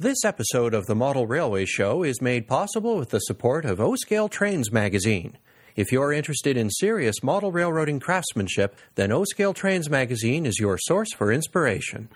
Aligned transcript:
This 0.00 0.24
episode 0.24 0.72
of 0.72 0.86
the 0.86 0.94
Model 0.94 1.26
Railway 1.26 1.66
Show 1.66 2.04
is 2.04 2.22
made 2.22 2.48
possible 2.48 2.96
with 2.96 3.10
the 3.10 3.18
support 3.18 3.66
of 3.66 3.82
O 3.82 3.94
Scale 3.96 4.30
Trains 4.30 4.72
magazine. 4.72 5.36
If 5.76 5.92
you're 5.92 6.10
interested 6.10 6.56
in 6.56 6.70
serious 6.70 7.22
model 7.22 7.52
railroading 7.52 8.00
craftsmanship, 8.00 8.74
then 8.94 9.12
O 9.12 9.24
Scale 9.24 9.52
Trains 9.52 9.90
magazine 9.90 10.46
is 10.46 10.58
your 10.58 10.78
source 10.78 11.12
for 11.12 11.30
inspiration. 11.30 12.08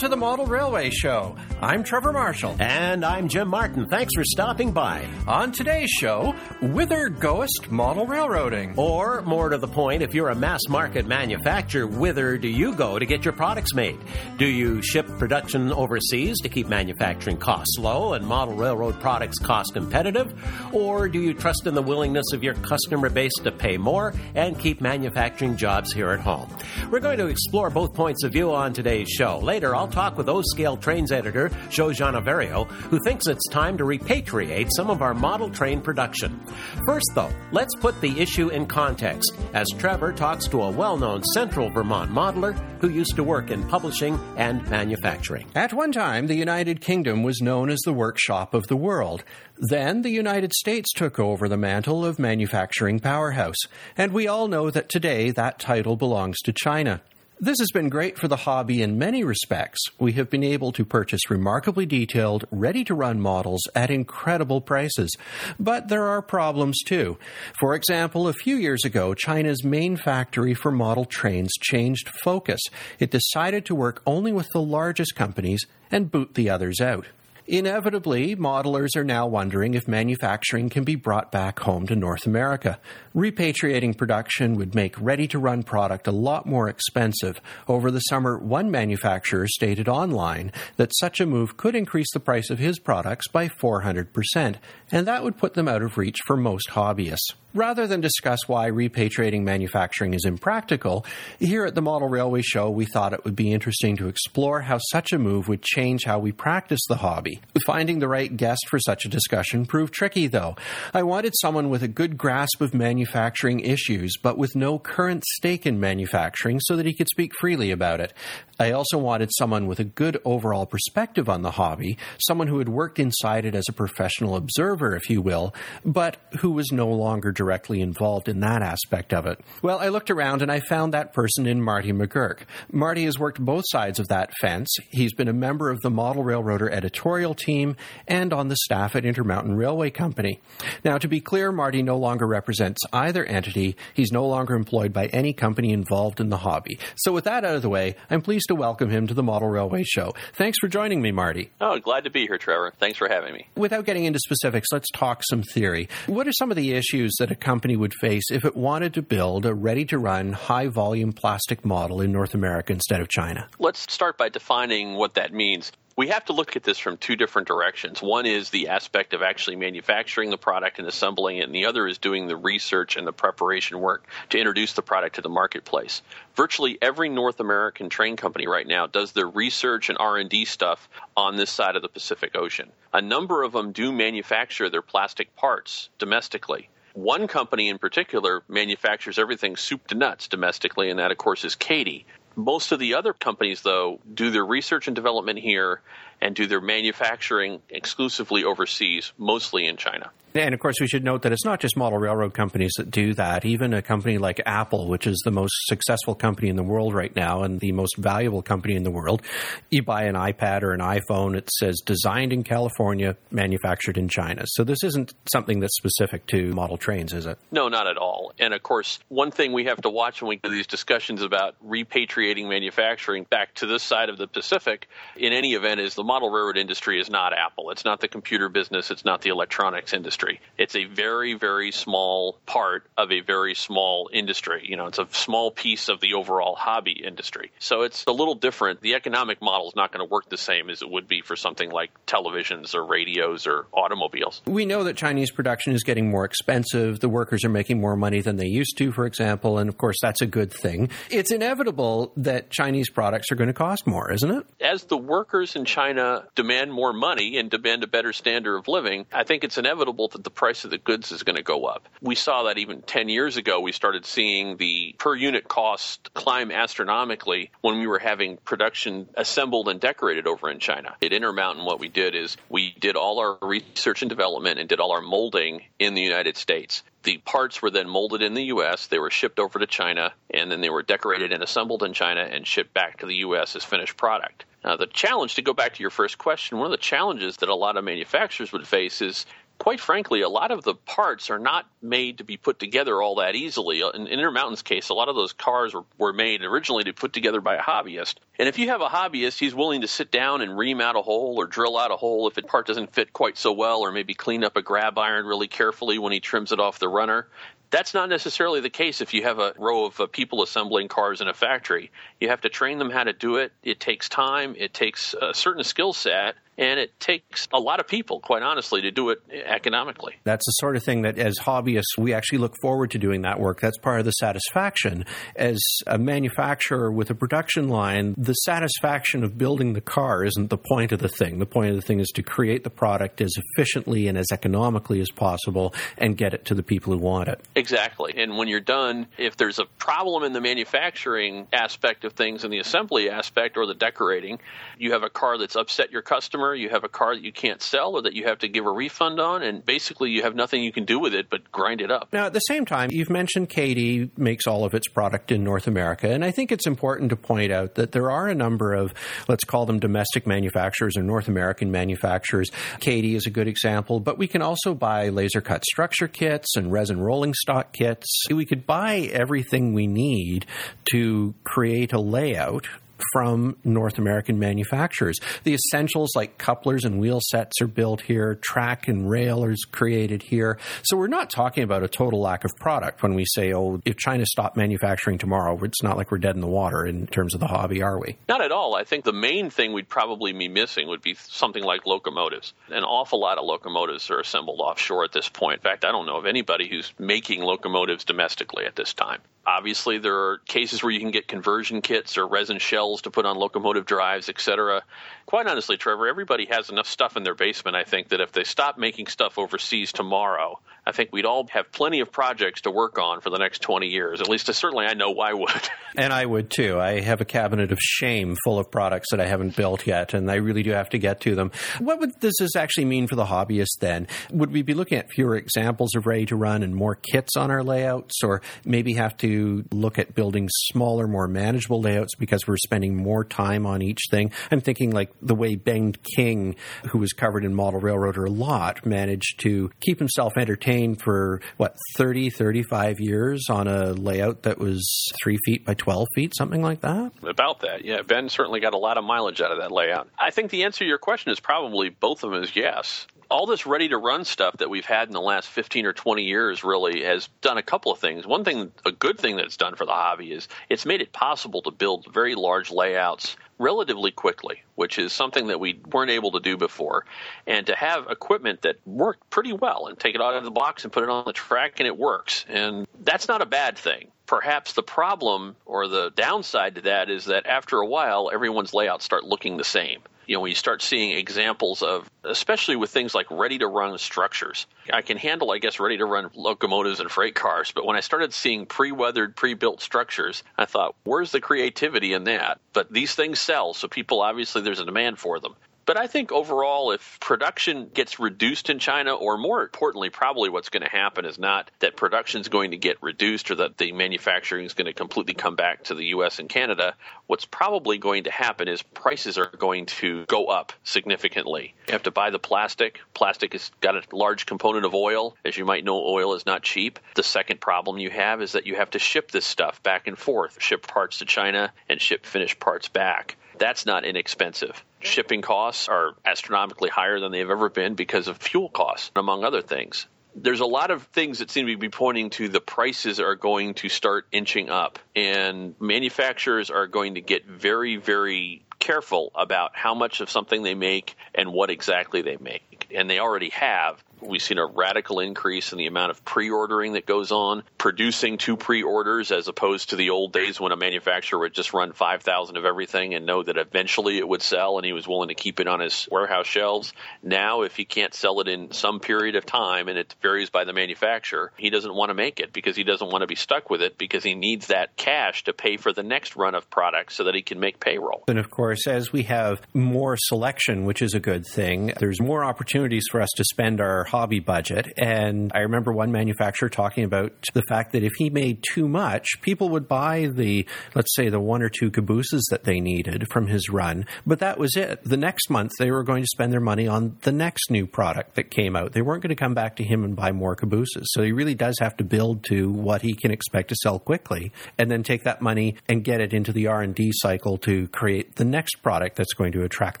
To 0.04 0.10
the 0.10 0.16
Model 0.18 0.44
Railway 0.44 0.90
Show. 0.90 1.34
I'm 1.62 1.82
Trevor 1.82 2.12
Marshall. 2.12 2.56
And 2.58 3.06
I'm 3.06 3.26
Jim 3.26 3.48
Martin. 3.48 3.86
Thanks 3.88 4.12
for 4.14 4.22
stopping 4.22 4.70
by. 4.70 5.02
On 5.26 5.50
today's 5.50 5.88
show, 5.88 6.34
whither 6.60 7.08
goest 7.08 7.70
model 7.70 8.06
railroading? 8.06 8.74
Or, 8.76 9.22
more 9.22 9.48
to 9.48 9.56
the 9.56 9.66
point, 9.66 10.02
if 10.02 10.12
you're 10.12 10.28
a 10.28 10.34
mass 10.34 10.60
market 10.68 11.06
manufacturer, 11.06 11.86
whither 11.86 12.36
do 12.36 12.48
you 12.48 12.74
go 12.74 12.98
to 12.98 13.06
get 13.06 13.24
your 13.24 13.32
products 13.32 13.72
made? 13.72 13.98
Do 14.36 14.44
you 14.44 14.82
ship 14.82 15.06
production 15.18 15.72
overseas 15.72 16.38
to 16.42 16.50
keep 16.50 16.68
manufacturing 16.68 17.38
costs 17.38 17.78
low 17.78 18.12
and 18.12 18.26
model 18.26 18.56
railroad 18.56 19.00
products 19.00 19.38
cost 19.38 19.72
competitive? 19.72 20.34
Or 20.74 21.08
do 21.08 21.18
you 21.18 21.32
trust 21.32 21.66
in 21.66 21.74
the 21.74 21.80
willingness 21.80 22.30
of 22.34 22.44
your 22.44 22.54
customer 22.56 23.08
base 23.08 23.34
to 23.42 23.50
pay 23.50 23.78
more 23.78 24.12
and 24.34 24.58
keep 24.58 24.82
manufacturing 24.82 25.56
jobs 25.56 25.94
here 25.94 26.10
at 26.10 26.20
home? 26.20 26.54
We're 26.90 27.00
going 27.00 27.18
to 27.18 27.28
explore 27.28 27.70
both 27.70 27.94
points 27.94 28.22
of 28.22 28.32
view 28.32 28.52
on 28.52 28.74
today's 28.74 29.08
show. 29.08 29.38
Later, 29.38 29.74
I'll 29.74 29.93
talk 29.94 30.18
with 30.18 30.28
O 30.28 30.42
Scale 30.42 30.76
Trains 30.76 31.12
editor 31.12 31.50
Joe 31.70 31.90
Giannovario, 31.90 32.66
who 32.66 32.98
thinks 33.04 33.28
it's 33.28 33.48
time 33.48 33.78
to 33.78 33.84
repatriate 33.84 34.68
some 34.76 34.90
of 34.90 35.02
our 35.02 35.14
model 35.14 35.48
train 35.48 35.80
production. 35.80 36.40
First, 36.84 37.06
though, 37.14 37.30
let's 37.52 37.76
put 37.76 38.00
the 38.00 38.20
issue 38.20 38.48
in 38.48 38.66
context 38.66 39.32
as 39.52 39.68
Trevor 39.78 40.12
talks 40.12 40.48
to 40.48 40.62
a 40.62 40.70
well 40.70 40.96
known 40.96 41.22
central 41.32 41.70
Vermont 41.70 42.10
modeler 42.10 42.58
who 42.80 42.88
used 42.88 43.14
to 43.14 43.22
work 43.22 43.52
in 43.52 43.66
publishing 43.68 44.18
and 44.36 44.68
manufacturing. 44.68 45.46
At 45.54 45.72
one 45.72 45.92
time, 45.92 46.26
the 46.26 46.34
United 46.34 46.80
Kingdom 46.80 47.22
was 47.22 47.40
known 47.40 47.70
as 47.70 47.80
the 47.84 47.92
workshop 47.92 48.52
of 48.52 48.66
the 48.66 48.76
world. 48.76 49.22
Then 49.56 50.02
the 50.02 50.10
United 50.10 50.52
States 50.52 50.92
took 50.92 51.20
over 51.20 51.48
the 51.48 51.56
mantle 51.56 52.04
of 52.04 52.18
manufacturing 52.18 52.98
powerhouse, 52.98 53.62
and 53.96 54.12
we 54.12 54.26
all 54.26 54.48
know 54.48 54.70
that 54.70 54.88
today 54.88 55.30
that 55.30 55.60
title 55.60 55.96
belongs 55.96 56.38
to 56.40 56.52
China. 56.52 57.00
This 57.40 57.58
has 57.58 57.70
been 57.74 57.88
great 57.88 58.16
for 58.16 58.28
the 58.28 58.36
hobby 58.36 58.80
in 58.80 58.96
many 58.96 59.24
respects. 59.24 59.80
We 59.98 60.12
have 60.12 60.30
been 60.30 60.44
able 60.44 60.70
to 60.70 60.84
purchase 60.84 61.28
remarkably 61.28 61.84
detailed, 61.84 62.44
ready 62.52 62.84
to 62.84 62.94
run 62.94 63.20
models 63.20 63.60
at 63.74 63.90
incredible 63.90 64.60
prices. 64.60 65.10
But 65.58 65.88
there 65.88 66.04
are 66.04 66.22
problems 66.22 66.80
too. 66.86 67.18
For 67.58 67.74
example, 67.74 68.28
a 68.28 68.32
few 68.32 68.54
years 68.54 68.84
ago, 68.84 69.14
China's 69.14 69.64
main 69.64 69.96
factory 69.96 70.54
for 70.54 70.70
model 70.70 71.04
trains 71.04 71.50
changed 71.60 72.08
focus. 72.22 72.60
It 73.00 73.10
decided 73.10 73.66
to 73.66 73.74
work 73.74 74.00
only 74.06 74.32
with 74.32 74.48
the 74.52 74.62
largest 74.62 75.16
companies 75.16 75.66
and 75.90 76.12
boot 76.12 76.34
the 76.34 76.48
others 76.48 76.80
out. 76.80 77.06
Inevitably, 77.46 78.36
modelers 78.36 78.96
are 78.96 79.04
now 79.04 79.26
wondering 79.26 79.74
if 79.74 79.86
manufacturing 79.86 80.70
can 80.70 80.82
be 80.82 80.94
brought 80.94 81.30
back 81.30 81.60
home 81.60 81.86
to 81.88 81.94
North 81.94 82.24
America. 82.24 82.78
Repatriating 83.14 83.98
production 83.98 84.54
would 84.54 84.74
make 84.74 84.98
ready 84.98 85.28
to 85.28 85.38
run 85.38 85.62
product 85.62 86.06
a 86.06 86.10
lot 86.12 86.46
more 86.46 86.70
expensive. 86.70 87.42
Over 87.68 87.90
the 87.90 88.00
summer, 88.00 88.38
one 88.38 88.70
manufacturer 88.70 89.46
stated 89.46 89.90
online 89.90 90.52
that 90.76 90.96
such 90.96 91.20
a 91.20 91.26
move 91.26 91.58
could 91.58 91.74
increase 91.74 92.10
the 92.14 92.20
price 92.20 92.48
of 92.48 92.58
his 92.58 92.78
products 92.78 93.28
by 93.28 93.48
400%, 93.48 94.56
and 94.90 95.06
that 95.06 95.22
would 95.22 95.36
put 95.36 95.52
them 95.52 95.68
out 95.68 95.82
of 95.82 95.98
reach 95.98 96.20
for 96.24 96.38
most 96.38 96.70
hobbyists. 96.70 97.34
Rather 97.56 97.86
than 97.86 98.00
discuss 98.00 98.48
why 98.48 98.68
repatriating 98.68 99.42
manufacturing 99.42 100.12
is 100.12 100.24
impractical, 100.24 101.06
here 101.38 101.64
at 101.64 101.76
the 101.76 101.80
Model 101.80 102.08
Railway 102.08 102.42
Show 102.42 102.68
we 102.68 102.84
thought 102.84 103.12
it 103.12 103.24
would 103.24 103.36
be 103.36 103.52
interesting 103.52 103.96
to 103.98 104.08
explore 104.08 104.62
how 104.62 104.78
such 104.90 105.12
a 105.12 105.20
move 105.20 105.46
would 105.46 105.62
change 105.62 106.02
how 106.02 106.18
we 106.18 106.32
practice 106.32 106.80
the 106.88 106.96
hobby. 106.96 107.40
Finding 107.64 108.00
the 108.00 108.08
right 108.08 108.36
guest 108.36 108.66
for 108.68 108.80
such 108.80 109.04
a 109.04 109.08
discussion 109.08 109.66
proved 109.66 109.94
tricky, 109.94 110.26
though. 110.26 110.56
I 110.92 111.04
wanted 111.04 111.32
someone 111.40 111.70
with 111.70 111.84
a 111.84 111.88
good 111.88 112.18
grasp 112.18 112.60
of 112.60 112.74
manufacturing 112.74 113.60
issues, 113.60 114.16
but 114.20 114.36
with 114.36 114.56
no 114.56 114.80
current 114.80 115.22
stake 115.36 115.64
in 115.64 115.78
manufacturing 115.78 116.58
so 116.58 116.74
that 116.74 116.86
he 116.86 116.92
could 116.92 117.08
speak 117.08 117.30
freely 117.38 117.70
about 117.70 118.00
it. 118.00 118.12
I 118.58 118.72
also 118.72 118.98
wanted 118.98 119.30
someone 119.32 119.68
with 119.68 119.78
a 119.78 119.84
good 119.84 120.20
overall 120.24 120.66
perspective 120.66 121.28
on 121.28 121.42
the 121.42 121.52
hobby, 121.52 121.98
someone 122.18 122.48
who 122.48 122.58
had 122.58 122.68
worked 122.68 122.98
inside 122.98 123.44
it 123.44 123.54
as 123.54 123.66
a 123.68 123.72
professional 123.72 124.34
observer, 124.34 124.96
if 124.96 125.08
you 125.08 125.22
will, 125.22 125.54
but 125.84 126.16
who 126.40 126.50
was 126.50 126.72
no 126.72 126.88
longer 126.88 127.32
directly 127.44 127.82
involved 127.82 128.26
in 128.26 128.40
that 128.40 128.62
aspect 128.62 129.12
of 129.12 129.26
it. 129.26 129.38
Well, 129.60 129.78
I 129.78 129.88
looked 129.88 130.10
around 130.10 130.40
and 130.40 130.50
I 130.50 130.60
found 130.60 130.94
that 130.94 131.12
person 131.12 131.46
in 131.46 131.60
Marty 131.60 131.92
McGuirk. 131.92 132.38
Marty 132.72 133.04
has 133.04 133.18
worked 133.18 133.38
both 133.38 133.64
sides 133.66 134.00
of 134.00 134.08
that 134.08 134.32
fence. 134.40 134.74
He's 134.88 135.12
been 135.12 135.28
a 135.28 135.34
member 135.34 135.68
of 135.68 135.82
the 135.82 135.90
Model 135.90 136.24
Railroader 136.24 136.70
editorial 136.70 137.34
team 137.34 137.76
and 138.08 138.32
on 138.32 138.48
the 138.48 138.56
staff 138.56 138.96
at 138.96 139.04
Intermountain 139.04 139.56
Railway 139.56 139.90
Company. 139.90 140.40
Now, 140.86 140.96
to 140.96 141.06
be 141.06 141.20
clear, 141.20 141.52
Marty 141.52 141.82
no 141.82 141.98
longer 141.98 142.26
represents 142.26 142.80
either 142.94 143.26
entity. 143.26 143.76
He's 143.92 144.10
no 144.10 144.26
longer 144.26 144.54
employed 144.54 144.94
by 144.94 145.08
any 145.08 145.34
company 145.34 145.72
involved 145.72 146.18
in 146.18 146.30
the 146.30 146.38
hobby. 146.38 146.78
So, 146.96 147.12
with 147.12 147.24
that 147.24 147.44
out 147.44 147.56
of 147.56 147.62
the 147.62 147.68
way, 147.68 147.96
I'm 148.08 148.22
pleased 148.22 148.46
to 148.48 148.54
welcome 148.54 148.88
him 148.88 149.06
to 149.08 149.14
the 149.14 149.22
Model 149.22 149.48
Railway 149.48 149.82
Show. 149.84 150.14
Thanks 150.32 150.56
for 150.58 150.68
joining 150.68 151.02
me, 151.02 151.12
Marty. 151.12 151.50
Oh, 151.60 151.78
glad 151.78 152.04
to 152.04 152.10
be 152.10 152.26
here, 152.26 152.38
Trevor. 152.38 152.72
Thanks 152.80 152.96
for 152.96 153.08
having 153.08 153.34
me. 153.34 153.48
Without 153.54 153.84
getting 153.84 154.06
into 154.06 154.18
specifics, 154.18 154.68
let's 154.72 154.90
talk 154.94 155.22
some 155.28 155.42
theory. 155.42 155.90
What 156.06 156.26
are 156.26 156.32
some 156.32 156.50
of 156.50 156.56
the 156.56 156.72
issues 156.72 157.14
that 157.18 157.30
a 157.34 157.36
company 157.36 157.74
would 157.74 157.92
face 157.94 158.30
if 158.30 158.44
it 158.44 158.54
wanted 158.54 158.94
to 158.94 159.02
build 159.02 159.44
a 159.44 159.52
ready 159.52 159.84
to 159.84 159.98
run, 159.98 160.32
high 160.32 160.68
volume 160.68 161.12
plastic 161.12 161.64
model 161.64 162.00
in 162.00 162.12
North 162.12 162.32
America 162.32 162.72
instead 162.72 163.00
of 163.00 163.08
China? 163.08 163.48
Let's 163.58 163.80
start 163.92 164.16
by 164.16 164.28
defining 164.28 164.94
what 164.94 165.14
that 165.14 165.32
means. 165.32 165.72
We 165.96 166.08
have 166.08 166.24
to 166.26 166.32
look 166.32 166.54
at 166.54 166.62
this 166.62 166.78
from 166.78 166.96
two 166.96 167.16
different 167.16 167.48
directions. 167.48 168.00
One 168.00 168.24
is 168.24 168.50
the 168.50 168.68
aspect 168.68 169.14
of 169.14 169.22
actually 169.22 169.56
manufacturing 169.56 170.30
the 170.30 170.38
product 170.38 170.78
and 170.78 170.86
assembling 170.86 171.38
it, 171.38 171.44
and 171.44 171.54
the 171.54 171.66
other 171.66 171.88
is 171.88 171.98
doing 171.98 172.28
the 172.28 172.36
research 172.36 172.96
and 172.96 173.06
the 173.06 173.12
preparation 173.12 173.80
work 173.80 174.06
to 174.30 174.38
introduce 174.38 174.72
the 174.74 174.82
product 174.82 175.16
to 175.16 175.22
the 175.22 175.28
marketplace. 175.28 176.02
Virtually 176.36 176.78
every 176.80 177.08
North 177.08 177.40
American 177.40 177.88
train 177.88 178.16
company 178.16 178.46
right 178.46 178.66
now 178.66 178.86
does 178.86 179.12
their 179.12 179.28
research 179.28 179.88
and 179.88 179.98
R&D 179.98 180.44
stuff 180.44 180.88
on 181.16 181.36
this 181.36 181.50
side 181.50 181.74
of 181.74 181.82
the 181.82 181.88
Pacific 181.88 182.36
Ocean. 182.36 182.70
A 182.92 183.02
number 183.02 183.42
of 183.42 183.52
them 183.52 183.72
do 183.72 183.92
manufacture 183.92 184.70
their 184.70 184.82
plastic 184.82 185.34
parts 185.34 185.90
domestically. 185.98 186.68
One 186.94 187.26
company 187.26 187.68
in 187.68 187.78
particular 187.78 188.44
manufactures 188.48 189.18
everything 189.18 189.56
soup 189.56 189.88
to 189.88 189.96
nuts 189.96 190.28
domestically, 190.28 190.90
and 190.90 191.00
that, 191.00 191.10
of 191.10 191.18
course, 191.18 191.44
is 191.44 191.56
Kadee. 191.56 192.06
Most 192.36 192.70
of 192.70 192.78
the 192.78 192.94
other 192.94 193.12
companies, 193.12 193.62
though, 193.62 194.00
do 194.14 194.30
their 194.30 194.44
research 194.46 194.86
and 194.86 194.94
development 194.94 195.40
here 195.40 195.80
and 196.20 196.34
do 196.34 196.46
their 196.46 196.60
manufacturing 196.60 197.60
exclusively 197.70 198.44
overseas, 198.44 199.12
mostly 199.18 199.66
in 199.66 199.76
China. 199.76 200.10
And 200.36 200.52
of 200.52 200.58
course, 200.58 200.80
we 200.80 200.88
should 200.88 201.04
note 201.04 201.22
that 201.22 201.30
it's 201.30 201.44
not 201.44 201.60
just 201.60 201.76
model 201.76 201.96
railroad 201.96 202.34
companies 202.34 202.72
that 202.78 202.90
do 202.90 203.14
that. 203.14 203.44
Even 203.44 203.72
a 203.72 203.80
company 203.80 204.18
like 204.18 204.40
Apple, 204.44 204.88
which 204.88 205.06
is 205.06 205.22
the 205.24 205.30
most 205.30 205.54
successful 205.66 206.16
company 206.16 206.48
in 206.48 206.56
the 206.56 206.64
world 206.64 206.92
right 206.92 207.14
now 207.14 207.44
and 207.44 207.60
the 207.60 207.70
most 207.70 207.96
valuable 207.96 208.42
company 208.42 208.74
in 208.74 208.82
the 208.82 208.90
world, 208.90 209.22
you 209.70 209.84
buy 209.84 210.04
an 210.04 210.16
iPad 210.16 210.62
or 210.62 210.72
an 210.72 210.80
iPhone, 210.80 211.36
it 211.36 211.48
says 211.52 211.80
designed 211.86 212.32
in 212.32 212.42
California, 212.42 213.16
manufactured 213.30 213.96
in 213.96 214.08
China. 214.08 214.42
So 214.46 214.64
this 214.64 214.82
isn't 214.82 215.14
something 215.32 215.60
that's 215.60 215.76
specific 215.76 216.26
to 216.28 216.52
model 216.52 216.78
trains, 216.78 217.12
is 217.12 217.26
it? 217.26 217.38
No, 217.52 217.68
not 217.68 217.86
at 217.86 217.96
all. 217.96 218.32
And 218.40 218.52
of 218.54 218.62
course, 218.64 218.98
one 219.08 219.30
thing 219.30 219.52
we 219.52 219.66
have 219.66 219.82
to 219.82 219.90
watch 219.90 220.20
when 220.20 220.30
we 220.30 220.36
do 220.36 220.50
these 220.50 220.66
discussions 220.66 221.22
about 221.22 221.54
repatriating 221.64 222.48
manufacturing 222.48 223.22
back 223.22 223.54
to 223.54 223.66
this 223.66 223.84
side 223.84 224.08
of 224.08 224.18
the 224.18 224.26
Pacific, 224.26 224.88
in 225.14 225.32
any 225.32 225.52
event, 225.52 225.78
is 225.78 225.94
the 225.94 226.02
model 226.04 226.30
railroad 226.30 226.56
industry 226.56 227.00
is 227.00 227.10
not 227.10 227.32
Apple. 227.32 227.70
It's 227.70 227.84
not 227.84 228.00
the 228.00 228.08
computer 228.08 228.48
business. 228.48 228.90
It's 228.90 229.04
not 229.04 229.22
the 229.22 229.30
electronics 229.30 229.92
industry. 229.92 230.40
It's 230.58 230.76
a 230.76 230.84
very, 230.84 231.34
very 231.34 231.72
small 231.72 232.38
part 232.46 232.84
of 232.96 233.10
a 233.10 233.20
very 233.20 233.54
small 233.54 234.10
industry. 234.12 234.66
You 234.68 234.76
know, 234.76 234.86
it's 234.86 234.98
a 234.98 235.08
small 235.10 235.50
piece 235.50 235.88
of 235.88 236.00
the 236.00 236.14
overall 236.14 236.54
hobby 236.54 237.02
industry. 237.04 237.50
So 237.58 237.82
it's 237.82 238.04
a 238.06 238.12
little 238.12 238.34
different. 238.34 238.80
The 238.80 238.94
economic 238.94 239.40
model 239.40 239.68
is 239.68 239.76
not 239.76 239.92
going 239.92 240.06
to 240.06 240.10
work 240.10 240.28
the 240.28 240.36
same 240.36 240.70
as 240.70 240.82
it 240.82 240.90
would 240.90 241.08
be 241.08 241.22
for 241.22 241.36
something 241.36 241.70
like 241.70 241.90
televisions 242.06 242.74
or 242.74 242.84
radios 242.84 243.46
or 243.46 243.66
automobiles. 243.72 244.42
We 244.46 244.66
know 244.66 244.84
that 244.84 244.96
Chinese 244.96 245.30
production 245.30 245.72
is 245.72 245.82
getting 245.82 246.10
more 246.10 246.24
expensive. 246.24 247.00
The 247.00 247.08
workers 247.08 247.44
are 247.44 247.50
making 247.50 247.80
more 247.80 247.96
money 247.96 248.20
than 248.20 248.36
they 248.36 248.46
used 248.46 248.76
to, 248.78 248.92
for 248.92 249.06
example. 249.06 249.58
And 249.58 249.68
of 249.68 249.78
course, 249.78 249.96
that's 250.02 250.20
a 250.20 250.26
good 250.26 250.52
thing. 250.52 250.90
It's 251.10 251.30
inevitable 251.30 252.12
that 252.16 252.50
Chinese 252.50 252.90
products 252.90 253.32
are 253.32 253.36
going 253.36 253.48
to 253.48 253.54
cost 253.54 253.86
more, 253.86 254.12
isn't 254.12 254.30
it? 254.30 254.46
As 254.60 254.84
the 254.84 254.98
workers 254.98 255.56
in 255.56 255.64
China 255.64 255.93
demand 256.34 256.72
more 256.72 256.92
money 256.92 257.38
and 257.38 257.50
demand 257.50 257.84
a 257.84 257.86
better 257.86 258.12
standard 258.12 258.56
of 258.56 258.68
living, 258.68 259.06
I 259.12 259.24
think 259.24 259.44
it's 259.44 259.58
inevitable 259.58 260.08
that 260.08 260.24
the 260.24 260.30
price 260.30 260.64
of 260.64 260.70
the 260.70 260.78
goods 260.78 261.12
is 261.12 261.22
going 261.22 261.36
to 261.36 261.42
go 261.42 261.64
up. 261.64 261.88
We 262.00 262.14
saw 262.14 262.44
that 262.44 262.58
even 262.58 262.82
10 262.82 263.08
years 263.08 263.36
ago. 263.36 263.60
We 263.60 263.72
started 263.72 264.06
seeing 264.06 264.56
the 264.56 264.94
per 264.98 265.14
unit 265.14 265.48
cost 265.48 266.12
climb 266.14 266.50
astronomically 266.50 267.50
when 267.60 267.78
we 267.78 267.86
were 267.86 267.98
having 267.98 268.36
production 268.38 269.08
assembled 269.14 269.68
and 269.68 269.80
decorated 269.80 270.26
over 270.26 270.50
in 270.50 270.58
China. 270.58 270.94
At 271.02 271.12
Intermountain, 271.12 271.64
what 271.64 271.80
we 271.80 271.88
did 271.88 272.14
is 272.14 272.36
we 272.48 272.74
did 272.78 272.96
all 272.96 273.20
our 273.20 273.38
research 273.42 274.02
and 274.02 274.08
development 274.08 274.58
and 274.58 274.68
did 274.68 274.80
all 274.80 274.92
our 274.92 275.02
molding 275.02 275.62
in 275.78 275.94
the 275.94 276.02
United 276.02 276.36
States. 276.36 276.82
The 277.04 277.18
parts 277.18 277.60
were 277.60 277.70
then 277.70 277.88
molded 277.88 278.22
in 278.22 278.32
the 278.34 278.44
U.S., 278.44 278.86
they 278.86 278.98
were 278.98 279.10
shipped 279.10 279.38
over 279.38 279.58
to 279.58 279.66
China, 279.66 280.14
and 280.30 280.50
then 280.50 280.62
they 280.62 280.70
were 280.70 280.82
decorated 280.82 281.32
and 281.32 281.42
assembled 281.42 281.82
in 281.82 281.92
China 281.92 282.22
and 282.22 282.46
shipped 282.46 282.72
back 282.72 282.98
to 282.98 283.06
the 283.06 283.16
U.S. 283.16 283.54
as 283.54 283.62
finished 283.62 283.98
product. 283.98 284.46
Now, 284.64 284.76
the 284.76 284.86
challenge, 284.86 285.34
to 285.34 285.42
go 285.42 285.52
back 285.52 285.74
to 285.74 285.82
your 285.82 285.90
first 285.90 286.16
question, 286.16 286.56
one 286.56 286.66
of 286.66 286.70
the 286.70 286.78
challenges 286.78 287.36
that 287.38 287.50
a 287.50 287.54
lot 287.54 287.76
of 287.76 287.84
manufacturers 287.84 288.52
would 288.52 288.66
face 288.66 289.02
is 289.02 289.26
quite 289.58 289.80
frankly, 289.80 290.22
a 290.22 290.28
lot 290.28 290.50
of 290.50 290.62
the 290.64 290.74
parts 290.74 291.30
are 291.30 291.38
not 291.38 291.66
made 291.80 292.18
to 292.18 292.24
be 292.24 292.36
put 292.36 292.58
together 292.58 293.00
all 293.00 293.16
that 293.16 293.34
easily. 293.34 293.82
In 293.94 294.06
Intermountain's 294.06 294.62
case, 294.62 294.88
a 294.88 294.94
lot 294.94 295.08
of 295.08 295.16
those 295.16 295.32
cars 295.32 295.72
were, 295.74 295.84
were 295.96 296.12
made 296.12 296.42
originally 296.42 296.84
to 296.84 296.92
put 296.92 297.12
together 297.12 297.40
by 297.40 297.56
a 297.56 297.62
hobbyist. 297.62 298.16
And 298.38 298.48
if 298.48 298.58
you 298.58 298.68
have 298.68 298.80
a 298.80 298.88
hobbyist, 298.88 299.38
he's 299.38 299.54
willing 299.54 299.82
to 299.82 299.88
sit 299.88 300.10
down 300.10 300.42
and 300.42 300.58
ream 300.58 300.80
out 300.80 300.96
a 300.96 301.02
hole 301.02 301.34
or 301.38 301.46
drill 301.46 301.78
out 301.78 301.92
a 301.92 301.96
hole 301.96 302.28
if 302.28 302.36
a 302.36 302.42
part 302.42 302.66
doesn't 302.66 302.92
fit 302.92 303.12
quite 303.12 303.38
so 303.38 303.52
well, 303.52 303.80
or 303.80 303.92
maybe 303.92 304.14
clean 304.14 304.44
up 304.44 304.56
a 304.56 304.62
grab 304.62 304.98
iron 304.98 305.26
really 305.26 305.48
carefully 305.48 305.98
when 305.98 306.12
he 306.12 306.20
trims 306.20 306.52
it 306.52 306.60
off 306.60 306.78
the 306.78 306.88
runner. 306.88 307.28
That's 307.70 307.94
not 307.94 308.08
necessarily 308.08 308.60
the 308.60 308.70
case 308.70 309.00
if 309.00 309.14
you 309.14 309.22
have 309.24 309.40
a 309.40 309.52
row 309.58 309.86
of 309.86 309.98
uh, 309.98 310.06
people 310.06 310.42
assembling 310.42 310.86
cars 310.88 311.20
in 311.20 311.26
a 311.26 311.34
factory. 311.34 311.90
You 312.20 312.28
have 312.28 312.42
to 312.42 312.48
train 312.48 312.78
them 312.78 312.90
how 312.90 313.02
to 313.02 313.12
do 313.12 313.36
it. 313.36 313.52
It 313.64 313.80
takes 313.80 314.08
time, 314.08 314.54
it 314.56 314.72
takes 314.72 315.14
a 315.20 315.34
certain 315.34 315.64
skill 315.64 315.92
set, 315.92 316.36
and 316.58 316.78
it 316.78 316.98
takes 317.00 317.48
a 317.52 317.58
lot 317.58 317.80
of 317.80 317.88
people, 317.88 318.20
quite 318.20 318.42
honestly, 318.42 318.82
to 318.82 318.90
do 318.90 319.10
it 319.10 319.20
economically. 319.30 320.14
That's 320.24 320.44
the 320.46 320.52
sort 320.52 320.76
of 320.76 320.82
thing 320.82 321.02
that, 321.02 321.18
as 321.18 321.38
hobbyists, 321.38 321.98
we 321.98 322.14
actually 322.14 322.38
look 322.38 322.54
forward 322.60 322.90
to 322.92 322.98
doing 322.98 323.22
that 323.22 323.40
work. 323.40 323.60
That's 323.60 323.78
part 323.78 323.98
of 323.98 324.04
the 324.04 324.12
satisfaction. 324.12 325.04
As 325.36 325.60
a 325.86 325.98
manufacturer 325.98 326.90
with 326.92 327.10
a 327.10 327.14
production 327.14 327.68
line, 327.68 328.14
the 328.16 328.34
satisfaction 328.34 329.24
of 329.24 329.36
building 329.36 329.72
the 329.72 329.80
car 329.80 330.24
isn't 330.24 330.50
the 330.50 330.58
point 330.58 330.92
of 330.92 331.00
the 331.00 331.08
thing. 331.08 331.38
The 331.38 331.46
point 331.46 331.70
of 331.70 331.76
the 331.76 331.82
thing 331.82 332.00
is 332.00 332.08
to 332.14 332.22
create 332.22 332.64
the 332.64 332.70
product 332.70 333.20
as 333.20 333.34
efficiently 333.36 334.08
and 334.08 334.16
as 334.16 334.26
economically 334.32 335.00
as 335.00 335.10
possible 335.10 335.74
and 335.98 336.16
get 336.16 336.34
it 336.34 336.44
to 336.46 336.54
the 336.54 336.62
people 336.62 336.92
who 336.92 336.98
want 336.98 337.28
it. 337.28 337.40
Exactly. 337.54 338.14
And 338.16 338.36
when 338.36 338.48
you're 338.48 338.60
done, 338.60 339.06
if 339.18 339.36
there's 339.36 339.58
a 339.58 339.64
problem 339.78 340.24
in 340.24 340.32
the 340.32 340.40
manufacturing 340.40 341.46
aspect 341.52 342.04
of 342.04 342.12
things, 342.12 342.44
in 342.44 342.50
the 342.50 342.58
assembly 342.58 343.10
aspect 343.10 343.56
or 343.56 343.66
the 343.66 343.74
decorating, 343.74 344.38
you 344.78 344.92
have 344.92 345.02
a 345.02 345.10
car 345.10 345.38
that's 345.38 345.56
upset 345.56 345.90
your 345.90 346.02
customer 346.02 346.43
customer, 346.44 346.54
you 346.54 346.68
have 346.70 346.84
a 346.84 346.88
car 346.88 347.14
that 347.14 347.24
you 347.24 347.32
can't 347.32 347.62
sell 347.62 347.94
or 347.94 348.02
that 348.02 348.14
you 348.14 348.24
have 348.24 348.38
to 348.38 348.48
give 348.48 348.66
a 348.66 348.70
refund 348.70 349.20
on, 349.20 349.42
and 349.42 349.64
basically 349.64 350.10
you 350.10 350.22
have 350.22 350.34
nothing 350.34 350.62
you 350.62 350.72
can 350.72 350.84
do 350.84 350.98
with 350.98 351.14
it 351.14 351.28
but 351.30 351.50
grind 351.50 351.80
it 351.80 351.90
up. 351.90 352.08
Now, 352.12 352.26
at 352.26 352.32
the 352.32 352.40
same 352.40 352.64
time, 352.64 352.90
you've 352.92 353.10
mentioned 353.10 353.48
Kadee 353.48 354.10
makes 354.16 354.46
all 354.46 354.64
of 354.64 354.74
its 354.74 354.88
product 354.88 355.32
in 355.32 355.44
North 355.44 355.66
America, 355.66 356.10
and 356.10 356.24
I 356.24 356.30
think 356.30 356.52
it's 356.52 356.66
important 356.66 357.10
to 357.10 357.16
point 357.16 357.52
out 357.52 357.74
that 357.74 357.92
there 357.92 358.10
are 358.10 358.28
a 358.28 358.34
number 358.34 358.74
of, 358.74 358.94
let's 359.28 359.44
call 359.44 359.66
them 359.66 359.78
domestic 359.78 360.26
manufacturers 360.26 360.96
or 360.96 361.02
North 361.02 361.28
American 361.28 361.70
manufacturers. 361.70 362.50
Kadee 362.80 363.14
is 363.14 363.26
a 363.26 363.30
good 363.30 363.48
example, 363.48 364.00
but 364.00 364.18
we 364.18 364.26
can 364.26 364.42
also 364.42 364.74
buy 364.74 365.08
laser 365.08 365.40
cut 365.40 365.64
structure 365.64 366.08
kits 366.08 366.56
and 366.56 366.72
resin 366.72 367.00
rolling 367.00 367.34
stock 367.34 367.72
kits. 367.72 368.06
We 368.30 368.44
could 368.44 368.66
buy 368.66 369.10
everything 369.12 369.74
we 369.74 369.86
need 369.86 370.46
to 370.92 371.34
create 371.44 371.92
a 371.92 372.00
layout 372.00 372.66
from 373.12 373.56
North 373.64 373.98
American 373.98 374.38
manufacturers. 374.38 375.18
The 375.44 375.54
essentials 375.54 376.10
like 376.14 376.38
couplers 376.38 376.84
and 376.84 376.98
wheel 377.00 377.20
sets 377.20 377.60
are 377.60 377.66
built 377.66 378.02
here, 378.02 378.38
track 378.42 378.88
and 378.88 379.08
rail 379.08 379.44
is 379.44 379.64
created 379.70 380.22
here. 380.22 380.58
So 380.84 380.96
we're 380.96 381.06
not 381.06 381.30
talking 381.30 381.62
about 381.62 381.82
a 381.82 381.88
total 381.88 382.20
lack 382.20 382.44
of 382.44 382.50
product 382.56 383.02
when 383.02 383.14
we 383.14 383.24
say, 383.24 383.52
oh, 383.52 383.80
if 383.84 383.96
China 383.96 384.24
stopped 384.26 384.56
manufacturing 384.56 385.18
tomorrow, 385.18 385.58
it's 385.62 385.82
not 385.82 385.96
like 385.96 386.10
we're 386.10 386.18
dead 386.18 386.34
in 386.34 386.40
the 386.40 386.46
water 386.46 386.86
in 386.86 387.06
terms 387.06 387.34
of 387.34 387.40
the 387.40 387.46
hobby, 387.46 387.82
are 387.82 387.98
we? 387.98 388.16
Not 388.28 388.40
at 388.40 388.52
all. 388.52 388.74
I 388.74 388.84
think 388.84 389.04
the 389.04 389.12
main 389.12 389.50
thing 389.50 389.72
we'd 389.72 389.88
probably 389.88 390.32
be 390.32 390.48
missing 390.48 390.88
would 390.88 391.02
be 391.02 391.14
something 391.14 391.62
like 391.62 391.86
locomotives. 391.86 392.52
An 392.68 392.84
awful 392.84 393.20
lot 393.20 393.38
of 393.38 393.44
locomotives 393.44 394.10
are 394.10 394.20
assembled 394.20 394.60
offshore 394.60 395.04
at 395.04 395.12
this 395.12 395.28
point. 395.28 395.60
In 395.60 395.62
fact, 395.62 395.84
I 395.84 395.92
don't 395.92 396.06
know 396.06 396.18
of 396.18 396.26
anybody 396.26 396.68
who's 396.68 396.92
making 396.98 397.42
locomotives 397.42 398.04
domestically 398.04 398.64
at 398.66 398.76
this 398.76 398.94
time. 398.94 399.20
Obviously, 399.46 399.98
there 399.98 400.16
are 400.16 400.38
cases 400.46 400.82
where 400.82 400.90
you 400.90 401.00
can 401.00 401.10
get 401.10 401.28
conversion 401.28 401.82
kits 401.82 402.16
or 402.16 402.26
resin 402.26 402.58
shells 402.58 403.02
to 403.02 403.10
put 403.10 403.26
on 403.26 403.36
locomotive 403.36 403.84
drives, 403.84 404.28
etc. 404.28 404.82
Quite 405.26 405.46
honestly, 405.46 405.76
Trevor, 405.76 406.08
everybody 406.08 406.46
has 406.46 406.70
enough 406.70 406.86
stuff 406.86 407.16
in 407.16 407.24
their 407.24 407.34
basement, 407.34 407.76
I 407.76 407.84
think, 407.84 408.08
that 408.08 408.20
if 408.20 408.32
they 408.32 408.44
stop 408.44 408.78
making 408.78 409.08
stuff 409.08 409.38
overseas 409.38 409.92
tomorrow, 409.92 410.60
I 410.86 410.92
think 410.92 411.10
we'd 411.12 411.24
all 411.24 411.46
have 411.50 411.72
plenty 411.72 412.00
of 412.00 412.12
projects 412.12 412.62
to 412.62 412.70
work 412.70 412.98
on 412.98 413.20
for 413.20 413.30
the 413.30 413.38
next 413.38 413.62
20 413.62 413.86
years. 413.86 414.20
At 414.20 414.28
least, 414.28 414.52
certainly, 414.52 414.86
I 414.86 414.94
know 414.94 415.14
I 415.18 415.32
would. 415.32 415.48
And 415.96 416.12
I 416.12 416.26
would 416.26 416.50
too. 416.50 416.80
I 416.80 417.02
have 417.02 417.20
a 417.20 417.24
cabinet 417.24 417.70
of 417.70 417.78
shame 417.80 418.34
full 418.42 418.58
of 418.58 418.68
products 418.68 419.12
that 419.12 419.20
I 419.20 419.28
haven't 419.28 419.54
built 419.54 419.86
yet, 419.86 420.12
and 420.12 420.28
I 420.28 420.34
really 420.34 420.64
do 420.64 420.72
have 420.72 420.88
to 420.88 420.98
get 420.98 421.20
to 421.20 421.36
them. 421.36 421.52
What 421.78 422.00
would 422.00 422.20
this 422.20 422.34
actually 422.56 422.86
mean 422.86 423.06
for 423.06 423.14
the 423.14 423.26
hobbyist 423.26 423.78
then? 423.80 424.08
Would 424.32 424.50
we 424.50 424.62
be 424.62 424.74
looking 424.74 424.98
at 424.98 425.08
fewer 425.12 425.36
examples 425.36 425.94
of 425.94 426.08
ready 426.08 426.26
to 426.26 426.34
run 426.34 426.64
and 426.64 426.74
more 426.74 426.96
kits 426.96 427.36
on 427.36 427.52
our 427.52 427.62
layouts, 427.62 428.24
or 428.24 428.42
maybe 428.64 428.94
have 428.94 429.16
to 429.18 429.64
look 429.70 430.00
at 430.00 430.16
building 430.16 430.48
smaller, 430.52 431.06
more 431.06 431.28
manageable 431.28 431.80
layouts 431.80 432.16
because 432.16 432.44
we're 432.44 432.56
spending 432.56 432.96
more 432.96 433.22
time 433.22 433.64
on 433.64 433.80
each 433.80 434.00
thing? 434.10 434.32
I'm 434.50 434.60
thinking 434.60 434.90
like 434.90 435.12
the 435.22 435.36
way 435.36 435.54
Ben 435.54 435.92
King, 436.16 436.56
who 436.88 436.98
was 436.98 437.12
covered 437.12 437.44
in 437.44 437.54
Model 437.54 437.78
Railroader 437.78 438.24
a 438.24 438.30
lot, 438.30 438.84
managed 438.84 439.38
to 439.42 439.70
keep 439.78 440.00
himself 440.00 440.32
entertained 440.36 440.73
for 440.96 441.40
what 441.56 441.76
30 441.96 442.30
35 442.30 443.00
years 443.00 443.46
on 443.48 443.68
a 443.68 443.92
layout 443.92 444.42
that 444.42 444.58
was 444.58 444.84
three 445.22 445.38
feet 445.44 445.64
by 445.64 445.74
12 445.74 446.08
feet 446.14 446.32
something 446.36 446.62
like 446.62 446.80
that? 446.80 447.12
About 447.22 447.60
that 447.60 447.84
yeah. 447.84 448.02
Ben 448.02 448.28
certainly 448.28 448.60
got 448.60 448.74
a 448.74 448.78
lot 448.78 448.98
of 448.98 449.04
mileage 449.04 449.40
out 449.40 449.52
of 449.52 449.58
that 449.58 449.70
layout. 449.70 450.08
I 450.18 450.30
think 450.30 450.50
the 450.50 450.64
answer 450.64 450.80
to 450.80 450.86
your 450.86 450.98
question 450.98 451.32
is 451.32 451.40
probably 451.40 451.90
both 451.90 452.24
of 452.24 452.30
them 452.30 452.42
is 452.42 452.54
yes. 452.56 453.06
All 453.30 453.46
this 453.46 453.66
ready 453.66 453.88
to 453.88 453.96
run 453.96 454.24
stuff 454.24 454.58
that 454.58 454.70
we've 454.70 454.84
had 454.84 455.08
in 455.08 455.14
the 455.14 455.20
last 455.20 455.48
15 455.48 455.86
or 455.86 455.92
20 455.92 456.22
years 456.22 456.62
really 456.62 457.02
has 457.04 457.28
done 457.40 457.58
a 457.58 457.62
couple 457.62 457.90
of 457.90 457.98
things. 457.98 458.26
One 458.26 458.44
thing, 458.44 458.70
a 458.84 458.92
good 458.92 459.18
thing 459.18 459.36
that 459.36 459.46
it's 459.46 459.56
done 459.56 459.76
for 459.76 459.86
the 459.86 459.92
hobby 459.92 460.30
is 460.32 460.46
it's 460.68 460.84
made 460.84 461.00
it 461.00 461.12
possible 461.12 461.62
to 461.62 461.70
build 461.70 462.06
very 462.12 462.34
large 462.34 462.70
layouts 462.70 463.36
relatively 463.64 464.10
quickly, 464.10 464.62
which 464.74 464.98
is 464.98 465.10
something 465.10 465.46
that 465.46 465.58
we 465.58 465.80
weren't 465.90 466.10
able 466.10 466.32
to 466.32 466.40
do 466.40 466.58
before. 466.58 467.06
And 467.46 467.66
to 467.66 467.74
have 467.74 468.08
equipment 468.10 468.60
that 468.62 468.76
worked 468.84 469.30
pretty 469.30 469.54
well 469.54 469.86
and 469.86 469.98
take 469.98 470.14
it 470.14 470.20
out 470.20 470.34
of 470.34 470.44
the 470.44 470.50
box 470.50 470.84
and 470.84 470.92
put 470.92 471.02
it 471.02 471.08
on 471.08 471.24
the 471.24 471.32
track 471.32 471.80
and 471.80 471.86
it 471.86 471.96
works. 471.96 472.44
And 472.48 472.86
that's 473.02 473.26
not 473.26 473.40
a 473.40 473.46
bad 473.46 473.78
thing. 473.78 474.08
Perhaps 474.26 474.72
the 474.72 474.82
problem 474.82 475.56
or 475.66 475.88
the 475.88 476.10
downside 476.10 476.76
to 476.76 476.80
that 476.82 477.10
is 477.10 477.26
that 477.26 477.46
after 477.46 477.78
a 477.78 477.86
while, 477.86 478.30
everyone's 478.32 478.72
layouts 478.72 479.04
start 479.04 479.24
looking 479.24 479.56
the 479.56 479.64
same 479.64 480.00
you 480.26 480.34
know, 480.34 480.40
when 480.40 480.50
you 480.50 480.54
start 480.54 480.82
seeing 480.82 481.16
examples 481.16 481.82
of, 481.82 482.08
especially 482.22 482.76
with 482.76 482.90
things 482.90 483.14
like 483.14 483.26
ready 483.30 483.58
to 483.58 483.66
run 483.66 483.96
structures. 483.98 484.66
I 484.92 485.02
can 485.02 485.16
handle, 485.16 485.50
I 485.50 485.58
guess, 485.58 485.80
ready 485.80 485.98
to 485.98 486.04
run 486.04 486.30
locomotives 486.34 487.00
and 487.00 487.10
freight 487.10 487.34
cars, 487.34 487.72
but 487.72 487.84
when 487.84 487.96
I 487.96 488.00
started 488.00 488.32
seeing 488.32 488.66
pre 488.66 488.92
weathered, 488.92 489.36
pre 489.36 489.54
built 489.54 489.80
structures, 489.80 490.42
I 490.56 490.64
thought, 490.64 490.94
where's 491.04 491.32
the 491.32 491.40
creativity 491.40 492.12
in 492.12 492.24
that? 492.24 492.60
But 492.72 492.92
these 492.92 493.14
things 493.14 493.40
sell, 493.40 493.74
so 493.74 493.88
people 493.88 494.22
obviously 494.22 494.62
there's 494.62 494.80
a 494.80 494.84
demand 494.84 495.18
for 495.18 495.40
them. 495.40 495.54
But 495.86 495.98
I 495.98 496.06
think 496.06 496.32
overall, 496.32 496.92
if 496.92 497.18
production 497.20 497.90
gets 497.92 498.18
reduced 498.18 498.70
in 498.70 498.78
China, 498.78 499.14
or 499.14 499.36
more 499.36 499.62
importantly, 499.62 500.10
probably 500.10 500.48
what's 500.48 500.70
going 500.70 500.82
to 500.82 500.88
happen 500.88 501.24
is 501.24 501.38
not 501.38 501.70
that 501.80 501.96
production 501.96 502.40
is 502.40 502.48
going 502.48 502.70
to 502.70 502.76
get 502.76 503.02
reduced 503.02 503.50
or 503.50 503.56
that 503.56 503.76
the 503.76 503.92
manufacturing 503.92 504.64
is 504.64 504.74
going 504.74 504.86
to 504.86 504.92
completely 504.92 505.34
come 505.34 505.56
back 505.56 505.84
to 505.84 505.94
the 505.94 506.06
U.S. 506.06 506.38
and 506.38 506.48
Canada. 506.48 506.94
What's 507.26 507.44
probably 507.44 507.98
going 507.98 508.24
to 508.24 508.30
happen 508.30 508.68
is 508.68 508.82
prices 508.82 509.36
are 509.36 509.50
going 509.58 509.86
to 509.86 510.24
go 510.26 510.46
up 510.46 510.72
significantly. 510.84 511.74
You 511.88 511.92
have 511.92 512.04
to 512.04 512.10
buy 512.10 512.30
the 512.30 512.38
plastic. 512.38 513.00
Plastic 513.12 513.52
has 513.52 513.70
got 513.80 513.96
a 513.96 514.02
large 514.16 514.46
component 514.46 514.86
of 514.86 514.94
oil. 514.94 515.36
As 515.44 515.56
you 515.56 515.64
might 515.64 515.84
know, 515.84 516.02
oil 516.02 516.34
is 516.34 516.46
not 516.46 516.62
cheap. 516.62 516.98
The 517.14 517.22
second 517.22 517.60
problem 517.60 517.98
you 517.98 518.10
have 518.10 518.40
is 518.40 518.52
that 518.52 518.66
you 518.66 518.76
have 518.76 518.90
to 518.90 518.98
ship 518.98 519.30
this 519.30 519.44
stuff 519.44 519.82
back 519.82 520.06
and 520.06 520.16
forth, 520.16 520.62
ship 520.62 520.86
parts 520.86 521.18
to 521.18 521.26
China 521.26 521.72
and 521.88 522.00
ship 522.00 522.24
finished 522.24 522.58
parts 522.58 522.88
back. 522.88 523.36
That's 523.58 523.86
not 523.86 524.04
inexpensive. 524.04 524.84
Shipping 525.00 525.42
costs 525.42 525.88
are 525.88 526.14
astronomically 526.24 526.90
higher 526.90 527.20
than 527.20 527.32
they've 527.32 527.48
ever 527.48 527.68
been 527.68 527.94
because 527.94 528.28
of 528.28 528.38
fuel 528.38 528.68
costs, 528.68 529.10
among 529.16 529.44
other 529.44 529.62
things. 529.62 530.06
There's 530.36 530.60
a 530.60 530.66
lot 530.66 530.90
of 530.90 531.04
things 531.04 531.38
that 531.38 531.50
seem 531.50 531.68
to 531.68 531.76
be 531.76 531.88
pointing 531.88 532.30
to 532.30 532.48
the 532.48 532.60
prices 532.60 533.20
are 533.20 533.36
going 533.36 533.74
to 533.74 533.88
start 533.88 534.26
inching 534.32 534.68
up, 534.68 534.98
and 535.14 535.74
manufacturers 535.80 536.70
are 536.70 536.88
going 536.88 537.14
to 537.14 537.20
get 537.20 537.46
very, 537.46 537.96
very 537.96 538.64
careful 538.80 539.30
about 539.34 539.70
how 539.74 539.94
much 539.94 540.20
of 540.20 540.28
something 540.28 540.62
they 540.62 540.74
make 540.74 541.16
and 541.34 541.52
what 541.52 541.70
exactly 541.70 542.22
they 542.22 542.36
make. 542.40 542.88
And 542.94 543.08
they 543.08 543.18
already 543.18 543.50
have 543.50 544.02
We've 544.26 544.42
seen 544.42 544.58
a 544.58 544.66
radical 544.66 545.20
increase 545.20 545.72
in 545.72 545.78
the 545.78 545.86
amount 545.86 546.10
of 546.10 546.24
pre-ordering 546.24 546.94
that 546.94 547.06
goes 547.06 547.30
on, 547.32 547.62
producing 547.78 548.38
two 548.38 548.56
pre-orders 548.56 549.32
as 549.32 549.48
opposed 549.48 549.90
to 549.90 549.96
the 549.96 550.10
old 550.10 550.32
days 550.32 550.60
when 550.60 550.72
a 550.72 550.76
manufacturer 550.76 551.38
would 551.40 551.54
just 551.54 551.74
run 551.74 551.92
5,000 551.92 552.56
of 552.56 552.64
everything 552.64 553.14
and 553.14 553.26
know 553.26 553.42
that 553.42 553.56
eventually 553.56 554.18
it 554.18 554.26
would 554.26 554.42
sell 554.42 554.78
and 554.78 554.86
he 554.86 554.92
was 554.92 555.06
willing 555.06 555.28
to 555.28 555.34
keep 555.34 555.60
it 555.60 555.68
on 555.68 555.80
his 555.80 556.08
warehouse 556.10 556.46
shelves. 556.46 556.92
Now, 557.22 557.62
if 557.62 557.76
he 557.76 557.84
can't 557.84 558.14
sell 558.14 558.40
it 558.40 558.48
in 558.48 558.72
some 558.72 559.00
period 559.00 559.36
of 559.36 559.46
time 559.46 559.88
and 559.88 559.98
it 559.98 560.14
varies 560.22 560.50
by 560.50 560.64
the 560.64 560.72
manufacturer, 560.72 561.52
he 561.56 561.70
doesn't 561.70 561.94
want 561.94 562.10
to 562.10 562.14
make 562.14 562.40
it 562.40 562.52
because 562.52 562.76
he 562.76 562.84
doesn't 562.84 563.10
want 563.10 563.22
to 563.22 563.26
be 563.26 563.34
stuck 563.34 563.70
with 563.70 563.82
it 563.82 563.98
because 563.98 564.24
he 564.24 564.34
needs 564.34 564.68
that 564.68 564.96
cash 564.96 565.44
to 565.44 565.52
pay 565.52 565.76
for 565.76 565.92
the 565.92 566.02
next 566.02 566.36
run 566.36 566.54
of 566.54 566.68
products 566.70 567.14
so 567.14 567.24
that 567.24 567.34
he 567.34 567.42
can 567.42 567.60
make 567.60 567.80
payroll. 567.80 568.24
And 568.28 568.38
of 568.38 568.50
course, 568.50 568.86
as 568.86 569.12
we 569.12 569.24
have 569.24 569.60
more 569.74 570.16
selection, 570.18 570.84
which 570.84 571.02
is 571.02 571.14
a 571.14 571.20
good 571.20 571.44
thing, 571.46 571.92
there's 571.98 572.20
more 572.20 572.44
opportunities 572.44 573.04
for 573.10 573.20
us 573.20 573.30
to 573.36 573.44
spend 573.44 573.80
our 573.80 574.04
hobby 574.14 574.38
budget. 574.38 574.92
And 574.96 575.50
I 575.52 575.62
remember 575.62 575.92
one 575.92 576.12
manufacturer 576.12 576.68
talking 576.68 577.02
about 577.02 577.32
the 577.52 577.64
fact 577.68 577.90
that 577.92 578.04
if 578.04 578.12
he 578.16 578.30
made 578.30 578.62
too 578.62 578.86
much, 578.86 579.26
people 579.42 579.70
would 579.70 579.88
buy 579.88 580.26
the, 580.32 580.68
let's 580.94 581.12
say, 581.16 581.30
the 581.30 581.40
one 581.40 581.62
or 581.62 581.68
two 581.68 581.90
cabooses 581.90 582.46
that 582.52 582.62
they 582.62 582.78
needed 582.78 583.26
from 583.32 583.48
his 583.48 583.68
run, 583.68 584.06
but 584.24 584.38
that 584.38 584.56
was 584.56 584.76
it. 584.76 585.02
The 585.02 585.16
next 585.16 585.50
month, 585.50 585.72
they 585.80 585.90
were 585.90 586.04
going 586.04 586.22
to 586.22 586.28
spend 586.28 586.52
their 586.52 586.60
money 586.60 586.86
on 586.86 587.16
the 587.22 587.32
next 587.32 587.72
new 587.72 587.88
product 587.88 588.36
that 588.36 588.52
came 588.52 588.76
out. 588.76 588.92
They 588.92 589.02
weren't 589.02 589.20
going 589.20 589.30
to 589.30 589.34
come 589.34 589.54
back 589.54 589.74
to 589.76 589.84
him 589.84 590.04
and 590.04 590.14
buy 590.14 590.30
more 590.30 590.54
cabooses. 590.54 591.08
So 591.10 591.24
he 591.24 591.32
really 591.32 591.56
does 591.56 591.76
have 591.80 591.96
to 591.96 592.04
build 592.04 592.44
to 592.44 592.70
what 592.70 593.02
he 593.02 593.14
can 593.14 593.32
expect 593.32 593.70
to 593.70 593.76
sell 593.82 593.98
quickly 593.98 594.52
and 594.78 594.92
then 594.92 595.02
take 595.02 595.24
that 595.24 595.42
money 595.42 595.74
and 595.88 596.04
get 596.04 596.20
it 596.20 596.32
into 596.32 596.52
the 596.52 596.68
R&D 596.68 597.10
cycle 597.14 597.58
to 597.58 597.88
create 597.88 598.36
the 598.36 598.44
next 598.44 598.76
product 598.76 599.16
that's 599.16 599.34
going 599.34 599.50
to 599.52 599.64
attract 599.64 600.00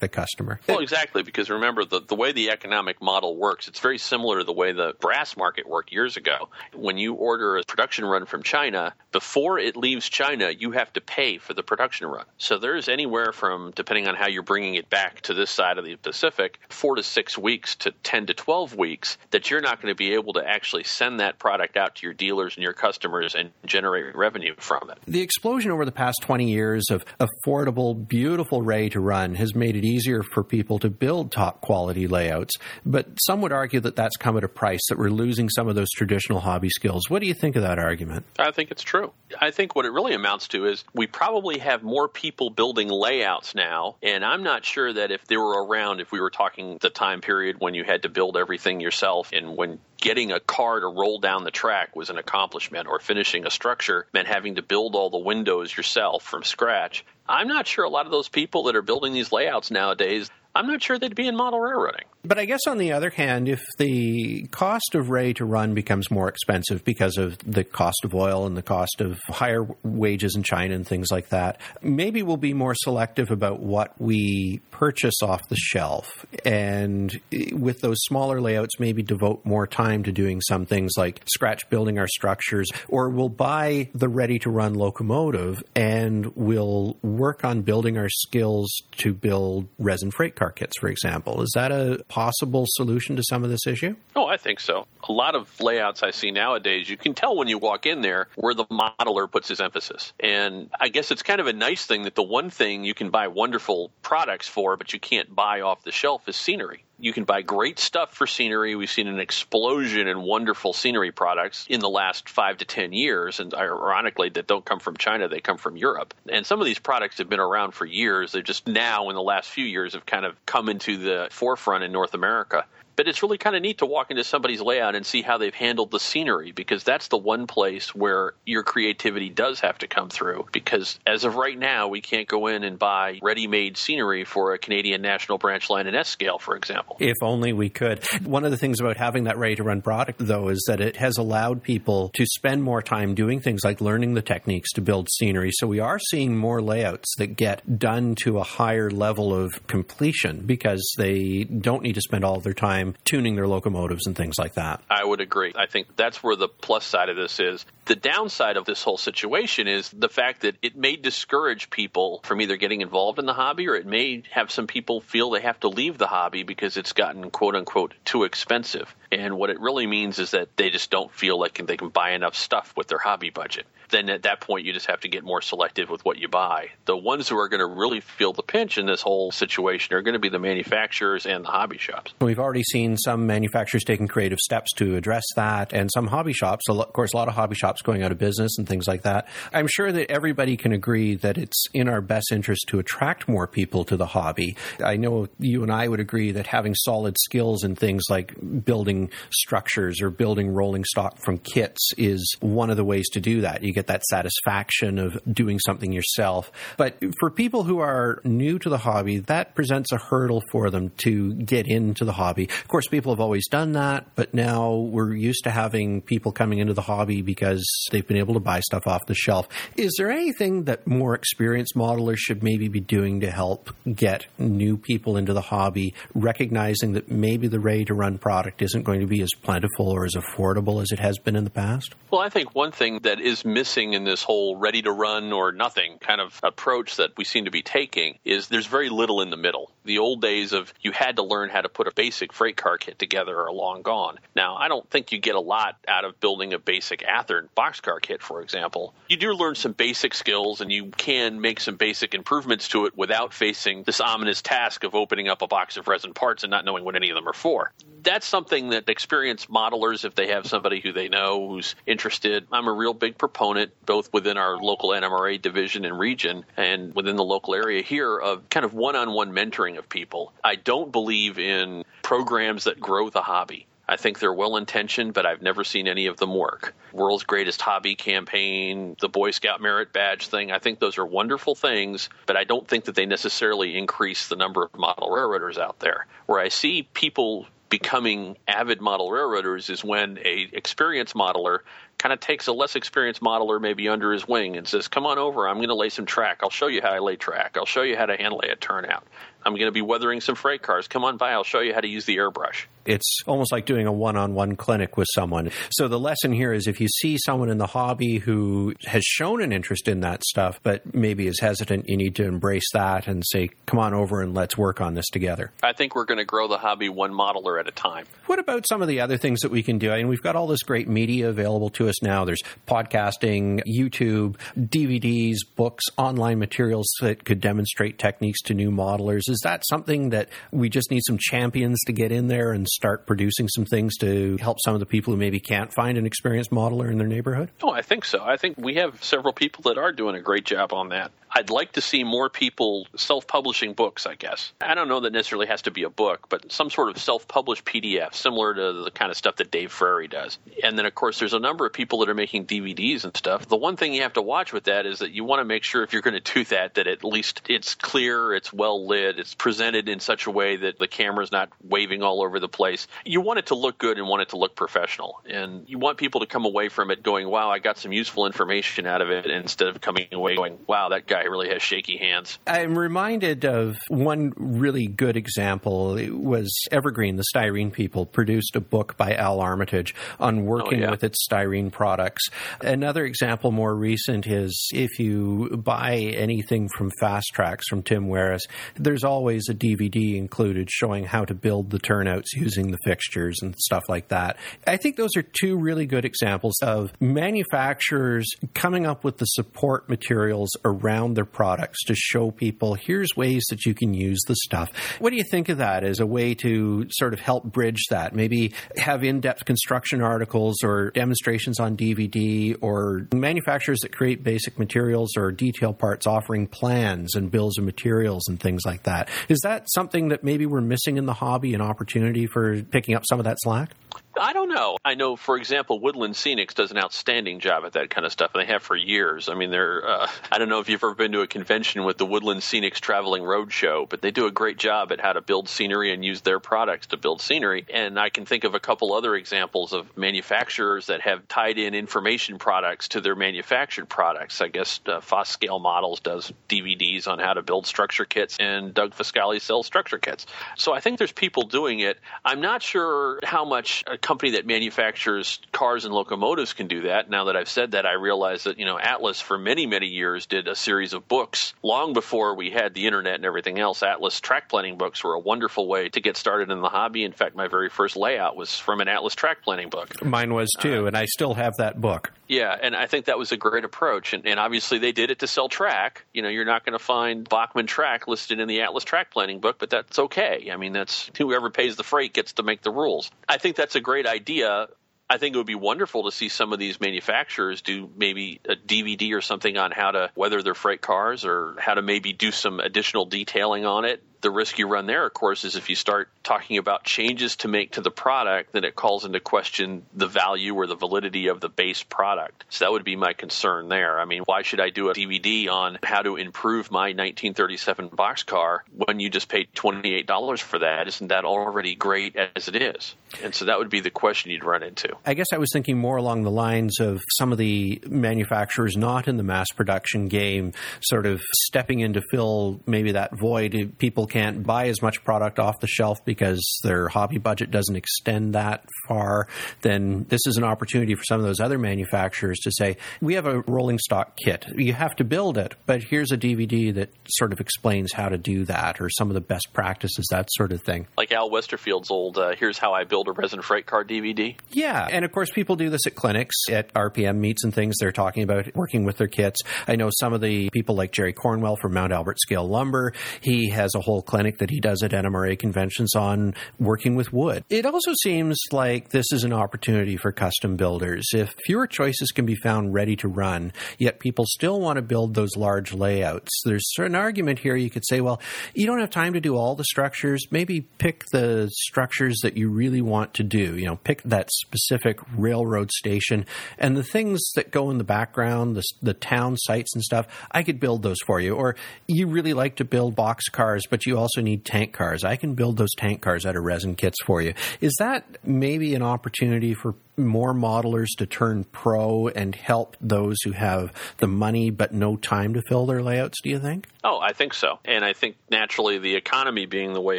the 0.00 0.08
customer. 0.08 0.60
Well, 0.68 0.78
exactly, 0.78 1.24
because 1.24 1.50
remember 1.50 1.84
the, 1.84 2.00
the 2.00 2.14
way 2.14 2.30
the 2.30 2.50
economic 2.50 3.02
model 3.02 3.36
works, 3.36 3.66
it's 3.66 3.80
very 3.80 3.98
similar 4.04 4.38
to 4.38 4.44
the 4.44 4.52
way 4.52 4.72
the 4.72 4.94
brass 5.00 5.36
market 5.36 5.68
worked 5.68 5.92
years 5.92 6.16
ago. 6.16 6.48
When 6.74 6.98
you 6.98 7.14
order 7.14 7.56
a 7.56 7.64
production 7.64 8.04
run 8.04 8.26
from 8.26 8.42
China, 8.42 8.94
before 9.12 9.58
it 9.58 9.76
leaves 9.76 10.08
China, 10.08 10.50
you 10.50 10.72
have 10.72 10.92
to 10.94 11.00
pay 11.00 11.38
for 11.38 11.54
the 11.54 11.62
production 11.62 12.06
run. 12.06 12.24
So 12.38 12.58
there's 12.58 12.88
anywhere 12.88 13.32
from, 13.32 13.72
depending 13.74 14.08
on 14.08 14.14
how 14.14 14.28
you're 14.28 14.42
bringing 14.42 14.74
it 14.74 14.90
back 14.90 15.20
to 15.22 15.34
this 15.34 15.50
side 15.50 15.78
of 15.78 15.84
the 15.84 15.96
Pacific, 15.96 16.58
four 16.68 16.96
to 16.96 17.02
six 17.02 17.38
weeks 17.38 17.76
to 17.76 17.92
10 18.02 18.26
to 18.26 18.34
12 18.34 18.76
weeks 18.76 19.16
that 19.30 19.50
you're 19.50 19.60
not 19.60 19.80
going 19.80 19.92
to 19.92 19.96
be 19.96 20.14
able 20.14 20.34
to 20.34 20.46
actually 20.46 20.84
send 20.84 21.20
that 21.20 21.38
product 21.38 21.76
out 21.76 21.96
to 21.96 22.06
your 22.06 22.14
dealers 22.14 22.56
and 22.56 22.62
your 22.62 22.72
customers 22.72 23.34
and 23.34 23.50
generate 23.64 24.14
revenue 24.16 24.54
from 24.58 24.90
it. 24.90 24.98
The 25.06 25.20
explosion 25.20 25.70
over 25.70 25.84
the 25.84 25.92
past 25.92 26.18
20 26.22 26.50
years 26.50 26.84
of 26.90 27.04
affordable, 27.20 28.06
beautiful 28.06 28.62
ready 28.62 28.90
to 28.90 29.00
run 29.00 29.34
has 29.36 29.54
made 29.54 29.76
it 29.76 29.84
easier 29.84 30.22
for 30.22 30.42
people 30.42 30.78
to 30.80 30.90
build 30.90 31.32
top 31.32 31.60
quality 31.60 32.06
layouts. 32.06 32.54
But 32.84 33.06
some 33.26 33.40
would 33.42 33.52
argue 33.52 33.80
that 33.84 33.96
that's 33.96 34.16
come 34.16 34.36
at 34.36 34.44
a 34.44 34.48
price, 34.48 34.80
that 34.88 34.98
we're 34.98 35.10
losing 35.10 35.48
some 35.48 35.68
of 35.68 35.74
those 35.74 35.90
traditional 35.90 36.40
hobby 36.40 36.68
skills. 36.68 37.08
What 37.08 37.20
do 37.20 37.26
you 37.26 37.34
think 37.34 37.56
of 37.56 37.62
that 37.62 37.78
argument? 37.78 38.26
I 38.38 38.50
think 38.50 38.70
it's 38.70 38.82
true. 38.82 39.12
I 39.40 39.50
think 39.50 39.74
what 39.74 39.86
it 39.86 39.92
really 39.92 40.14
amounts 40.14 40.48
to 40.48 40.66
is 40.66 40.84
we 40.92 41.06
probably 41.06 41.58
have 41.58 41.82
more 41.82 42.08
people 42.08 42.50
building 42.50 42.88
layouts 42.88 43.54
now. 43.54 43.96
And 44.02 44.24
I'm 44.24 44.42
not 44.42 44.64
sure 44.64 44.92
that 44.92 45.10
if 45.10 45.24
they 45.26 45.36
were 45.36 45.64
around, 45.64 46.00
if 46.00 46.12
we 46.12 46.20
were 46.20 46.30
talking 46.30 46.78
the 46.80 46.90
time 46.90 47.20
period 47.20 47.56
when 47.58 47.74
you 47.74 47.84
had 47.84 48.02
to 48.02 48.08
build 48.08 48.36
everything 48.36 48.80
yourself 48.80 49.30
and 49.32 49.56
when 49.56 49.78
getting 49.98 50.32
a 50.32 50.40
car 50.40 50.80
to 50.80 50.86
roll 50.86 51.18
down 51.18 51.44
the 51.44 51.50
track 51.50 51.96
was 51.96 52.10
an 52.10 52.18
accomplishment 52.18 52.88
or 52.88 52.98
finishing 52.98 53.46
a 53.46 53.50
structure 53.50 54.06
meant 54.12 54.28
having 54.28 54.56
to 54.56 54.62
build 54.62 54.94
all 54.94 55.08
the 55.08 55.18
windows 55.18 55.74
yourself 55.74 56.22
from 56.22 56.42
scratch. 56.42 57.04
I'm 57.28 57.48
not 57.48 57.66
sure 57.66 57.84
a 57.84 57.88
lot 57.88 58.04
of 58.04 58.12
those 58.12 58.28
people 58.28 58.64
that 58.64 58.76
are 58.76 58.82
building 58.82 59.14
these 59.14 59.32
layouts 59.32 59.70
nowadays, 59.70 60.30
I'm 60.54 60.66
not 60.66 60.82
sure 60.82 60.98
they'd 60.98 61.14
be 61.14 61.26
in 61.26 61.36
model 61.36 61.60
railroading. 61.60 62.04
But 62.24 62.38
I 62.38 62.46
guess 62.46 62.66
on 62.66 62.78
the 62.78 62.92
other 62.92 63.10
hand, 63.10 63.48
if 63.48 63.62
the 63.76 64.46
cost 64.50 64.94
of 64.94 65.10
ready 65.10 65.34
to 65.34 65.44
run 65.44 65.74
becomes 65.74 66.10
more 66.10 66.28
expensive 66.28 66.82
because 66.82 67.18
of 67.18 67.36
the 67.38 67.64
cost 67.64 68.00
of 68.02 68.14
oil 68.14 68.46
and 68.46 68.56
the 68.56 68.62
cost 68.62 69.00
of 69.00 69.20
higher 69.28 69.66
wages 69.82 70.34
in 70.34 70.42
China 70.42 70.74
and 70.74 70.86
things 70.86 71.08
like 71.10 71.28
that, 71.28 71.60
maybe 71.82 72.22
we'll 72.22 72.38
be 72.38 72.54
more 72.54 72.74
selective 72.74 73.30
about 73.30 73.60
what 73.60 74.00
we 74.00 74.60
purchase 74.70 75.22
off 75.22 75.46
the 75.48 75.56
shelf. 75.56 76.24
And 76.46 77.20
with 77.52 77.80
those 77.82 77.98
smaller 78.04 78.40
layouts, 78.40 78.80
maybe 78.80 79.02
devote 79.02 79.44
more 79.44 79.66
time 79.66 80.02
to 80.04 80.12
doing 80.12 80.40
some 80.40 80.64
things 80.64 80.92
like 80.96 81.20
scratch 81.26 81.68
building 81.68 81.98
our 81.98 82.08
structures, 82.08 82.70
or 82.88 83.10
we'll 83.10 83.28
buy 83.28 83.90
the 83.94 84.08
ready 84.08 84.38
to 84.38 84.50
run 84.50 84.74
locomotive 84.74 85.62
and 85.76 86.34
we'll 86.36 86.96
work 87.02 87.44
on 87.44 87.60
building 87.60 87.98
our 87.98 88.08
skills 88.08 88.72
to 88.92 89.12
build 89.12 89.68
resin 89.78 90.10
freight 90.10 90.36
car 90.36 90.50
kits, 90.50 90.78
for 90.80 90.88
example. 90.88 91.42
Is 91.42 91.50
that 91.54 91.70
a 91.70 92.02
possible 92.14 92.64
solution 92.68 93.16
to 93.16 93.24
some 93.28 93.42
of 93.42 93.50
this 93.50 93.66
issue? 93.66 93.96
Oh, 94.14 94.26
I 94.26 94.36
think 94.36 94.60
so. 94.60 94.86
A 95.08 95.12
lot 95.12 95.34
of 95.34 95.48
layouts 95.60 96.04
I 96.04 96.12
see 96.12 96.30
nowadays, 96.30 96.88
you 96.88 96.96
can 96.96 97.12
tell 97.12 97.36
when 97.36 97.48
you 97.48 97.58
walk 97.58 97.86
in 97.86 98.02
there 98.02 98.28
where 98.36 98.54
the 98.54 98.64
modeler 98.66 99.28
puts 99.28 99.48
his 99.48 99.60
emphasis. 99.60 100.12
And 100.20 100.70
I 100.80 100.90
guess 100.90 101.10
it's 101.10 101.24
kind 101.24 101.40
of 101.40 101.48
a 101.48 101.52
nice 101.52 101.86
thing 101.86 102.04
that 102.04 102.14
the 102.14 102.22
one 102.22 102.50
thing 102.50 102.84
you 102.84 102.94
can 102.94 103.10
buy 103.10 103.26
wonderful 103.26 103.90
products 104.02 104.46
for, 104.46 104.76
but 104.76 104.92
you 104.92 105.00
can't 105.00 105.34
buy 105.34 105.62
off 105.62 105.82
the 105.82 105.90
shelf 105.90 106.28
is 106.28 106.36
scenery. 106.36 106.83
You 106.98 107.12
can 107.12 107.24
buy 107.24 107.42
great 107.42 107.78
stuff 107.78 108.14
for 108.14 108.26
scenery. 108.26 108.76
We've 108.76 108.90
seen 108.90 109.08
an 109.08 109.18
explosion 109.18 110.06
in 110.06 110.22
wonderful 110.22 110.72
scenery 110.72 111.10
products 111.10 111.66
in 111.68 111.80
the 111.80 111.88
last 111.88 112.28
five 112.28 112.58
to 112.58 112.64
10 112.64 112.92
years. 112.92 113.40
And 113.40 113.52
ironically, 113.52 114.28
that 114.30 114.46
don't 114.46 114.64
come 114.64 114.78
from 114.78 114.96
China, 114.96 115.28
they 115.28 115.40
come 115.40 115.58
from 115.58 115.76
Europe. 115.76 116.14
And 116.28 116.46
some 116.46 116.60
of 116.60 116.66
these 116.66 116.78
products 116.78 117.18
have 117.18 117.28
been 117.28 117.40
around 117.40 117.72
for 117.72 117.84
years. 117.84 118.32
They're 118.32 118.42
just 118.42 118.66
now, 118.68 119.08
in 119.10 119.16
the 119.16 119.22
last 119.22 119.50
few 119.50 119.64
years, 119.64 119.94
have 119.94 120.06
kind 120.06 120.24
of 120.24 120.34
come 120.46 120.68
into 120.68 120.96
the 120.96 121.28
forefront 121.30 121.84
in 121.84 121.92
North 121.92 122.14
America. 122.14 122.64
But 122.96 123.08
it's 123.08 123.22
really 123.22 123.38
kind 123.38 123.56
of 123.56 123.62
neat 123.62 123.78
to 123.78 123.86
walk 123.86 124.10
into 124.10 124.24
somebody's 124.24 124.60
layout 124.60 124.94
and 124.94 125.04
see 125.04 125.22
how 125.22 125.38
they've 125.38 125.54
handled 125.54 125.90
the 125.90 126.00
scenery 126.00 126.52
because 126.52 126.84
that's 126.84 127.08
the 127.08 127.16
one 127.16 127.46
place 127.46 127.94
where 127.94 128.34
your 128.44 128.62
creativity 128.62 129.30
does 129.30 129.60
have 129.60 129.78
to 129.78 129.86
come 129.86 130.08
through. 130.08 130.46
Because 130.52 130.98
as 131.06 131.24
of 131.24 131.34
right 131.36 131.58
now, 131.58 131.88
we 131.88 132.00
can't 132.00 132.28
go 132.28 132.46
in 132.46 132.64
and 132.64 132.78
buy 132.78 133.18
ready 133.22 133.46
made 133.46 133.76
scenery 133.76 134.24
for 134.24 134.54
a 134.54 134.58
Canadian 134.58 135.02
National 135.02 135.38
Branch 135.38 135.68
Line 135.70 135.86
and 135.86 135.96
S 135.96 136.08
scale, 136.08 136.38
for 136.38 136.56
example. 136.56 136.96
If 137.00 137.16
only 137.22 137.52
we 137.52 137.68
could. 137.68 138.04
One 138.24 138.44
of 138.44 138.50
the 138.50 138.56
things 138.56 138.80
about 138.80 138.96
having 138.96 139.24
that 139.24 139.38
ready 139.38 139.56
to 139.56 139.62
run 139.62 139.82
product, 139.82 140.18
though, 140.18 140.48
is 140.48 140.64
that 140.68 140.80
it 140.80 140.96
has 140.96 141.16
allowed 141.16 141.62
people 141.62 142.10
to 142.14 142.26
spend 142.26 142.62
more 142.62 142.82
time 142.82 143.14
doing 143.14 143.40
things 143.40 143.64
like 143.64 143.80
learning 143.80 144.14
the 144.14 144.22
techniques 144.22 144.72
to 144.72 144.80
build 144.80 145.08
scenery. 145.10 145.50
So 145.52 145.66
we 145.66 145.80
are 145.80 145.98
seeing 145.98 146.36
more 146.36 146.62
layouts 146.62 147.14
that 147.18 147.36
get 147.36 147.78
done 147.78 148.14
to 148.22 148.38
a 148.38 148.44
higher 148.44 148.90
level 148.90 149.34
of 149.34 149.66
completion 149.66 150.46
because 150.46 150.82
they 150.98 151.44
don't 151.44 151.82
need 151.82 151.94
to 151.94 152.00
spend 152.00 152.24
all 152.24 152.40
their 152.40 152.54
time 152.54 152.83
time 152.84 152.94
tuning 153.04 153.36
their 153.36 153.48
locomotives 153.48 154.06
and 154.06 154.16
things 154.16 154.38
like 154.38 154.54
that. 154.54 154.82
I 154.90 155.04
would 155.04 155.20
agree. 155.20 155.52
I 155.56 155.66
think 155.66 155.96
that's 155.96 156.22
where 156.22 156.36
the 156.36 156.48
plus 156.48 156.84
side 156.84 157.08
of 157.08 157.16
this 157.16 157.40
is. 157.40 157.64
The 157.86 157.96
downside 157.96 158.56
of 158.56 158.64
this 158.64 158.82
whole 158.82 158.96
situation 158.96 159.68
is 159.68 159.90
the 159.90 160.08
fact 160.08 160.42
that 160.42 160.56
it 160.62 160.76
may 160.76 160.96
discourage 160.96 161.70
people 161.70 162.20
from 162.24 162.40
either 162.40 162.56
getting 162.56 162.80
involved 162.80 163.18
in 163.18 163.26
the 163.26 163.34
hobby 163.34 163.68
or 163.68 163.74
it 163.74 163.86
may 163.86 164.22
have 164.30 164.50
some 164.50 164.66
people 164.66 165.00
feel 165.00 165.30
they 165.30 165.40
have 165.40 165.60
to 165.60 165.68
leave 165.68 165.98
the 165.98 166.06
hobby 166.06 166.42
because 166.42 166.76
it's 166.76 166.92
gotten 166.92 167.30
quote 167.30 167.54
unquote 167.54 167.94
too 168.04 168.24
expensive. 168.24 168.94
And 169.12 169.36
what 169.36 169.50
it 169.50 169.60
really 169.60 169.86
means 169.86 170.18
is 170.18 170.32
that 170.32 170.56
they 170.56 170.70
just 170.70 170.90
don't 170.90 171.12
feel 171.12 171.38
like 171.38 171.64
they 171.64 171.76
can 171.76 171.90
buy 171.90 172.12
enough 172.12 172.34
stuff 172.34 172.72
with 172.76 172.88
their 172.88 172.98
hobby 172.98 173.30
budget. 173.30 173.66
Then 173.94 174.10
at 174.10 174.24
that 174.24 174.40
point, 174.40 174.66
you 174.66 174.72
just 174.72 174.86
have 174.86 175.00
to 175.00 175.08
get 175.08 175.22
more 175.22 175.40
selective 175.40 175.88
with 175.88 176.04
what 176.04 176.18
you 176.18 176.26
buy. 176.26 176.70
The 176.84 176.96
ones 176.96 177.28
who 177.28 177.38
are 177.38 177.48
going 177.48 177.60
to 177.60 177.66
really 177.66 178.00
feel 178.00 178.32
the 178.32 178.42
pinch 178.42 178.76
in 178.76 178.86
this 178.86 179.00
whole 179.00 179.30
situation 179.30 179.94
are 179.94 180.02
going 180.02 180.14
to 180.14 180.18
be 180.18 180.28
the 180.28 180.40
manufacturers 180.40 181.26
and 181.26 181.44
the 181.44 181.48
hobby 181.48 181.78
shops. 181.78 182.12
We've 182.20 182.40
already 182.40 182.64
seen 182.64 182.96
some 182.96 183.28
manufacturers 183.28 183.84
taking 183.84 184.08
creative 184.08 184.40
steps 184.40 184.72
to 184.78 184.96
address 184.96 185.22
that, 185.36 185.72
and 185.72 185.88
some 185.94 186.08
hobby 186.08 186.32
shops, 186.32 186.64
of 186.68 186.92
course, 186.92 187.12
a 187.12 187.16
lot 187.16 187.28
of 187.28 187.34
hobby 187.34 187.54
shops 187.54 187.82
going 187.82 188.02
out 188.02 188.10
of 188.10 188.18
business 188.18 188.58
and 188.58 188.68
things 188.68 188.88
like 188.88 189.02
that. 189.02 189.28
I'm 189.52 189.68
sure 189.68 189.92
that 189.92 190.10
everybody 190.10 190.56
can 190.56 190.72
agree 190.72 191.14
that 191.14 191.38
it's 191.38 191.66
in 191.72 191.88
our 191.88 192.00
best 192.00 192.32
interest 192.32 192.66
to 192.70 192.80
attract 192.80 193.28
more 193.28 193.46
people 193.46 193.84
to 193.84 193.96
the 193.96 194.06
hobby. 194.06 194.56
I 194.84 194.96
know 194.96 195.28
you 195.38 195.62
and 195.62 195.70
I 195.70 195.86
would 195.86 196.00
agree 196.00 196.32
that 196.32 196.48
having 196.48 196.74
solid 196.74 197.16
skills 197.16 197.62
in 197.62 197.76
things 197.76 198.02
like 198.10 198.34
building 198.64 199.10
structures 199.30 200.02
or 200.02 200.10
building 200.10 200.50
rolling 200.50 200.84
stock 200.84 201.18
from 201.18 201.38
kits 201.38 201.92
is 201.96 202.34
one 202.40 202.70
of 202.70 202.76
the 202.76 202.84
ways 202.84 203.08
to 203.10 203.20
do 203.20 203.42
that. 203.42 203.62
You 203.62 203.72
get 203.72 203.83
that 203.86 204.04
satisfaction 204.04 204.98
of 204.98 205.18
doing 205.30 205.58
something 205.58 205.92
yourself. 205.92 206.50
But 206.76 206.96
for 207.18 207.30
people 207.30 207.64
who 207.64 207.78
are 207.78 208.20
new 208.24 208.58
to 208.58 208.68
the 208.68 208.78
hobby, 208.78 209.18
that 209.18 209.54
presents 209.54 209.92
a 209.92 209.98
hurdle 209.98 210.42
for 210.50 210.70
them 210.70 210.90
to 210.98 211.34
get 211.34 211.66
into 211.66 212.04
the 212.04 212.12
hobby. 212.12 212.44
Of 212.44 212.68
course, 212.68 212.86
people 212.88 213.12
have 213.12 213.20
always 213.20 213.46
done 213.48 213.72
that, 213.72 214.06
but 214.14 214.34
now 214.34 214.74
we're 214.74 215.14
used 215.14 215.44
to 215.44 215.50
having 215.50 216.02
people 216.02 216.32
coming 216.32 216.58
into 216.58 216.74
the 216.74 216.82
hobby 216.82 217.22
because 217.22 217.64
they've 217.90 218.06
been 218.06 218.16
able 218.16 218.34
to 218.34 218.40
buy 218.40 218.60
stuff 218.60 218.86
off 218.86 219.06
the 219.06 219.14
shelf. 219.14 219.48
Is 219.76 219.94
there 219.98 220.10
anything 220.10 220.64
that 220.64 220.86
more 220.86 221.14
experienced 221.14 221.74
modelers 221.74 222.18
should 222.18 222.42
maybe 222.42 222.68
be 222.68 222.80
doing 222.80 223.20
to 223.20 223.30
help 223.30 223.70
get 223.92 224.26
new 224.38 224.76
people 224.76 225.16
into 225.16 225.32
the 225.32 225.40
hobby, 225.40 225.94
recognizing 226.14 226.92
that 226.92 227.10
maybe 227.10 227.48
the 227.48 227.60
ready 227.60 227.84
to 227.86 227.94
run 227.94 228.18
product 228.18 228.62
isn't 228.62 228.82
going 228.82 229.00
to 229.00 229.06
be 229.06 229.22
as 229.22 229.30
plentiful 229.42 229.88
or 229.88 230.04
as 230.04 230.14
affordable 230.14 230.82
as 230.82 230.90
it 230.92 230.98
has 230.98 231.18
been 231.18 231.36
in 231.36 231.44
the 231.44 231.50
past? 231.50 231.94
Well, 232.10 232.20
I 232.20 232.28
think 232.28 232.54
one 232.54 232.72
thing 232.72 233.00
that 233.00 233.20
is 233.20 233.44
missing 233.44 233.63
in 233.76 234.04
this 234.04 234.22
whole 234.22 234.56
ready 234.56 234.82
to 234.82 234.92
run 234.92 235.32
or 235.32 235.52
nothing 235.52 235.98
kind 235.98 236.20
of 236.20 236.38
approach 236.42 236.96
that 236.96 237.10
we 237.16 237.24
seem 237.24 237.46
to 237.46 237.50
be 237.50 237.62
taking 237.62 238.18
is 238.24 238.48
there's 238.48 238.66
very 238.66 238.88
little 238.90 239.20
in 239.22 239.30
the 239.30 239.36
middle 239.36 239.70
The 239.84 239.98
old 239.98 240.22
days 240.22 240.52
of 240.52 240.72
you 240.80 240.92
had 240.92 241.16
to 241.16 241.22
learn 241.22 241.50
how 241.50 241.60
to 241.60 241.68
put 241.68 241.86
a 241.86 241.92
basic 241.94 242.32
freight 242.32 242.56
car 242.56 242.78
kit 242.78 242.98
together 242.98 243.38
are 243.38 243.52
long 243.52 243.82
gone. 243.82 244.18
Now, 244.34 244.56
I 244.56 244.68
don't 244.68 244.88
think 244.88 245.12
you 245.12 245.18
get 245.18 245.34
a 245.34 245.40
lot 245.40 245.76
out 245.86 246.04
of 246.04 246.18
building 246.20 246.54
a 246.54 246.58
basic 246.58 247.00
Athearn 247.00 247.48
boxcar 247.56 248.00
kit, 248.00 248.22
for 248.22 248.40
example. 248.40 248.94
You 249.08 249.16
do 249.18 249.32
learn 249.32 249.54
some 249.54 249.72
basic 249.72 250.14
skills 250.14 250.60
and 250.60 250.72
you 250.72 250.86
can 250.86 251.40
make 251.40 251.60
some 251.60 251.76
basic 251.76 252.14
improvements 252.14 252.68
to 252.68 252.86
it 252.86 252.96
without 252.96 253.34
facing 253.34 253.82
this 253.82 254.00
ominous 254.00 254.40
task 254.40 254.84
of 254.84 254.94
opening 254.94 255.28
up 255.28 255.42
a 255.42 255.46
box 255.46 255.76
of 255.76 255.86
resin 255.86 256.14
parts 256.14 256.44
and 256.44 256.50
not 256.50 256.64
knowing 256.64 256.84
what 256.84 256.96
any 256.96 257.10
of 257.10 257.14
them 257.14 257.28
are 257.28 257.34
for. 257.34 257.72
That's 258.02 258.26
something 258.26 258.70
that 258.70 258.88
experienced 258.88 259.50
modelers, 259.50 260.04
if 260.04 260.14
they 260.14 260.28
have 260.28 260.46
somebody 260.46 260.80
who 260.80 260.92
they 260.92 261.08
know 261.08 261.48
who's 261.48 261.74
interested, 261.86 262.46
I'm 262.52 262.68
a 262.68 262.72
real 262.72 262.94
big 262.94 263.18
proponent, 263.18 263.72
both 263.84 264.12
within 264.12 264.36
our 264.36 264.56
local 264.56 264.90
NMRA 264.90 265.40
division 265.40 265.84
and 265.84 265.98
region 265.98 266.44
and 266.56 266.94
within 266.94 267.16
the 267.16 267.24
local 267.24 267.54
area 267.54 267.82
here, 267.82 268.16
of 268.18 268.48
kind 268.48 268.64
of 268.64 268.74
one 268.74 268.96
on 268.96 269.12
one 269.12 269.32
mentoring 269.32 269.73
of 269.76 269.88
people. 269.88 270.32
I 270.42 270.56
don't 270.56 270.90
believe 270.92 271.38
in 271.38 271.84
programs 272.02 272.64
that 272.64 272.80
grow 272.80 273.10
the 273.10 273.22
hobby. 273.22 273.66
I 273.86 273.96
think 273.96 274.18
they're 274.18 274.32
well 274.32 274.56
intentioned, 274.56 275.12
but 275.12 275.26
I've 275.26 275.42
never 275.42 275.62
seen 275.62 275.88
any 275.88 276.06
of 276.06 276.16
them 276.16 276.34
work. 276.34 276.74
World's 276.92 277.24
Greatest 277.24 277.60
Hobby 277.60 277.94
campaign, 277.96 278.96
the 279.00 279.10
Boy 279.10 279.30
Scout 279.30 279.60
Merit 279.60 279.92
Badge 279.92 280.28
thing, 280.28 280.50
I 280.52 280.58
think 280.58 280.78
those 280.78 280.96
are 280.96 281.04
wonderful 281.04 281.54
things, 281.54 282.08
but 282.24 282.36
I 282.36 282.44
don't 282.44 282.66
think 282.66 282.84
that 282.84 282.94
they 282.94 283.04
necessarily 283.04 283.76
increase 283.76 284.28
the 284.28 284.36
number 284.36 284.64
of 284.64 284.78
model 284.78 285.10
railroaders 285.10 285.58
out 285.58 285.80
there. 285.80 286.06
Where 286.26 286.40
I 286.40 286.48
see 286.48 286.88
people 286.94 287.46
becoming 287.68 288.36
avid 288.46 288.80
model 288.80 289.10
railroaders 289.10 289.68
is 289.68 289.84
when 289.84 290.18
a 290.18 290.48
experienced 290.52 291.14
modeler 291.14 291.58
kind 292.04 292.12
of 292.12 292.20
takes 292.20 292.48
a 292.48 292.52
less 292.52 292.76
experienced 292.76 293.22
modeler 293.22 293.58
maybe 293.58 293.88
under 293.88 294.12
his 294.12 294.28
wing 294.28 294.58
and 294.58 294.68
says, 294.68 294.88
"Come 294.88 295.06
on 295.06 295.16
over. 295.16 295.48
I'm 295.48 295.56
going 295.56 295.68
to 295.68 295.74
lay 295.74 295.88
some 295.88 296.04
track. 296.04 296.40
I'll 296.42 296.50
show 296.50 296.66
you 296.66 296.82
how 296.82 296.90
I 296.90 296.98
lay 296.98 297.16
track. 297.16 297.56
I'll 297.56 297.64
show 297.64 297.80
you 297.80 297.96
how 297.96 298.04
to 298.04 298.14
hand 298.14 298.34
lay 298.34 298.50
a 298.50 298.56
turnout. 298.56 299.06
I'm 299.46 299.54
going 299.54 299.66
to 299.66 299.72
be 299.72 299.80
weathering 299.80 300.20
some 300.20 300.34
freight 300.34 300.60
cars. 300.60 300.86
Come 300.86 301.02
on 301.02 301.16
by. 301.16 301.32
I'll 301.32 301.44
show 301.44 301.60
you 301.60 301.72
how 301.72 301.80
to 301.80 301.88
use 301.88 302.04
the 302.04 302.18
airbrush." 302.18 302.66
It's 302.86 303.22
almost 303.26 303.50
like 303.50 303.64
doing 303.64 303.86
a 303.86 303.92
one 303.92 304.16
on 304.16 304.34
one 304.34 304.56
clinic 304.56 304.98
with 304.98 305.08
someone. 305.14 305.50
So 305.70 305.88
the 305.88 305.98
lesson 305.98 306.32
here 306.32 306.52
is 306.52 306.66
if 306.66 306.82
you 306.82 306.88
see 306.88 307.16
someone 307.24 307.48
in 307.48 307.56
the 307.56 307.66
hobby 307.66 308.18
who 308.18 308.74
has 308.84 309.02
shown 309.02 309.40
an 309.40 309.52
interest 309.52 309.88
in 309.88 310.00
that 310.00 310.22
stuff, 310.22 310.60
but 310.62 310.94
maybe 310.94 311.26
is 311.26 311.40
hesitant, 311.40 311.88
you 311.88 311.96
need 311.96 312.14
to 312.16 312.24
embrace 312.24 312.70
that 312.74 313.06
and 313.06 313.22
say, 313.26 313.48
come 313.64 313.78
on 313.78 313.94
over 313.94 314.20
and 314.20 314.34
let's 314.34 314.58
work 314.58 314.82
on 314.82 314.92
this 314.92 315.06
together. 315.08 315.50
I 315.62 315.72
think 315.72 315.94
we're 315.94 316.04
going 316.04 316.18
to 316.18 316.26
grow 316.26 316.46
the 316.46 316.58
hobby 316.58 316.90
one 316.90 317.12
modeler 317.12 317.58
at 317.58 317.66
a 317.66 317.72
time. 317.72 318.04
What 318.26 318.38
about 318.38 318.68
some 318.68 318.82
of 318.82 318.88
the 318.88 319.00
other 319.00 319.16
things 319.16 319.40
that 319.40 319.50
we 319.50 319.62
can 319.62 319.78
do? 319.78 319.90
I 319.90 319.96
mean, 319.96 320.08
we've 320.08 320.22
got 320.22 320.36
all 320.36 320.46
this 320.46 320.62
great 320.62 320.86
media 320.86 321.30
available 321.30 321.70
to 321.70 321.88
us 321.88 321.93
now. 322.02 322.24
There's 322.24 322.42
podcasting, 322.66 323.62
YouTube, 323.66 324.36
DVDs, 324.58 325.36
books, 325.56 325.84
online 325.96 326.38
materials 326.38 326.86
that 327.00 327.24
could 327.24 327.40
demonstrate 327.40 327.98
techniques 327.98 328.40
to 328.42 328.54
new 328.54 328.70
modelers. 328.70 329.28
Is 329.28 329.40
that 329.44 329.62
something 329.68 330.10
that 330.10 330.28
we 330.50 330.68
just 330.68 330.90
need 330.90 331.02
some 331.06 331.18
champions 331.18 331.80
to 331.86 331.92
get 331.92 332.12
in 332.12 332.28
there 332.28 332.52
and 332.52 332.68
start 332.68 333.06
producing 333.06 333.48
some 333.48 333.64
things 333.64 333.96
to 333.98 334.36
help 334.38 334.58
some 334.64 334.74
of 334.74 334.80
the 334.80 334.86
people 334.86 335.12
who 335.12 335.18
maybe 335.18 335.40
can't 335.40 335.72
find 335.74 335.98
an 335.98 336.06
experienced 336.06 336.50
modeler 336.50 336.90
in 336.90 336.98
their 336.98 337.08
neighborhood? 337.08 337.50
Oh, 337.62 337.70
I 337.70 337.82
think 337.82 338.04
so. 338.04 338.22
I 338.22 338.36
think 338.36 338.56
we 338.58 338.76
have 338.76 339.02
several 339.02 339.32
people 339.32 339.62
that 339.62 339.78
are 339.78 339.92
doing 339.92 340.14
a 340.16 340.20
great 340.20 340.44
job 340.44 340.72
on 340.72 340.88
that. 340.90 341.10
I'd 341.36 341.50
like 341.50 341.72
to 341.72 341.80
see 341.80 342.04
more 342.04 342.30
people 342.30 342.86
self 342.96 343.26
publishing 343.26 343.72
books, 343.72 344.06
I 344.06 344.14
guess. 344.14 344.52
I 344.60 344.74
don't 344.74 344.88
know 344.88 345.00
that 345.00 345.12
necessarily 345.12 345.48
has 345.48 345.62
to 345.62 345.72
be 345.72 345.82
a 345.82 345.90
book, 345.90 346.28
but 346.28 346.52
some 346.52 346.70
sort 346.70 346.90
of 346.90 346.98
self 346.98 347.26
published 347.26 347.64
PDF, 347.64 348.14
similar 348.14 348.54
to 348.54 348.84
the 348.84 348.90
kind 348.92 349.10
of 349.10 349.16
stuff 349.16 349.36
that 349.36 349.50
Dave 349.50 349.72
Frary 349.72 350.06
does. 350.06 350.38
And 350.62 350.78
then, 350.78 350.86
of 350.86 350.94
course, 350.94 351.18
there's 351.18 351.34
a 351.34 351.40
number 351.40 351.66
of 351.66 351.72
people 351.72 351.98
that 352.00 352.08
are 352.08 352.14
making 352.14 352.46
DVDs 352.46 353.04
and 353.04 353.16
stuff. 353.16 353.48
The 353.48 353.56
one 353.56 353.76
thing 353.76 353.94
you 353.94 354.02
have 354.02 354.12
to 354.12 354.22
watch 354.22 354.52
with 354.52 354.64
that 354.64 354.86
is 354.86 355.00
that 355.00 355.10
you 355.10 355.24
want 355.24 355.40
to 355.40 355.44
make 355.44 355.64
sure 355.64 355.82
if 355.82 355.92
you're 355.92 356.02
going 356.02 356.20
to 356.22 356.34
do 356.34 356.44
that, 356.44 356.74
that 356.74 356.86
at 356.86 357.02
least 357.02 357.42
it's 357.48 357.74
clear, 357.74 358.32
it's 358.32 358.52
well 358.52 358.86
lit, 358.86 359.18
it's 359.18 359.34
presented 359.34 359.88
in 359.88 359.98
such 359.98 360.26
a 360.26 360.30
way 360.30 360.56
that 360.56 360.78
the 360.78 360.86
camera's 360.86 361.32
not 361.32 361.50
waving 361.62 362.02
all 362.04 362.22
over 362.22 362.38
the 362.38 362.48
place. 362.48 362.86
You 363.04 363.20
want 363.20 363.40
it 363.40 363.46
to 363.46 363.56
look 363.56 363.78
good 363.78 363.98
and 363.98 364.06
want 364.06 364.22
it 364.22 364.28
to 364.28 364.36
look 364.36 364.54
professional. 364.54 365.20
And 365.28 365.68
you 365.68 365.78
want 365.78 365.98
people 365.98 366.20
to 366.20 366.26
come 366.26 366.44
away 366.44 366.68
from 366.68 366.92
it 366.92 367.02
going, 367.02 367.28
wow, 367.28 367.50
I 367.50 367.58
got 367.58 367.78
some 367.78 367.92
useful 367.92 368.26
information 368.26 368.86
out 368.86 369.02
of 369.02 369.10
it, 369.10 369.26
instead 369.26 369.68
of 369.68 369.80
coming 369.80 370.06
away 370.12 370.36
going, 370.36 370.58
wow, 370.68 370.90
that 370.90 371.06
guy 371.08 371.23
really 371.30 371.48
has 371.48 371.62
shaky 371.62 371.96
hands. 371.96 372.38
I'm 372.46 372.78
reminded 372.78 373.44
of 373.44 373.76
one 373.88 374.32
really 374.36 374.86
good 374.86 375.16
example. 375.16 375.96
It 375.96 376.16
was 376.16 376.52
Evergreen, 376.70 377.16
the 377.16 377.24
styrene 377.34 377.72
people, 377.72 378.06
produced 378.06 378.56
a 378.56 378.60
book 378.60 378.96
by 378.96 379.14
Al 379.14 379.40
Armitage 379.40 379.94
on 380.20 380.40
oh, 380.40 380.42
working 380.42 380.80
oh, 380.80 380.84
yeah. 380.84 380.90
with 380.90 381.04
its 381.04 381.26
styrene 381.28 381.70
products. 381.70 382.22
Another 382.60 383.04
example 383.04 383.50
more 383.50 383.74
recent 383.74 384.26
is 384.26 384.68
if 384.72 384.98
you 384.98 385.60
buy 385.62 385.96
anything 385.96 386.68
from 386.68 386.90
Fast 387.00 387.26
Tracks 387.32 387.68
from 387.68 387.82
Tim 387.82 388.08
Warris, 388.08 388.42
there's 388.76 389.04
always 389.04 389.48
a 389.48 389.54
DVD 389.54 390.16
included 390.16 390.70
showing 390.70 391.04
how 391.04 391.24
to 391.24 391.34
build 391.34 391.70
the 391.70 391.78
turnouts 391.78 392.32
using 392.34 392.70
the 392.70 392.78
fixtures 392.84 393.38
and 393.42 393.54
stuff 393.56 393.84
like 393.88 394.08
that. 394.08 394.36
I 394.66 394.76
think 394.76 394.96
those 394.96 395.16
are 395.16 395.22
two 395.22 395.56
really 395.56 395.86
good 395.86 396.04
examples 396.04 396.54
of 396.62 396.92
manufacturers 397.00 398.26
coming 398.54 398.86
up 398.86 399.04
with 399.04 399.18
the 399.18 399.26
support 399.26 399.88
materials 399.88 400.50
around 400.64 401.13
their 401.14 401.24
products 401.24 401.84
to 401.84 401.94
show 401.94 402.30
people 402.30 402.74
here's 402.74 403.16
ways 403.16 403.44
that 403.50 403.64
you 403.64 403.74
can 403.74 403.94
use 403.94 404.20
the 404.26 404.36
stuff. 404.36 404.70
What 404.98 405.10
do 405.10 405.16
you 405.16 405.24
think 405.24 405.48
of 405.48 405.58
that 405.58 405.84
as 405.84 406.00
a 406.00 406.06
way 406.06 406.34
to 406.36 406.86
sort 406.90 407.14
of 407.14 407.20
help 407.20 407.44
bridge 407.44 407.84
that? 407.90 408.14
Maybe 408.14 408.52
have 408.76 409.04
in 409.04 409.20
depth 409.20 409.44
construction 409.44 410.02
articles 410.02 410.56
or 410.62 410.90
demonstrations 410.90 411.60
on 411.60 411.76
DVD 411.76 412.56
or 412.60 413.08
manufacturers 413.14 413.80
that 413.80 413.92
create 413.92 414.22
basic 414.22 414.58
materials 414.58 415.16
or 415.16 415.32
detail 415.32 415.72
parts 415.72 416.06
offering 416.06 416.46
plans 416.46 417.14
and 417.14 417.30
bills 417.30 417.58
of 417.58 417.64
materials 417.64 418.28
and 418.28 418.40
things 418.40 418.62
like 418.64 418.84
that. 418.84 419.08
Is 419.28 419.40
that 419.42 419.66
something 419.72 420.08
that 420.08 420.24
maybe 420.24 420.46
we're 420.46 420.60
missing 420.60 420.96
in 420.96 421.06
the 421.06 421.14
hobby, 421.14 421.54
an 421.54 421.60
opportunity 421.60 422.26
for 422.26 422.62
picking 422.62 422.94
up 422.94 423.04
some 423.08 423.18
of 423.18 423.24
that 423.24 423.36
slack? 423.40 423.70
I 424.18 424.32
don't 424.32 424.48
know. 424.48 424.76
I 424.84 424.94
know, 424.94 425.16
for 425.16 425.36
example, 425.36 425.80
Woodland 425.80 426.14
Scenics 426.14 426.54
does 426.54 426.70
an 426.70 426.78
outstanding 426.78 427.40
job 427.40 427.64
at 427.64 427.72
that 427.72 427.90
kind 427.90 428.06
of 428.06 428.12
stuff, 428.12 428.30
and 428.34 428.42
they 428.42 428.52
have 428.52 428.62
for 428.62 428.76
years. 428.76 429.28
I 429.28 429.34
mean, 429.34 429.50
they're, 429.50 429.88
uh, 429.88 430.08
I 430.30 430.38
don't 430.38 430.48
know 430.48 430.60
if 430.60 430.68
you've 430.68 430.82
ever 430.82 430.94
been 430.94 431.12
to 431.12 431.22
a 431.22 431.26
convention 431.26 431.84
with 431.84 431.98
the 431.98 432.06
Woodland 432.06 432.40
Scenics 432.40 432.80
Traveling 432.80 433.22
Roadshow, 433.22 433.88
but 433.88 434.02
they 434.02 434.10
do 434.10 434.26
a 434.26 434.30
great 434.30 434.56
job 434.56 434.92
at 434.92 435.00
how 435.00 435.12
to 435.12 435.20
build 435.20 435.48
scenery 435.48 435.92
and 435.92 436.04
use 436.04 436.20
their 436.20 436.38
products 436.38 436.88
to 436.88 436.96
build 436.96 437.20
scenery. 437.20 437.66
And 437.72 437.98
I 437.98 438.10
can 438.10 438.24
think 438.24 438.44
of 438.44 438.54
a 438.54 438.60
couple 438.60 438.94
other 438.94 439.14
examples 439.14 439.72
of 439.72 439.96
manufacturers 439.96 440.86
that 440.86 441.00
have 441.00 441.26
tied 441.26 441.58
in 441.58 441.74
information 441.74 442.38
products 442.38 442.88
to 442.88 443.00
their 443.00 443.16
manufactured 443.16 443.88
products. 443.88 444.40
I 444.40 444.48
guess 444.48 444.80
uh, 444.86 445.00
Foscale 445.00 445.60
Models 445.60 446.00
does 446.00 446.32
DVDs 446.48 447.08
on 447.08 447.18
how 447.18 447.34
to 447.34 447.42
build 447.42 447.66
structure 447.66 448.04
kits, 448.04 448.36
and 448.38 448.72
Doug 448.72 448.94
Fiscali 448.94 449.40
sells 449.40 449.66
structure 449.66 449.98
kits. 449.98 450.26
So 450.56 450.72
I 450.72 450.80
think 450.80 450.98
there's 450.98 451.12
people 451.12 451.44
doing 451.44 451.80
it. 451.80 451.98
I'm 452.24 452.40
not 452.40 452.62
sure 452.62 453.18
how 453.24 453.44
much 453.44 453.82
company 454.04 454.32
that 454.32 454.46
manufactures 454.46 455.40
cars 455.50 455.86
and 455.86 455.94
locomotives 455.94 456.52
can 456.52 456.68
do 456.68 456.82
that. 456.82 457.08
Now 457.08 457.24
that 457.24 457.36
I've 457.36 457.48
said 457.48 457.72
that, 457.72 457.86
I 457.86 457.94
realize 457.94 458.44
that, 458.44 458.58
you 458.58 458.66
know, 458.66 458.78
Atlas 458.78 459.20
for 459.20 459.38
many, 459.38 459.66
many 459.66 459.86
years 459.86 460.26
did 460.26 460.46
a 460.46 460.54
series 460.54 460.92
of 460.92 461.08
books 461.08 461.54
long 461.62 461.94
before 461.94 462.36
we 462.36 462.50
had 462.50 462.74
the 462.74 462.86
internet 462.86 463.14
and 463.14 463.24
everything 463.24 463.58
else. 463.58 463.82
Atlas 463.82 464.20
track 464.20 464.50
planning 464.50 464.76
books 464.76 465.02
were 465.02 465.14
a 465.14 465.18
wonderful 465.18 465.66
way 465.66 465.88
to 465.88 466.00
get 466.00 466.18
started 466.18 466.50
in 466.50 466.60
the 466.60 466.68
hobby. 466.68 467.02
In 467.02 467.12
fact, 467.12 467.34
my 467.34 467.48
very 467.48 467.70
first 467.70 467.96
layout 467.96 468.36
was 468.36 468.58
from 468.58 468.82
an 468.82 468.88
Atlas 468.88 469.14
track 469.14 469.42
planning 469.42 469.70
book. 469.70 470.04
Mine 470.04 470.34
was 470.34 470.50
too, 470.60 470.84
uh, 470.84 470.88
and 470.88 470.96
I 470.96 471.06
still 471.06 471.32
have 471.32 471.56
that 471.56 471.80
book. 471.80 472.12
Yeah, 472.28 472.56
and 472.60 472.74
I 472.74 472.86
think 472.86 473.06
that 473.06 473.18
was 473.18 473.32
a 473.32 473.36
great 473.36 473.64
approach. 473.64 474.12
And, 474.12 474.26
and 474.26 474.40
obviously, 474.40 474.78
they 474.78 474.92
did 474.92 475.10
it 475.10 475.20
to 475.20 475.26
sell 475.26 475.48
track. 475.48 476.04
You 476.12 476.22
know, 476.22 476.28
you're 476.28 476.44
not 476.44 476.64
going 476.64 476.72
to 476.72 476.82
find 476.82 477.28
Bachmann 477.28 477.66
track 477.66 478.08
listed 478.08 478.40
in 478.40 478.48
the 478.48 478.62
Atlas 478.62 478.84
track 478.84 479.10
planning 479.10 479.40
book, 479.40 479.56
but 479.58 479.70
that's 479.70 479.98
okay. 479.98 480.50
I 480.52 480.56
mean, 480.56 480.72
that's 480.72 481.10
whoever 481.18 481.50
pays 481.50 481.76
the 481.76 481.82
freight 481.82 482.12
gets 482.12 482.34
to 482.34 482.42
make 482.42 482.62
the 482.62 482.70
rules. 482.70 483.10
I 483.28 483.38
think 483.38 483.56
that's 483.56 483.76
a 483.76 483.80
great 483.94 484.06
idea. 484.08 484.66
I 485.08 485.18
think 485.18 485.36
it 485.36 485.38
would 485.38 485.46
be 485.46 485.54
wonderful 485.54 486.04
to 486.04 486.10
see 486.10 486.28
some 486.28 486.52
of 486.52 486.58
these 486.58 486.80
manufacturers 486.80 487.62
do 487.62 487.88
maybe 487.96 488.40
a 488.44 488.56
DVD 488.56 489.12
or 489.12 489.20
something 489.20 489.56
on 489.56 489.70
how 489.70 489.92
to 489.92 490.10
weather 490.16 490.42
their 490.42 490.56
freight 490.56 490.80
cars 490.80 491.24
or 491.24 491.54
how 491.60 491.74
to 491.74 491.82
maybe 491.82 492.12
do 492.12 492.32
some 492.32 492.58
additional 492.58 493.04
detailing 493.04 493.64
on 493.64 493.84
it 493.84 494.02
the 494.24 494.30
risk 494.30 494.58
you 494.58 494.66
run 494.66 494.86
there, 494.86 495.06
of 495.06 495.12
course, 495.12 495.44
is 495.44 495.54
if 495.54 495.68
you 495.68 495.76
start 495.76 496.08
talking 496.24 496.56
about 496.56 496.82
changes 496.82 497.36
to 497.36 497.48
make 497.48 497.72
to 497.72 497.82
the 497.82 497.90
product, 497.90 498.52
then 498.52 498.64
it 498.64 498.74
calls 498.74 499.04
into 499.04 499.20
question 499.20 499.84
the 499.94 500.06
value 500.06 500.54
or 500.54 500.66
the 500.66 500.74
validity 500.74 501.28
of 501.28 501.40
the 501.40 501.50
base 501.50 501.82
product. 501.82 502.44
So 502.48 502.64
that 502.64 502.72
would 502.72 502.84
be 502.84 502.96
my 502.96 503.12
concern 503.12 503.68
there. 503.68 504.00
I 504.00 504.06
mean, 504.06 504.22
why 504.24 504.42
should 504.42 504.60
I 504.60 504.70
do 504.70 504.88
a 504.88 504.94
DVD 504.94 505.48
on 505.48 505.78
how 505.82 506.00
to 506.00 506.16
improve 506.16 506.70
my 506.70 506.88
1937 506.88 507.90
boxcar 507.90 508.60
when 508.72 508.98
you 508.98 509.10
just 509.10 509.28
paid 509.28 509.48
$28 509.54 510.40
for 510.40 510.58
that? 510.60 510.88
Isn't 510.88 511.08
that 511.08 511.24
already 511.24 511.74
great 511.74 512.16
as 512.16 512.48
it 512.48 512.56
is? 512.56 512.94
And 513.22 513.34
so 513.34 513.44
that 513.44 513.58
would 513.58 513.70
be 513.70 513.80
the 513.80 513.90
question 513.90 514.30
you'd 514.30 514.42
run 514.42 514.62
into. 514.62 514.96
I 515.04 515.14
guess 515.14 515.26
I 515.32 515.38
was 515.38 515.50
thinking 515.52 515.78
more 515.78 515.98
along 515.98 516.22
the 516.22 516.30
lines 516.30 516.80
of 516.80 517.02
some 517.18 517.30
of 517.30 517.38
the 517.38 517.80
manufacturers 517.86 518.76
not 518.76 519.06
in 519.06 519.18
the 519.18 519.22
mass 519.22 519.48
production 519.54 520.08
game 520.08 520.52
sort 520.80 521.04
of 521.04 521.20
stepping 521.46 521.80
in 521.80 521.92
to 521.92 522.02
fill 522.10 522.60
maybe 522.66 522.92
that 522.92 523.14
void. 523.14 523.74
People 523.78 524.06
can't 524.14 524.46
buy 524.46 524.68
as 524.68 524.80
much 524.80 525.02
product 525.02 525.40
off 525.40 525.58
the 525.58 525.66
shelf 525.66 526.04
because 526.04 526.60
their 526.62 526.86
hobby 526.86 527.18
budget 527.18 527.50
doesn't 527.50 527.74
extend 527.74 528.34
that 528.36 528.64
far, 528.86 529.26
then 529.62 530.06
this 530.08 530.20
is 530.26 530.36
an 530.36 530.44
opportunity 530.44 530.94
for 530.94 531.02
some 531.02 531.18
of 531.18 531.26
those 531.26 531.40
other 531.40 531.58
manufacturers 531.58 532.38
to 532.38 532.52
say, 532.52 532.76
we 533.00 533.14
have 533.14 533.26
a 533.26 533.40
rolling 533.48 533.76
stock 533.76 534.16
kit. 534.16 534.46
You 534.54 534.72
have 534.72 534.94
to 534.96 535.04
build 535.04 535.36
it, 535.36 535.56
but 535.66 535.82
here's 535.82 536.12
a 536.12 536.16
DVD 536.16 536.72
that 536.74 536.90
sort 537.08 537.32
of 537.32 537.40
explains 537.40 537.92
how 537.92 538.08
to 538.08 538.16
do 538.16 538.44
that 538.44 538.80
or 538.80 538.88
some 538.88 539.10
of 539.10 539.14
the 539.14 539.20
best 539.20 539.48
practices, 539.52 540.06
that 540.12 540.28
sort 540.30 540.52
of 540.52 540.62
thing. 540.62 540.86
Like 540.96 541.10
Al 541.10 541.28
Westerfield's 541.28 541.90
old 541.90 542.16
uh, 542.16 542.36
Here's 542.38 542.56
How 542.56 542.72
I 542.72 542.84
Build 542.84 543.08
a 543.08 543.12
Resin 543.12 543.42
Freight 543.42 543.66
Car 543.66 543.84
DVD? 543.84 544.36
Yeah. 544.50 544.86
And 544.88 545.04
of 545.04 545.10
course, 545.10 545.30
people 545.30 545.56
do 545.56 545.70
this 545.70 545.88
at 545.88 545.96
clinics, 545.96 546.36
at 546.48 546.72
RPM 546.74 547.16
meets 547.16 547.42
and 547.42 547.52
things. 547.52 547.78
They're 547.80 547.90
talking 547.90 548.22
about 548.22 548.54
working 548.54 548.84
with 548.84 548.96
their 548.96 549.08
kits. 549.08 549.40
I 549.66 549.74
know 549.74 549.90
some 549.98 550.12
of 550.12 550.20
the 550.20 550.50
people 550.50 550.76
like 550.76 550.92
Jerry 550.92 551.12
Cornwell 551.12 551.56
from 551.56 551.74
Mount 551.74 551.92
Albert 551.92 552.20
Scale 552.20 552.46
Lumber. 552.46 552.92
He 553.20 553.50
has 553.50 553.74
a 553.74 553.80
whole 553.80 554.03
clinic 554.06 554.38
that 554.38 554.50
he 554.50 554.60
does 554.60 554.82
at 554.82 554.92
NMRA 554.92 555.38
conventions 555.38 555.94
on 555.94 556.34
working 556.58 556.94
with 556.94 557.12
wood. 557.12 557.44
It 557.50 557.66
also 557.66 557.92
seems 558.02 558.38
like 558.52 558.90
this 558.90 559.06
is 559.12 559.24
an 559.24 559.32
opportunity 559.32 559.96
for 559.96 560.12
custom 560.12 560.56
builders. 560.56 561.04
If 561.14 561.34
fewer 561.44 561.66
choices 561.66 562.10
can 562.10 562.26
be 562.26 562.36
found 562.36 562.74
ready 562.74 562.96
to 562.96 563.08
run, 563.08 563.52
yet 563.78 564.00
people 564.00 564.24
still 564.26 564.60
want 564.60 564.76
to 564.76 564.82
build 564.82 565.14
those 565.14 565.36
large 565.36 565.72
layouts, 565.72 566.30
there's 566.44 566.70
an 566.78 566.94
argument 566.94 567.38
here 567.38 567.56
you 567.56 567.70
could 567.70 567.86
say, 567.86 568.00
well, 568.00 568.20
you 568.54 568.66
don't 568.66 568.80
have 568.80 568.90
time 568.90 569.14
to 569.14 569.20
do 569.20 569.36
all 569.36 569.54
the 569.54 569.64
structures. 569.64 570.26
Maybe 570.30 570.60
pick 570.60 571.04
the 571.12 571.50
structures 571.52 572.18
that 572.22 572.36
you 572.36 572.50
really 572.50 572.80
want 572.80 573.14
to 573.14 573.22
do. 573.22 573.56
You 573.56 573.66
know, 573.66 573.76
pick 573.76 574.02
that 574.02 574.30
specific 574.30 574.98
railroad 575.16 575.70
station 575.70 576.26
and 576.58 576.76
the 576.76 576.82
things 576.82 577.20
that 577.34 577.50
go 577.50 577.70
in 577.70 577.78
the 577.78 577.84
background, 577.84 578.56
the, 578.56 578.62
the 578.82 578.94
town 578.94 579.36
sites 579.36 579.74
and 579.74 579.82
stuff. 579.82 580.06
I 580.30 580.42
could 580.42 580.60
build 580.60 580.82
those 580.82 580.98
for 581.06 581.20
you. 581.20 581.34
Or 581.34 581.56
you 581.86 582.06
really 582.06 582.32
like 582.32 582.56
to 582.56 582.64
build 582.64 582.94
box 582.94 583.28
cars, 583.28 583.64
but 583.68 583.86
you 583.86 583.93
also 583.94 584.20
need 584.20 584.44
tank 584.44 584.72
cars. 584.72 585.04
I 585.04 585.16
can 585.16 585.34
build 585.34 585.56
those 585.56 585.72
tank 585.76 586.02
cars 586.02 586.26
out 586.26 586.36
of 586.36 586.44
resin 586.44 586.74
kits 586.74 586.96
for 587.04 587.22
you. 587.22 587.34
Is 587.60 587.74
that 587.78 588.04
maybe 588.24 588.74
an 588.74 588.82
opportunity 588.82 589.54
for 589.54 589.74
more 589.96 590.34
modelers 590.34 590.88
to 590.98 591.06
turn 591.06 591.44
pro 591.44 592.08
and 592.08 592.34
help 592.34 592.76
those 592.80 593.16
who 593.24 593.32
have 593.32 593.72
the 593.98 594.06
money 594.06 594.50
but 594.50 594.72
no 594.72 594.96
time 594.96 595.34
to 595.34 595.42
fill 595.42 595.66
their 595.66 595.82
layouts, 595.82 596.20
do 596.22 596.30
you 596.30 596.38
think? 596.38 596.66
Oh, 596.82 596.98
I 597.00 597.12
think 597.12 597.34
so. 597.34 597.58
And 597.64 597.84
I 597.84 597.92
think 597.92 598.16
naturally 598.30 598.78
the 598.78 598.94
economy 598.94 599.46
being 599.46 599.72
the 599.72 599.80
way 599.80 599.98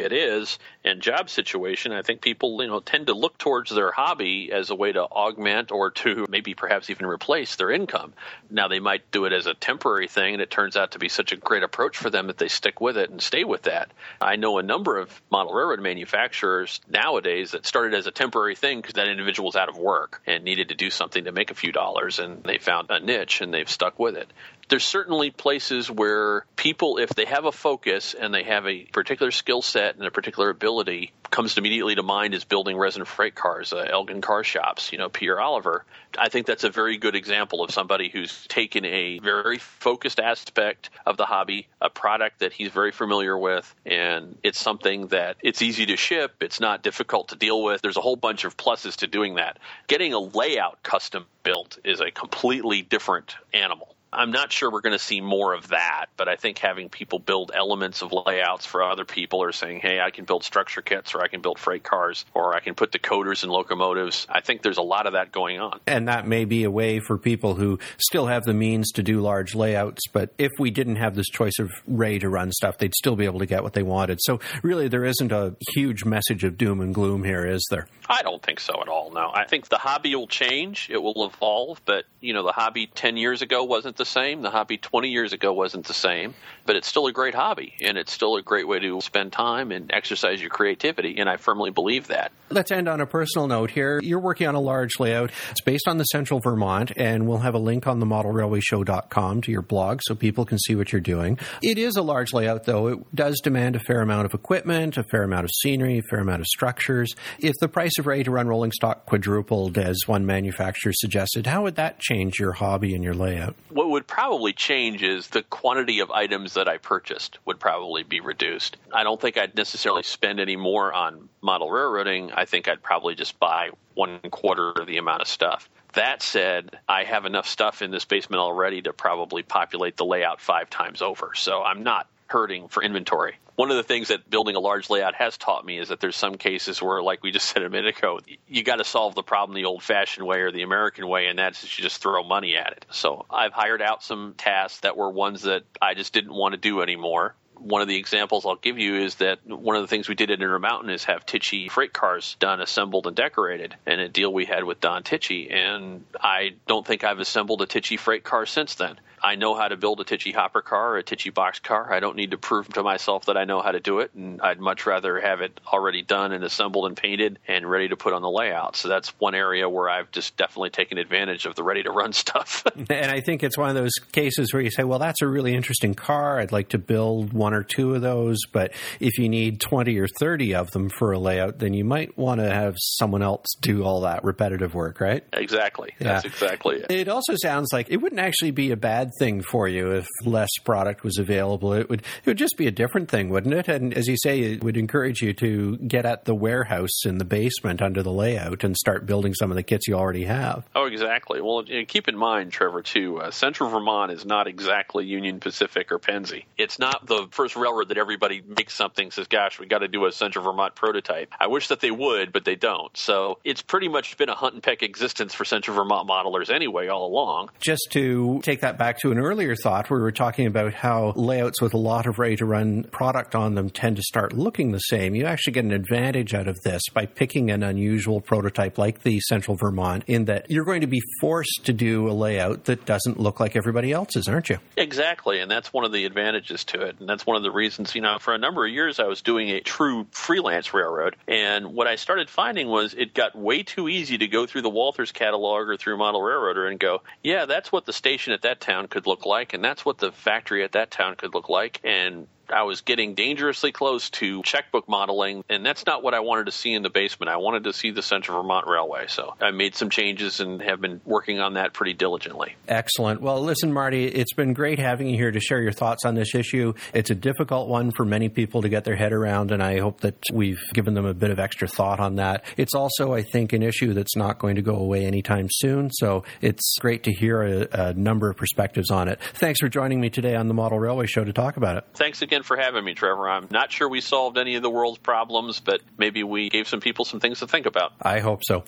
it 0.00 0.12
is 0.12 0.58
and 0.84 1.00
job 1.00 1.30
situation, 1.30 1.92
I 1.92 2.02
think 2.02 2.20
people, 2.20 2.62
you 2.62 2.68
know, 2.68 2.80
tend 2.80 3.08
to 3.08 3.14
look 3.14 3.38
towards 3.38 3.70
their 3.70 3.90
hobby 3.90 4.50
as 4.52 4.70
a 4.70 4.74
way 4.74 4.92
to 4.92 5.02
augment 5.02 5.72
or 5.72 5.90
to 5.92 6.26
maybe 6.30 6.54
perhaps 6.54 6.90
even 6.90 7.06
replace 7.06 7.56
their 7.56 7.70
income. 7.70 8.12
Now 8.50 8.68
they 8.68 8.80
might 8.80 9.10
do 9.10 9.24
it 9.24 9.32
as 9.32 9.46
a 9.46 9.54
temporary 9.54 10.08
thing 10.08 10.34
and 10.34 10.42
it 10.42 10.50
turns 10.50 10.76
out 10.76 10.92
to 10.92 10.98
be 10.98 11.08
such 11.08 11.32
a 11.32 11.36
great 11.36 11.62
approach 11.62 11.96
for 11.96 12.10
them 12.10 12.26
that 12.26 12.38
they 12.38 12.48
stick 12.48 12.80
with 12.80 12.96
it 12.96 13.10
and 13.10 13.20
stay 13.20 13.44
with 13.44 13.62
that. 13.62 13.90
I 14.20 14.36
know 14.36 14.58
a 14.58 14.62
number 14.62 14.98
of 14.98 15.22
model 15.30 15.54
railroad 15.54 15.80
manufacturers 15.80 16.80
nowadays 16.88 17.52
that 17.52 17.66
started 17.66 17.94
as 17.94 18.06
a 18.06 18.10
temporary 18.10 18.54
thing 18.54 18.80
because 18.80 18.94
that 18.94 19.08
individual 19.08 19.46
was 19.46 19.56
out 19.56 19.68
of 19.68 19.76
work 19.76 19.85
and 20.26 20.44
needed 20.44 20.68
to 20.68 20.74
do 20.74 20.90
something 20.90 21.24
to 21.24 21.32
make 21.32 21.50
a 21.50 21.54
few 21.54 21.72
dollars 21.72 22.18
and 22.18 22.42
they 22.44 22.58
found 22.58 22.90
a 22.90 23.00
niche 23.00 23.40
and 23.40 23.54
they've 23.54 23.70
stuck 23.70 23.98
with 23.98 24.16
it 24.16 24.28
there's 24.68 24.84
certainly 24.84 25.30
places 25.30 25.90
where 25.90 26.44
people, 26.56 26.98
if 26.98 27.10
they 27.10 27.24
have 27.24 27.44
a 27.44 27.52
focus 27.52 28.14
and 28.18 28.34
they 28.34 28.42
have 28.42 28.66
a 28.66 28.84
particular 28.86 29.30
skill 29.30 29.62
set 29.62 29.96
and 29.96 30.04
a 30.04 30.10
particular 30.10 30.50
ability, 30.50 31.12
comes 31.30 31.56
immediately 31.58 31.94
to 31.94 32.02
mind 32.02 32.34
is 32.34 32.44
building 32.44 32.76
resin 32.76 33.04
freight 33.04 33.34
cars, 33.34 33.72
uh, 33.72 33.86
Elgin 33.88 34.20
Car 34.20 34.42
Shops, 34.42 34.92
you 34.92 34.98
know, 34.98 35.08
Pierre 35.08 35.40
Oliver. 35.40 35.84
I 36.18 36.28
think 36.28 36.46
that's 36.46 36.64
a 36.64 36.70
very 36.70 36.98
good 36.98 37.14
example 37.14 37.62
of 37.62 37.70
somebody 37.70 38.08
who's 38.08 38.46
taken 38.46 38.84
a 38.84 39.18
very 39.18 39.58
focused 39.58 40.18
aspect 40.18 40.90
of 41.04 41.16
the 41.16 41.26
hobby, 41.26 41.68
a 41.80 41.90
product 41.90 42.40
that 42.40 42.52
he's 42.52 42.70
very 42.70 42.92
familiar 42.92 43.36
with, 43.36 43.72
and 43.84 44.38
it's 44.42 44.60
something 44.60 45.08
that 45.08 45.36
it's 45.42 45.62
easy 45.62 45.86
to 45.86 45.96
ship, 45.96 46.36
it's 46.40 46.60
not 46.60 46.82
difficult 46.82 47.28
to 47.28 47.36
deal 47.36 47.62
with. 47.62 47.82
There's 47.82 47.96
a 47.96 48.02
whole 48.02 48.16
bunch 48.16 48.44
of 48.44 48.56
pluses 48.56 48.96
to 48.96 49.06
doing 49.06 49.34
that. 49.34 49.58
Getting 49.86 50.12
a 50.12 50.18
layout 50.18 50.82
custom 50.82 51.26
built 51.42 51.78
is 51.84 52.00
a 52.00 52.10
completely 52.10 52.82
different 52.82 53.36
animal. 53.52 53.94
I'm 54.12 54.30
not 54.30 54.52
sure 54.52 54.70
we're 54.70 54.80
going 54.80 54.92
to 54.92 54.98
see 54.98 55.20
more 55.20 55.52
of 55.52 55.68
that, 55.68 56.06
but 56.16 56.28
I 56.28 56.36
think 56.36 56.58
having 56.58 56.88
people 56.88 57.18
build 57.18 57.50
elements 57.54 58.02
of 58.02 58.12
layouts 58.12 58.64
for 58.64 58.82
other 58.82 59.04
people 59.04 59.42
or 59.42 59.52
saying, 59.52 59.80
hey, 59.80 60.00
I 60.00 60.10
can 60.10 60.24
build 60.24 60.44
structure 60.44 60.80
kits 60.80 61.14
or 61.14 61.22
I 61.22 61.28
can 61.28 61.42
build 61.42 61.58
freight 61.58 61.82
cars 61.82 62.24
or 62.32 62.54
I 62.56 62.60
can 62.60 62.74
put 62.74 62.92
decoders 62.92 63.44
in 63.44 63.50
locomotives, 63.50 64.26
I 64.28 64.40
think 64.40 64.62
there's 64.62 64.78
a 64.78 64.82
lot 64.82 65.06
of 65.06 65.14
that 65.14 65.32
going 65.32 65.60
on. 65.60 65.80
And 65.86 66.08
that 66.08 66.26
may 66.26 66.44
be 66.44 66.64
a 66.64 66.70
way 66.70 67.00
for 67.00 67.18
people 67.18 67.54
who 67.54 67.78
still 67.98 68.26
have 68.26 68.44
the 68.44 68.54
means 68.54 68.92
to 68.92 69.02
do 69.02 69.20
large 69.20 69.54
layouts, 69.54 70.02
but 70.12 70.32
if 70.38 70.52
we 70.58 70.70
didn't 70.70 70.96
have 70.96 71.14
this 71.14 71.26
choice 71.26 71.58
of 71.58 71.70
Ray 71.86 72.18
to 72.20 72.28
run 72.28 72.52
stuff, 72.52 72.78
they'd 72.78 72.94
still 72.94 73.16
be 73.16 73.24
able 73.24 73.40
to 73.40 73.46
get 73.46 73.62
what 73.62 73.74
they 73.74 73.82
wanted. 73.82 74.20
So 74.22 74.40
really, 74.62 74.88
there 74.88 75.04
isn't 75.04 75.32
a 75.32 75.56
huge 75.74 76.04
message 76.04 76.44
of 76.44 76.56
doom 76.56 76.80
and 76.80 76.94
gloom 76.94 77.24
here, 77.24 77.44
is 77.44 77.66
there? 77.70 77.86
I 78.08 78.22
don't 78.22 78.42
think 78.42 78.60
so 78.60 78.80
at 78.80 78.88
all. 78.88 79.10
No, 79.10 79.30
I 79.34 79.44
think 79.44 79.68
the 79.68 79.78
hobby 79.78 80.14
will 80.14 80.28
change, 80.28 80.88
it 80.90 81.02
will 81.02 81.26
evolve, 81.26 81.82
but 81.84 82.04
you 82.20 82.32
know, 82.32 82.44
the 82.44 82.52
hobby 82.52 82.86
10 82.86 83.16
years 83.16 83.42
ago 83.42 83.64
wasn't 83.64 83.96
the 83.96 84.05
same. 84.06 84.42
The 84.42 84.50
hobby 84.50 84.78
20 84.78 85.08
years 85.08 85.32
ago 85.32 85.52
wasn't 85.52 85.86
the 85.86 85.94
same, 85.94 86.34
but 86.64 86.76
it's 86.76 86.88
still 86.88 87.06
a 87.06 87.12
great 87.12 87.34
hobby 87.34 87.74
and 87.82 87.98
it's 87.98 88.12
still 88.12 88.36
a 88.36 88.42
great 88.42 88.66
way 88.66 88.78
to 88.78 89.00
spend 89.00 89.32
time 89.32 89.72
and 89.72 89.90
exercise 89.92 90.40
your 90.40 90.50
creativity. 90.50 91.18
And 91.18 91.28
I 91.28 91.36
firmly 91.36 91.70
believe 91.70 92.08
that. 92.08 92.32
Let's 92.48 92.70
end 92.70 92.88
on 92.88 93.00
a 93.00 93.06
personal 93.06 93.48
note 93.48 93.72
here. 93.72 93.98
You're 94.02 94.20
working 94.20 94.46
on 94.46 94.54
a 94.54 94.60
large 94.60 95.00
layout. 95.00 95.32
It's 95.50 95.60
based 95.60 95.88
on 95.88 95.98
the 95.98 96.04
central 96.04 96.38
Vermont, 96.38 96.92
and 96.96 97.26
we'll 97.26 97.38
have 97.38 97.54
a 97.54 97.58
link 97.58 97.88
on 97.88 97.98
the 97.98 98.06
modelrailwayshow.com 98.06 99.42
to 99.42 99.50
your 99.50 99.62
blog 99.62 100.00
so 100.04 100.14
people 100.14 100.44
can 100.44 100.58
see 100.58 100.76
what 100.76 100.92
you're 100.92 101.00
doing. 101.00 101.38
It 101.60 101.76
is 101.76 101.96
a 101.96 102.02
large 102.02 102.32
layout, 102.32 102.64
though. 102.64 102.86
It 102.86 103.14
does 103.14 103.40
demand 103.42 103.74
a 103.74 103.80
fair 103.80 104.00
amount 104.00 104.26
of 104.26 104.34
equipment, 104.34 104.96
a 104.96 105.02
fair 105.10 105.24
amount 105.24 105.44
of 105.44 105.50
scenery, 105.60 105.98
a 105.98 106.02
fair 106.02 106.20
amount 106.20 106.40
of 106.40 106.46
structures. 106.46 107.14
If 107.40 107.54
the 107.60 107.68
price 107.68 107.98
of 107.98 108.06
ready 108.06 108.22
to 108.22 108.30
run 108.30 108.46
rolling 108.46 108.70
stock 108.70 109.06
quadrupled, 109.06 109.76
as 109.76 109.98
one 110.06 110.24
manufacturer 110.24 110.92
suggested, 110.94 111.48
how 111.48 111.64
would 111.64 111.74
that 111.76 111.98
change 111.98 112.38
your 112.38 112.52
hobby 112.52 112.94
and 112.94 113.02
your 113.02 113.14
layout? 113.14 113.56
What 113.70 113.85
would 113.90 114.06
probably 114.06 114.52
change 114.52 115.02
is 115.02 115.28
the 115.28 115.42
quantity 115.42 116.00
of 116.00 116.10
items 116.10 116.54
that 116.54 116.68
I 116.68 116.78
purchased 116.78 117.38
would 117.44 117.60
probably 117.60 118.02
be 118.02 118.20
reduced. 118.20 118.76
I 118.92 119.02
don't 119.02 119.20
think 119.20 119.36
I'd 119.36 119.56
necessarily 119.56 120.02
spend 120.02 120.40
any 120.40 120.56
more 120.56 120.92
on 120.92 121.28
model 121.40 121.70
railroading. 121.70 122.32
I 122.32 122.44
think 122.44 122.68
I'd 122.68 122.82
probably 122.82 123.14
just 123.14 123.38
buy 123.38 123.70
one 123.94 124.20
quarter 124.30 124.70
of 124.70 124.86
the 124.86 124.98
amount 124.98 125.22
of 125.22 125.28
stuff. 125.28 125.68
That 125.94 126.20
said, 126.20 126.78
I 126.88 127.04
have 127.04 127.24
enough 127.24 127.48
stuff 127.48 127.80
in 127.80 127.90
this 127.90 128.04
basement 128.04 128.40
already 128.40 128.82
to 128.82 128.92
probably 128.92 129.42
populate 129.42 129.96
the 129.96 130.04
layout 130.04 130.40
five 130.40 130.68
times 130.68 131.00
over. 131.00 131.32
So 131.34 131.62
I'm 131.62 131.82
not 131.82 132.06
hurting 132.26 132.68
for 132.68 132.82
inventory. 132.82 133.36
One 133.56 133.70
of 133.70 133.76
the 133.76 133.82
things 133.82 134.08
that 134.08 134.28
building 134.28 134.54
a 134.54 134.60
large 134.60 134.90
layout 134.90 135.14
has 135.14 135.36
taught 135.38 135.64
me 135.64 135.78
is 135.78 135.88
that 135.88 136.00
there's 136.00 136.16
some 136.16 136.34
cases 136.34 136.82
where, 136.82 137.02
like 137.02 137.22
we 137.22 137.30
just 137.30 137.48
said 137.48 137.62
a 137.62 137.70
minute 137.70 137.96
ago, 137.96 138.20
you 138.46 138.62
got 138.62 138.76
to 138.76 138.84
solve 138.84 139.14
the 139.14 139.22
problem 139.22 139.56
the 139.56 139.64
old 139.64 139.82
fashioned 139.82 140.26
way 140.26 140.40
or 140.40 140.52
the 140.52 140.62
American 140.62 141.08
way, 141.08 141.26
and 141.26 141.38
that's 141.38 141.62
you 141.78 141.82
just 141.82 142.02
throw 142.02 142.22
money 142.22 142.56
at 142.56 142.72
it. 142.72 142.84
So 142.90 143.24
I've 143.30 143.52
hired 143.52 143.80
out 143.80 144.02
some 144.02 144.34
tasks 144.36 144.80
that 144.80 144.96
were 144.96 145.10
ones 145.10 145.42
that 145.42 145.62
I 145.80 145.94
just 145.94 146.12
didn't 146.12 146.34
want 146.34 146.52
to 146.52 146.58
do 146.58 146.82
anymore 146.82 147.34
one 147.58 147.82
of 147.82 147.88
the 147.88 147.96
examples 147.96 148.46
I'll 148.46 148.56
give 148.56 148.78
you 148.78 148.96
is 148.96 149.16
that 149.16 149.38
one 149.46 149.76
of 149.76 149.82
the 149.82 149.88
things 149.88 150.08
we 150.08 150.14
did 150.14 150.30
at 150.30 150.40
Intermountain 150.40 150.90
is 150.90 151.04
have 151.04 151.26
Tichy 151.26 151.70
freight 151.70 151.92
cars 151.92 152.36
done, 152.38 152.60
assembled, 152.60 153.06
and 153.06 153.16
decorated, 153.16 153.76
and 153.86 154.00
a 154.00 154.08
deal 154.08 154.32
we 154.32 154.44
had 154.44 154.64
with 154.64 154.80
Don 154.80 155.02
Tichy. 155.02 155.52
And 155.52 156.04
I 156.20 156.54
don't 156.66 156.86
think 156.86 157.04
I've 157.04 157.18
assembled 157.18 157.62
a 157.62 157.66
Tichy 157.66 157.98
freight 157.98 158.24
car 158.24 158.46
since 158.46 158.74
then. 158.74 158.98
I 159.22 159.34
know 159.34 159.54
how 159.54 159.68
to 159.68 159.76
build 159.76 160.00
a 160.00 160.04
Tichy 160.04 160.34
hopper 160.34 160.62
car 160.62 160.94
or 160.94 160.98
a 160.98 161.02
Tichy 161.02 161.32
box 161.32 161.58
car. 161.58 161.92
I 161.92 162.00
don't 162.00 162.16
need 162.16 162.32
to 162.32 162.38
prove 162.38 162.68
to 162.74 162.82
myself 162.82 163.26
that 163.26 163.36
I 163.36 163.44
know 163.44 163.60
how 163.60 163.72
to 163.72 163.80
do 163.80 164.00
it, 164.00 164.12
and 164.14 164.40
I'd 164.40 164.60
much 164.60 164.86
rather 164.86 165.18
have 165.20 165.40
it 165.40 165.58
already 165.66 166.02
done 166.02 166.32
and 166.32 166.44
assembled 166.44 166.86
and 166.86 166.96
painted 166.96 167.38
and 167.48 167.68
ready 167.68 167.88
to 167.88 167.96
put 167.96 168.12
on 168.12 168.22
the 168.22 168.30
layout. 168.30 168.76
So 168.76 168.88
that's 168.88 169.08
one 169.18 169.34
area 169.34 169.68
where 169.68 169.88
I've 169.88 170.10
just 170.12 170.36
definitely 170.36 170.70
taken 170.70 170.98
advantage 170.98 171.46
of 171.46 171.54
the 171.54 171.62
ready 171.62 171.82
to 171.82 171.90
run 171.90 172.12
stuff. 172.12 172.64
and 172.76 173.10
I 173.10 173.20
think 173.20 173.42
it's 173.42 173.58
one 173.58 173.68
of 173.68 173.74
those 173.74 173.94
cases 174.12 174.52
where 174.52 174.62
you 174.62 174.70
say, 174.70 174.84
well, 174.84 174.98
that's 174.98 175.22
a 175.22 175.26
really 175.26 175.54
interesting 175.54 175.94
car. 175.94 176.38
I'd 176.38 176.52
like 176.52 176.68
to 176.70 176.78
build 176.78 177.32
one 177.32 177.45
or 177.54 177.62
two 177.62 177.94
of 177.94 178.02
those, 178.02 178.38
but 178.52 178.72
if 179.00 179.18
you 179.18 179.28
need 179.28 179.60
20 179.60 179.98
or 179.98 180.06
30 180.20 180.54
of 180.54 180.70
them 180.70 180.88
for 180.88 181.12
a 181.12 181.18
layout, 181.18 181.58
then 181.58 181.74
you 181.74 181.84
might 181.84 182.16
want 182.16 182.40
to 182.40 182.48
have 182.48 182.74
someone 182.78 183.22
else 183.22 183.46
do 183.60 183.84
all 183.84 184.02
that 184.02 184.24
repetitive 184.24 184.74
work, 184.74 185.00
right? 185.00 185.24
Exactly. 185.32 185.94
Yeah. 185.98 186.14
That's 186.14 186.24
exactly 186.24 186.76
it. 186.76 186.90
It 186.90 187.08
also 187.08 187.34
sounds 187.36 187.68
like 187.72 187.88
it 187.90 187.98
wouldn't 187.98 188.20
actually 188.20 188.50
be 188.50 188.70
a 188.72 188.76
bad 188.76 189.10
thing 189.18 189.42
for 189.42 189.68
you 189.68 189.92
if 189.92 190.06
less 190.24 190.50
product 190.64 191.02
was 191.04 191.18
available. 191.18 191.72
It 191.72 191.88
would 191.88 192.00
it 192.00 192.26
would 192.26 192.38
just 192.38 192.56
be 192.56 192.66
a 192.66 192.70
different 192.70 193.10
thing, 193.10 193.28
wouldn't 193.28 193.54
it? 193.54 193.68
And 193.68 193.94
as 193.94 194.06
you 194.06 194.16
say, 194.22 194.40
it 194.40 194.64
would 194.64 194.76
encourage 194.76 195.22
you 195.22 195.32
to 195.34 195.76
get 195.78 196.06
at 196.06 196.24
the 196.24 196.34
warehouse 196.34 197.04
in 197.04 197.18
the 197.18 197.24
basement 197.24 197.82
under 197.82 198.02
the 198.02 198.12
layout 198.12 198.64
and 198.64 198.76
start 198.76 199.06
building 199.06 199.34
some 199.34 199.50
of 199.50 199.56
the 199.56 199.62
kits 199.62 199.86
you 199.86 199.94
already 199.94 200.24
have. 200.24 200.66
Oh, 200.74 200.86
exactly. 200.86 201.40
Well, 201.40 201.64
you 201.66 201.80
know, 201.80 201.84
keep 201.86 202.08
in 202.08 202.16
mind, 202.16 202.52
Trevor, 202.52 202.82
too, 202.82 203.20
uh, 203.20 203.30
Central 203.30 203.70
Vermont 203.70 204.12
is 204.12 204.24
not 204.24 204.46
exactly 204.46 205.04
Union 205.06 205.40
Pacific 205.40 205.92
or 205.92 205.98
Pennsy. 205.98 206.46
It's 206.56 206.78
not 206.78 207.06
the 207.06 207.26
first 207.36 207.54
railroad 207.54 207.88
that 207.90 207.98
everybody 207.98 208.42
makes 208.46 208.74
something, 208.74 209.10
says, 209.10 209.28
gosh, 209.28 209.60
we 209.60 209.66
got 209.66 209.78
to 209.78 209.88
do 209.88 210.06
a 210.06 210.12
Central 210.12 210.44
Vermont 210.44 210.74
prototype. 210.74 211.32
I 211.38 211.46
wish 211.46 211.68
that 211.68 211.80
they 211.80 211.90
would, 211.90 212.32
but 212.32 212.44
they 212.44 212.56
don't. 212.56 212.96
So 212.96 213.38
it's 213.44 213.62
pretty 213.62 213.88
much 213.88 214.16
been 214.16 214.28
a 214.28 214.34
hunt 214.34 214.54
and 214.54 214.62
peck 214.62 214.82
existence 214.82 215.34
for 215.34 215.44
Central 215.44 215.76
Vermont 215.76 216.08
modelers 216.08 216.52
anyway, 216.52 216.88
all 216.88 217.06
along. 217.06 217.50
Just 217.60 217.88
to 217.90 218.40
take 218.42 218.62
that 218.62 218.78
back 218.78 218.98
to 219.00 219.12
an 219.12 219.18
earlier 219.18 219.54
thought, 219.54 219.90
we 219.90 219.98
were 219.98 220.12
talking 220.12 220.46
about 220.46 220.72
how 220.72 221.12
layouts 221.14 221.60
with 221.60 221.74
a 221.74 221.78
lot 221.78 222.06
of 222.06 222.18
ready 222.18 222.36
to 222.36 222.46
run 222.46 222.84
product 222.84 223.34
on 223.34 223.54
them 223.54 223.70
tend 223.70 223.96
to 223.96 224.02
start 224.02 224.32
looking 224.32 224.72
the 224.72 224.78
same. 224.78 225.14
You 225.14 225.26
actually 225.26 225.52
get 225.52 225.64
an 225.64 225.72
advantage 225.72 226.34
out 226.34 226.48
of 226.48 226.60
this 226.62 226.82
by 226.92 227.06
picking 227.06 227.50
an 227.50 227.62
unusual 227.62 228.20
prototype 228.20 228.78
like 228.78 229.02
the 229.02 229.20
Central 229.20 229.56
Vermont, 229.56 230.04
in 230.06 230.24
that 230.24 230.50
you're 230.50 230.64
going 230.64 230.80
to 230.80 230.86
be 230.86 231.02
forced 231.20 231.64
to 231.64 231.72
do 231.72 232.08
a 232.08 232.12
layout 232.12 232.64
that 232.64 232.86
doesn't 232.86 233.20
look 233.20 233.40
like 233.40 233.56
everybody 233.56 233.92
else's, 233.92 234.26
aren't 234.26 234.48
you? 234.48 234.58
Exactly. 234.76 235.40
And 235.40 235.50
that's 235.50 235.72
one 235.72 235.84
of 235.84 235.92
the 235.92 236.04
advantages 236.06 236.64
to 236.64 236.82
it. 236.82 236.96
And 237.00 237.08
that's 237.08 237.25
one 237.26 237.36
of 237.36 237.42
the 237.42 237.50
reasons, 237.50 237.94
you 237.94 238.00
know, 238.00 238.18
for 238.18 238.34
a 238.34 238.38
number 238.38 238.64
of 238.64 238.72
years 238.72 239.00
I 239.00 239.06
was 239.06 239.22
doing 239.22 239.50
a 239.50 239.60
true 239.60 240.06
freelance 240.10 240.72
railroad. 240.72 241.16
And 241.26 241.74
what 241.74 241.86
I 241.86 241.96
started 241.96 242.30
finding 242.30 242.68
was 242.68 242.94
it 242.94 243.14
got 243.14 243.36
way 243.36 243.62
too 243.62 243.88
easy 243.88 244.18
to 244.18 244.28
go 244.28 244.46
through 244.46 244.62
the 244.62 244.70
Walthers 244.70 245.12
catalog 245.12 245.68
or 245.68 245.76
through 245.76 245.98
Model 245.98 246.22
Railroader 246.22 246.66
and 246.66 246.78
go, 246.78 247.02
yeah, 247.22 247.46
that's 247.46 247.72
what 247.72 247.84
the 247.84 247.92
station 247.92 248.32
at 248.32 248.42
that 248.42 248.60
town 248.60 248.88
could 248.88 249.06
look 249.06 249.26
like. 249.26 249.54
And 249.54 249.64
that's 249.64 249.84
what 249.84 249.98
the 249.98 250.12
factory 250.12 250.62
at 250.62 250.72
that 250.72 250.90
town 250.90 251.16
could 251.16 251.34
look 251.34 251.48
like. 251.48 251.80
And 251.84 252.26
I 252.50 252.62
was 252.62 252.80
getting 252.80 253.14
dangerously 253.14 253.72
close 253.72 254.10
to 254.10 254.42
checkbook 254.42 254.88
modeling, 254.88 255.44
and 255.48 255.64
that's 255.64 255.86
not 255.86 256.02
what 256.02 256.14
I 256.14 256.20
wanted 256.20 256.46
to 256.46 256.52
see 256.52 256.72
in 256.72 256.82
the 256.82 256.90
basement. 256.90 257.30
I 257.30 257.36
wanted 257.36 257.64
to 257.64 257.72
see 257.72 257.90
the 257.90 258.02
Central 258.02 258.40
Vermont 258.40 258.66
Railway. 258.66 259.06
So 259.08 259.34
I 259.40 259.50
made 259.50 259.74
some 259.74 259.90
changes 259.90 260.40
and 260.40 260.60
have 260.62 260.80
been 260.80 261.00
working 261.04 261.40
on 261.40 261.54
that 261.54 261.72
pretty 261.72 261.94
diligently. 261.94 262.54
Excellent. 262.68 263.20
Well, 263.20 263.42
listen, 263.42 263.72
Marty, 263.72 264.06
it's 264.06 264.32
been 264.32 264.52
great 264.52 264.78
having 264.78 265.08
you 265.08 265.16
here 265.16 265.30
to 265.30 265.40
share 265.40 265.60
your 265.60 265.72
thoughts 265.72 266.04
on 266.04 266.14
this 266.14 266.34
issue. 266.34 266.74
It's 266.94 267.10
a 267.10 267.14
difficult 267.14 267.68
one 267.68 267.90
for 267.90 268.04
many 268.04 268.28
people 268.28 268.62
to 268.62 268.68
get 268.68 268.84
their 268.84 268.96
head 268.96 269.12
around, 269.12 269.50
and 269.50 269.62
I 269.62 269.78
hope 269.78 270.00
that 270.00 270.22
we've 270.32 270.62
given 270.72 270.94
them 270.94 271.06
a 271.06 271.14
bit 271.14 271.30
of 271.30 271.38
extra 271.38 271.68
thought 271.68 272.00
on 272.00 272.16
that. 272.16 272.44
It's 272.56 272.74
also, 272.74 273.12
I 273.12 273.22
think, 273.22 273.52
an 273.52 273.62
issue 273.62 273.94
that's 273.94 274.16
not 274.16 274.38
going 274.38 274.56
to 274.56 274.62
go 274.62 274.76
away 274.76 275.04
anytime 275.04 275.48
soon. 275.50 275.90
So 275.92 276.24
it's 276.40 276.76
great 276.80 277.04
to 277.04 277.12
hear 277.12 277.42
a, 277.42 277.68
a 277.72 277.94
number 277.94 278.30
of 278.30 278.36
perspectives 278.36 278.90
on 278.90 279.08
it. 279.08 279.20
Thanks 279.34 279.60
for 279.60 279.68
joining 279.68 280.00
me 280.00 280.10
today 280.10 280.36
on 280.36 280.48
the 280.48 280.54
Model 280.54 280.78
Railway 280.78 281.06
Show 281.06 281.24
to 281.24 281.32
talk 281.32 281.56
about 281.56 281.76
it. 281.76 281.84
Thanks 281.94 282.22
again 282.22 282.35
for 282.42 282.56
having 282.56 282.84
me, 282.84 282.94
Trevor. 282.94 283.28
I'm 283.28 283.48
not 283.50 283.72
sure 283.72 283.88
we 283.88 284.00
solved 284.00 284.38
any 284.38 284.56
of 284.56 284.62
the 284.62 284.70
world's 284.70 284.98
problems, 284.98 285.60
but 285.60 285.80
maybe 285.98 286.22
we 286.22 286.48
gave 286.48 286.68
some 286.68 286.80
people 286.80 287.04
some 287.04 287.20
things 287.20 287.40
to 287.40 287.46
think 287.46 287.66
about. 287.66 287.92
I 288.00 288.20
hope 288.20 288.42
so. 288.44 288.64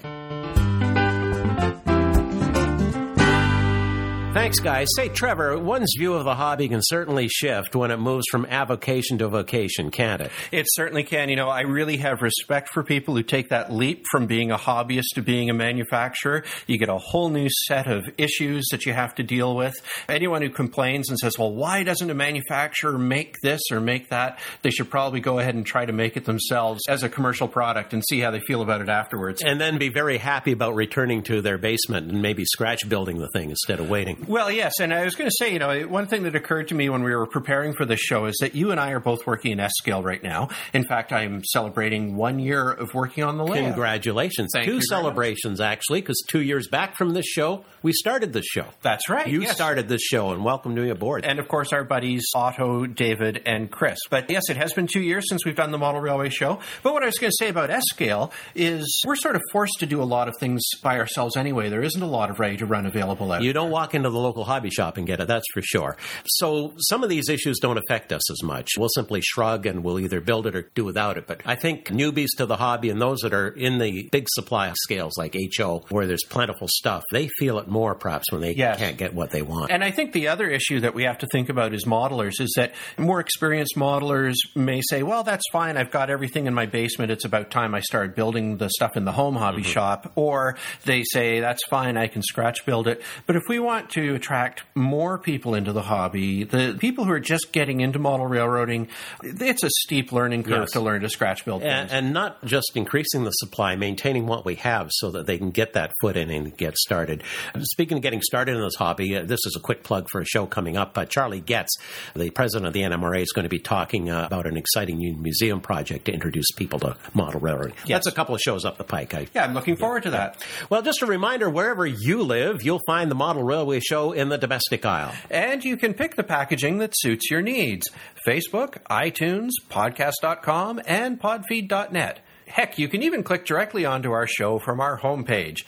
Thanks, 4.38 4.60
guys. 4.60 4.86
Say, 4.94 5.08
Trevor, 5.08 5.58
one's 5.58 5.92
view 5.98 6.14
of 6.14 6.24
the 6.24 6.36
hobby 6.36 6.68
can 6.68 6.80
certainly 6.80 7.26
shift 7.26 7.74
when 7.74 7.90
it 7.90 7.96
moves 7.96 8.24
from 8.30 8.46
avocation 8.46 9.18
to 9.18 9.26
vocation, 9.26 9.90
can't 9.90 10.22
it? 10.22 10.30
It 10.52 10.66
certainly 10.68 11.02
can. 11.02 11.28
You 11.28 11.34
know, 11.34 11.48
I 11.48 11.62
really 11.62 11.96
have 11.96 12.22
respect 12.22 12.68
for 12.72 12.84
people 12.84 13.16
who 13.16 13.24
take 13.24 13.48
that 13.48 13.72
leap 13.72 14.04
from 14.12 14.28
being 14.28 14.52
a 14.52 14.56
hobbyist 14.56 15.14
to 15.16 15.22
being 15.22 15.50
a 15.50 15.54
manufacturer. 15.54 16.44
You 16.68 16.78
get 16.78 16.88
a 16.88 16.98
whole 16.98 17.30
new 17.30 17.48
set 17.66 17.88
of 17.88 18.08
issues 18.16 18.68
that 18.70 18.86
you 18.86 18.92
have 18.92 19.16
to 19.16 19.24
deal 19.24 19.56
with. 19.56 19.74
Anyone 20.08 20.42
who 20.42 20.50
complains 20.50 21.08
and 21.08 21.18
says, 21.18 21.36
well, 21.36 21.52
why 21.52 21.82
doesn't 21.82 22.08
a 22.08 22.14
manufacturer 22.14 22.96
make 22.96 23.34
this 23.42 23.60
or 23.72 23.80
make 23.80 24.10
that? 24.10 24.38
They 24.62 24.70
should 24.70 24.88
probably 24.88 25.18
go 25.18 25.40
ahead 25.40 25.56
and 25.56 25.66
try 25.66 25.84
to 25.84 25.92
make 25.92 26.16
it 26.16 26.26
themselves 26.26 26.82
as 26.88 27.02
a 27.02 27.08
commercial 27.08 27.48
product 27.48 27.92
and 27.92 28.04
see 28.08 28.20
how 28.20 28.30
they 28.30 28.40
feel 28.40 28.62
about 28.62 28.82
it 28.82 28.88
afterwards. 28.88 29.42
And 29.42 29.60
then 29.60 29.78
be 29.78 29.88
very 29.88 30.16
happy 30.16 30.52
about 30.52 30.76
returning 30.76 31.24
to 31.24 31.42
their 31.42 31.58
basement 31.58 32.12
and 32.12 32.22
maybe 32.22 32.44
scratch 32.44 32.88
building 32.88 33.18
the 33.18 33.28
thing 33.32 33.50
instead 33.50 33.80
of 33.80 33.90
waiting. 33.90 34.26
Well, 34.28 34.50
yes, 34.50 34.74
and 34.78 34.92
I 34.92 35.04
was 35.04 35.14
going 35.14 35.30
to 35.30 35.34
say, 35.38 35.54
you 35.54 35.58
know, 35.58 35.88
one 35.88 36.06
thing 36.06 36.24
that 36.24 36.36
occurred 36.36 36.68
to 36.68 36.74
me 36.74 36.90
when 36.90 37.02
we 37.02 37.14
were 37.14 37.26
preparing 37.26 37.72
for 37.72 37.86
this 37.86 37.98
show 37.98 38.26
is 38.26 38.36
that 38.42 38.54
you 38.54 38.72
and 38.72 38.78
I 38.78 38.90
are 38.90 39.00
both 39.00 39.26
working 39.26 39.52
in 39.52 39.60
S 39.60 39.72
scale 39.78 40.02
right 40.02 40.22
now. 40.22 40.50
In 40.74 40.84
fact, 40.84 41.14
I'm 41.14 41.42
celebrating 41.44 42.14
one 42.14 42.38
year 42.38 42.70
of 42.70 42.92
working 42.92 43.24
on 43.24 43.38
the 43.38 43.44
layout. 43.44 43.72
Congratulations! 43.72 44.50
Thank 44.52 44.66
two 44.66 44.82
celebrations 44.82 45.62
actually, 45.62 46.02
because 46.02 46.22
two 46.28 46.42
years 46.42 46.68
back 46.68 46.94
from 46.94 47.14
this 47.14 47.24
show, 47.24 47.64
we 47.82 47.94
started 47.94 48.34
this 48.34 48.44
show. 48.44 48.66
That's 48.82 49.08
right. 49.08 49.26
You 49.26 49.40
yes. 49.40 49.54
started 49.54 49.88
this 49.88 50.02
show, 50.02 50.32
and 50.32 50.44
welcome 50.44 50.76
to 50.76 50.82
me 50.82 50.90
aboard. 50.90 51.24
And 51.24 51.38
of 51.38 51.48
course, 51.48 51.72
our 51.72 51.82
buddies 51.82 52.26
Otto, 52.34 52.84
David, 52.84 53.40
and 53.46 53.70
Chris. 53.70 53.98
But 54.10 54.30
yes, 54.30 54.50
it 54.50 54.58
has 54.58 54.74
been 54.74 54.88
two 54.88 55.00
years 55.00 55.24
since 55.26 55.46
we've 55.46 55.56
done 55.56 55.70
the 55.70 55.78
Model 55.78 56.02
Railway 56.02 56.28
show. 56.28 56.58
But 56.82 56.92
what 56.92 57.02
I 57.02 57.06
was 57.06 57.16
going 57.16 57.30
to 57.30 57.36
say 57.38 57.48
about 57.48 57.70
S 57.70 57.84
scale 57.86 58.30
is 58.54 59.02
we're 59.06 59.16
sort 59.16 59.36
of 59.36 59.42
forced 59.52 59.78
to 59.80 59.86
do 59.86 60.02
a 60.02 60.04
lot 60.04 60.28
of 60.28 60.34
things 60.38 60.60
by 60.82 60.98
ourselves 60.98 61.34
anyway. 61.34 61.70
There 61.70 61.82
isn't 61.82 62.02
a 62.02 62.06
lot 62.06 62.28
of 62.28 62.38
ready 62.38 62.58
to 62.58 62.66
run 62.66 62.84
available 62.84 63.32
out. 63.32 63.42
You 63.42 63.54
don't 63.54 63.70
walk 63.70 63.94
into 63.94 64.10
the 64.10 64.17
local 64.18 64.44
hobby 64.44 64.70
shop 64.70 64.96
and 64.96 65.06
get 65.06 65.20
it, 65.20 65.28
that's 65.28 65.46
for 65.52 65.62
sure. 65.62 65.96
So 66.26 66.74
some 66.78 67.02
of 67.02 67.08
these 67.08 67.28
issues 67.28 67.58
don't 67.58 67.78
affect 67.78 68.12
us 68.12 68.30
as 68.30 68.42
much. 68.42 68.70
We'll 68.78 68.88
simply 68.88 69.20
shrug 69.22 69.66
and 69.66 69.82
we'll 69.84 70.00
either 70.00 70.20
build 70.20 70.46
it 70.46 70.56
or 70.56 70.70
do 70.74 70.84
without 70.84 71.18
it. 71.18 71.26
But 71.26 71.42
I 71.44 71.54
think 71.54 71.88
newbies 71.88 72.28
to 72.38 72.46
the 72.46 72.56
hobby 72.56 72.90
and 72.90 73.00
those 73.00 73.20
that 73.20 73.34
are 73.34 73.48
in 73.48 73.78
the 73.78 74.08
big 74.12 74.26
supply 74.30 74.72
scales 74.84 75.16
like 75.16 75.36
HO, 75.56 75.84
where 75.90 76.06
there's 76.06 76.24
plentiful 76.24 76.68
stuff, 76.68 77.04
they 77.12 77.28
feel 77.38 77.58
it 77.58 77.68
more 77.68 77.94
perhaps 77.94 78.30
when 78.30 78.40
they 78.40 78.54
Yes. 78.54 78.78
can't 78.78 78.96
get 78.96 79.14
what 79.14 79.30
they 79.30 79.42
want. 79.42 79.70
And 79.70 79.84
I 79.84 79.90
think 79.90 80.12
the 80.12 80.28
other 80.28 80.48
issue 80.48 80.80
that 80.80 80.94
we 80.94 81.04
have 81.04 81.18
to 81.18 81.26
think 81.32 81.48
about 81.48 81.72
as 81.74 81.84
modelers 81.84 82.40
is 82.40 82.52
that 82.56 82.74
more 82.96 83.20
experienced 83.20 83.76
modelers 83.76 84.34
may 84.54 84.80
say, 84.90 85.02
well, 85.02 85.22
that's 85.22 85.44
fine. 85.52 85.76
I've 85.76 85.90
got 85.90 86.10
everything 86.10 86.46
in 86.46 86.54
my 86.54 86.66
basement. 86.66 87.10
It's 87.10 87.24
about 87.24 87.50
time 87.50 87.74
I 87.74 87.80
started 87.80 88.14
building 88.14 88.56
the 88.56 88.68
stuff 88.70 88.96
in 88.96 89.04
the 89.04 89.12
home 89.12 89.36
hobby 89.36 89.62
mm-hmm. 89.62 89.70
shop. 89.70 90.12
Or 90.14 90.56
they 90.84 91.02
say, 91.04 91.40
that's 91.40 91.64
fine. 91.66 91.96
I 91.96 92.06
can 92.08 92.22
scratch 92.22 92.64
build 92.66 92.88
it. 92.88 93.02
But 93.26 93.36
if 93.36 93.42
we 93.48 93.58
want 93.58 93.90
to 93.90 93.97
attract 94.14 94.62
more 94.74 95.18
people 95.18 95.54
into 95.54 95.72
the 95.72 95.82
hobby, 95.82 96.44
the 96.44 96.76
people 96.78 97.04
who 97.04 97.10
are 97.12 97.20
just 97.20 97.52
getting 97.52 97.80
into 97.80 97.98
model 97.98 98.26
railroading, 98.26 98.88
it's 99.22 99.62
a 99.62 99.70
steep 99.70 100.12
learning 100.12 100.42
curve 100.44 100.60
Yes. 100.60 100.72
to 100.72 100.80
learn 100.80 101.02
to 101.02 101.08
scratch 101.08 101.44
build 101.44 101.62
and, 101.62 101.88
things. 101.88 101.92
and 102.04 102.12
not 102.12 102.44
just 102.44 102.72
increasing 102.76 103.24
the 103.24 103.30
supply, 103.30 103.76
maintaining 103.76 104.26
what 104.26 104.44
we 104.44 104.56
have 104.56 104.88
so 104.90 105.10
that 105.12 105.26
they 105.26 105.38
can 105.38 105.50
get 105.50 105.72
that 105.74 105.92
foot 106.00 106.16
in 106.16 106.30
and 106.30 106.56
get 106.56 106.76
started. 106.76 107.22
Speaking 107.60 107.98
of 107.98 108.02
getting 108.02 108.22
started 108.22 108.56
in 108.56 108.62
this 108.62 108.74
hobby, 108.76 109.16
uh, 109.16 109.22
this 109.24 109.40
is 109.46 109.54
a 109.56 109.60
quick 109.60 109.82
plug 109.82 110.06
for 110.10 110.20
a 110.20 110.24
show 110.24 110.46
coming 110.46 110.76
up. 110.76 110.96
Uh, 110.96 111.04
Charlie 111.04 111.40
Getz, 111.40 111.74
the 112.14 112.30
president 112.30 112.66
of 112.66 112.72
the 112.72 112.82
NMRA, 112.82 113.22
is 113.22 113.32
going 113.32 113.44
to 113.44 113.48
be 113.48 113.58
talking 113.58 114.10
uh, 114.10 114.26
about 114.26 114.46
an 114.46 114.56
exciting 114.56 114.98
new 114.98 115.14
museum 115.16 115.60
project 115.60 116.06
to 116.06 116.12
introduce 116.12 116.50
people 116.56 116.78
to 116.80 116.96
model 117.14 117.40
railroading. 117.40 117.74
That's 117.86 118.06
a 118.06 118.12
couple 118.12 118.34
of 118.34 118.40
shows 118.40 118.64
up 118.64 118.78
the 118.78 118.84
pike. 118.84 119.14
I, 119.14 119.26
yeah, 119.34 119.44
I'm 119.44 119.54
looking 119.54 119.76
forward 119.76 120.04
to 120.04 120.10
that. 120.10 120.44
well, 120.70 120.82
just 120.82 121.02
a 121.02 121.06
reminder 121.06 121.48
wherever 121.50 121.86
you 121.86 122.22
live, 122.22 122.62
you'll 122.62 122.80
find 122.86 123.10
the 123.10 123.14
Model 123.14 123.42
Railway 123.42 123.80
Show 123.88 124.12
in 124.12 124.28
the 124.28 124.36
domestic 124.36 124.84
aisle. 124.84 125.14
And 125.30 125.64
you 125.64 125.78
can 125.78 125.94
pick 125.94 126.14
the 126.14 126.22
packaging 126.22 126.76
that 126.78 126.92
suits 126.94 127.30
your 127.30 127.40
needs. 127.40 127.86
Facebook, 128.26 128.76
iTunes, 128.90 129.52
podcast.com, 129.70 130.82
and 130.86 131.18
podfeed.net. 131.18 132.20
Heck, 132.46 132.78
you 132.78 132.88
can 132.88 133.02
even 133.02 133.22
click 133.22 133.46
directly 133.46 133.86
onto 133.86 134.12
our 134.12 134.26
show 134.26 134.58
from 134.58 134.80
our 134.80 135.00
homepage. 135.00 135.60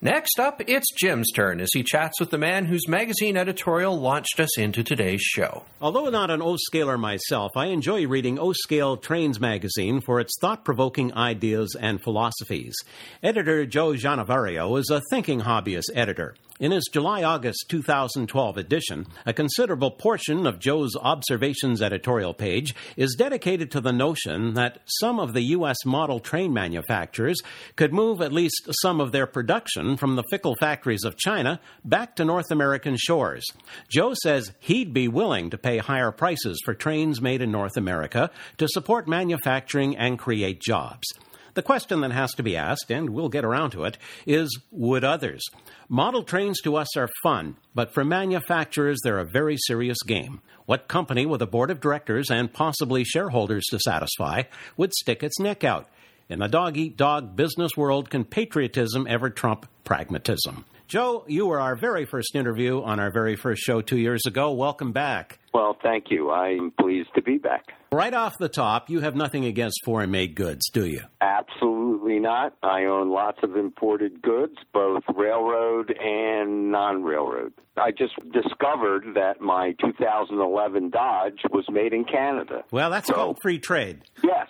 Next 0.00 0.40
up, 0.40 0.60
it's 0.66 0.92
Jim's 0.92 1.30
turn 1.32 1.60
as 1.60 1.70
he 1.72 1.84
chats 1.84 2.18
with 2.18 2.30
the 2.30 2.38
man 2.38 2.66
whose 2.66 2.88
magazine 2.88 3.36
editorial 3.36 3.98
launched 3.98 4.38
us 4.38 4.58
into 4.58 4.82
today's 4.82 5.20
show. 5.20 5.64
Although 5.80 6.08
not 6.10 6.30
an 6.30 6.42
O-scaler 6.42 6.98
myself, 6.98 7.52
I 7.56 7.66
enjoy 7.66 8.06
reading 8.06 8.38
O-Scale 8.38 8.98
Trains 8.98 9.40
magazine 9.40 10.00
for 10.00 10.20
its 10.20 10.34
thought-provoking 10.40 11.14
ideas 11.14 11.76
and 11.78 12.00
philosophies. 12.00 12.74
Editor 13.22 13.66
Joe 13.66 13.92
Giannovario 13.92 14.78
is 14.78 14.90
a 14.90 15.02
thinking 15.10 15.40
hobbyist 15.40 15.90
editor. 15.94 16.34
In 16.60 16.72
his 16.72 16.90
July 16.92 17.22
August 17.22 17.66
2012 17.68 18.56
edition, 18.56 19.06
a 19.24 19.32
considerable 19.32 19.92
portion 19.92 20.44
of 20.44 20.58
Joe's 20.58 20.96
Observations 20.96 21.80
editorial 21.80 22.34
page 22.34 22.74
is 22.96 23.14
dedicated 23.14 23.70
to 23.70 23.80
the 23.80 23.92
notion 23.92 24.54
that 24.54 24.80
some 24.84 25.20
of 25.20 25.34
the 25.34 25.42
U.S. 25.42 25.76
model 25.86 26.18
train 26.18 26.52
manufacturers 26.52 27.40
could 27.76 27.92
move 27.92 28.20
at 28.20 28.32
least 28.32 28.70
some 28.82 29.00
of 29.00 29.12
their 29.12 29.28
production 29.28 29.96
from 29.96 30.16
the 30.16 30.24
fickle 30.32 30.56
factories 30.56 31.04
of 31.04 31.16
China 31.16 31.60
back 31.84 32.16
to 32.16 32.24
North 32.24 32.50
American 32.50 32.96
shores. 32.98 33.44
Joe 33.88 34.14
says 34.20 34.52
he'd 34.58 34.92
be 34.92 35.06
willing 35.06 35.50
to 35.50 35.58
pay 35.58 35.78
higher 35.78 36.10
prices 36.10 36.60
for 36.64 36.74
trains 36.74 37.20
made 37.20 37.40
in 37.40 37.52
North 37.52 37.76
America 37.76 38.32
to 38.56 38.66
support 38.66 39.06
manufacturing 39.06 39.96
and 39.96 40.18
create 40.18 40.60
jobs. 40.60 41.06
The 41.58 41.62
question 41.62 42.02
that 42.02 42.12
has 42.12 42.34
to 42.34 42.44
be 42.44 42.56
asked, 42.56 42.88
and 42.88 43.10
we'll 43.10 43.28
get 43.28 43.44
around 43.44 43.72
to 43.72 43.82
it, 43.82 43.98
is 44.28 44.60
would 44.70 45.02
others? 45.02 45.42
Model 45.88 46.22
trains 46.22 46.60
to 46.60 46.76
us 46.76 46.96
are 46.96 47.08
fun, 47.20 47.56
but 47.74 47.92
for 47.92 48.04
manufacturers, 48.04 49.00
they're 49.02 49.18
a 49.18 49.24
very 49.24 49.56
serious 49.66 49.98
game. 50.06 50.40
What 50.66 50.86
company 50.86 51.26
with 51.26 51.42
a 51.42 51.48
board 51.48 51.72
of 51.72 51.80
directors 51.80 52.30
and 52.30 52.52
possibly 52.52 53.02
shareholders 53.02 53.64
to 53.70 53.80
satisfy 53.80 54.44
would 54.76 54.94
stick 54.94 55.24
its 55.24 55.40
neck 55.40 55.64
out? 55.64 55.88
In 56.28 56.38
the 56.38 56.46
dog 56.46 56.76
eat 56.76 56.96
dog 56.96 57.34
business 57.34 57.76
world, 57.76 58.08
can 58.08 58.24
patriotism 58.24 59.08
ever 59.10 59.28
trump 59.28 59.68
pragmatism? 59.82 60.64
Joe, 60.88 61.22
you 61.28 61.44
were 61.44 61.60
our 61.60 61.76
very 61.76 62.06
first 62.06 62.34
interview 62.34 62.82
on 62.82 62.98
our 62.98 63.10
very 63.10 63.36
first 63.36 63.60
show 63.60 63.82
two 63.82 63.98
years 63.98 64.24
ago. 64.24 64.52
Welcome 64.52 64.92
back. 64.92 65.38
Well, 65.52 65.76
thank 65.82 66.06
you. 66.08 66.30
I'm 66.30 66.70
pleased 66.80 67.10
to 67.14 67.20
be 67.20 67.36
back. 67.36 67.66
Right 67.92 68.14
off 68.14 68.38
the 68.38 68.48
top, 68.48 68.88
you 68.88 69.00
have 69.00 69.14
nothing 69.14 69.44
against 69.44 69.84
foreign 69.84 70.10
made 70.10 70.34
goods, 70.34 70.70
do 70.70 70.86
you? 70.86 71.02
Absolutely 71.20 72.18
not. 72.18 72.54
I 72.62 72.84
own 72.84 73.10
lots 73.10 73.38
of 73.42 73.54
imported 73.54 74.22
goods, 74.22 74.56
both 74.72 75.02
railroad 75.14 75.94
and 76.00 76.72
non 76.72 77.02
railroad. 77.02 77.52
I 77.78 77.90
just 77.90 78.14
discovered 78.32 79.14
that 79.14 79.40
my 79.40 79.74
2011 79.80 80.90
Dodge 80.90 81.40
was 81.50 81.64
made 81.70 81.92
in 81.92 82.04
Canada. 82.04 82.64
Well, 82.70 82.90
that's 82.90 83.08
so, 83.08 83.14
called 83.14 83.38
free 83.42 83.58
trade. 83.58 84.02
Yes. 84.22 84.48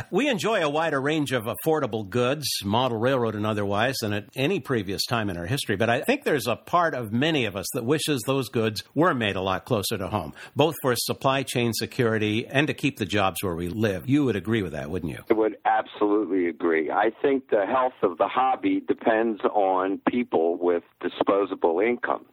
we 0.10 0.28
enjoy 0.28 0.62
a 0.62 0.68
wider 0.68 1.00
range 1.00 1.32
of 1.32 1.44
affordable 1.44 2.08
goods, 2.08 2.46
model 2.64 2.98
railroad 2.98 3.34
and 3.34 3.46
otherwise, 3.46 3.96
than 4.00 4.12
at 4.12 4.26
any 4.34 4.60
previous 4.60 5.04
time 5.04 5.30
in 5.30 5.36
our 5.36 5.46
history. 5.46 5.76
But 5.76 5.90
I 5.90 6.00
think 6.02 6.24
there's 6.24 6.46
a 6.46 6.56
part 6.56 6.94
of 6.94 7.12
many 7.12 7.44
of 7.44 7.56
us 7.56 7.66
that 7.74 7.84
wishes 7.84 8.22
those 8.26 8.48
goods 8.48 8.82
were 8.94 9.14
made 9.14 9.36
a 9.36 9.42
lot 9.42 9.64
closer 9.64 9.98
to 9.98 10.08
home, 10.08 10.32
both 10.56 10.74
for 10.82 10.94
supply 10.96 11.42
chain 11.42 11.72
security 11.72 12.46
and 12.46 12.66
to 12.66 12.74
keep 12.74 12.98
the 12.98 13.06
jobs 13.06 13.42
where 13.42 13.54
we 13.54 13.68
live. 13.68 14.08
You 14.08 14.24
would 14.24 14.36
agree 14.36 14.62
with 14.62 14.72
that, 14.72 14.90
wouldn't 14.90 15.12
you? 15.12 15.24
I 15.30 15.34
would 15.34 15.56
absolutely 15.64 16.48
agree. 16.48 16.90
I 16.90 17.10
think 17.22 17.50
the 17.50 17.66
health 17.66 17.94
of 18.02 18.18
the 18.18 18.28
hobby 18.28 18.80
depends 18.80 19.40
on 19.44 20.00
people 20.08 20.56
with 20.56 20.82
disposable 21.00 21.80
income. 21.80 22.24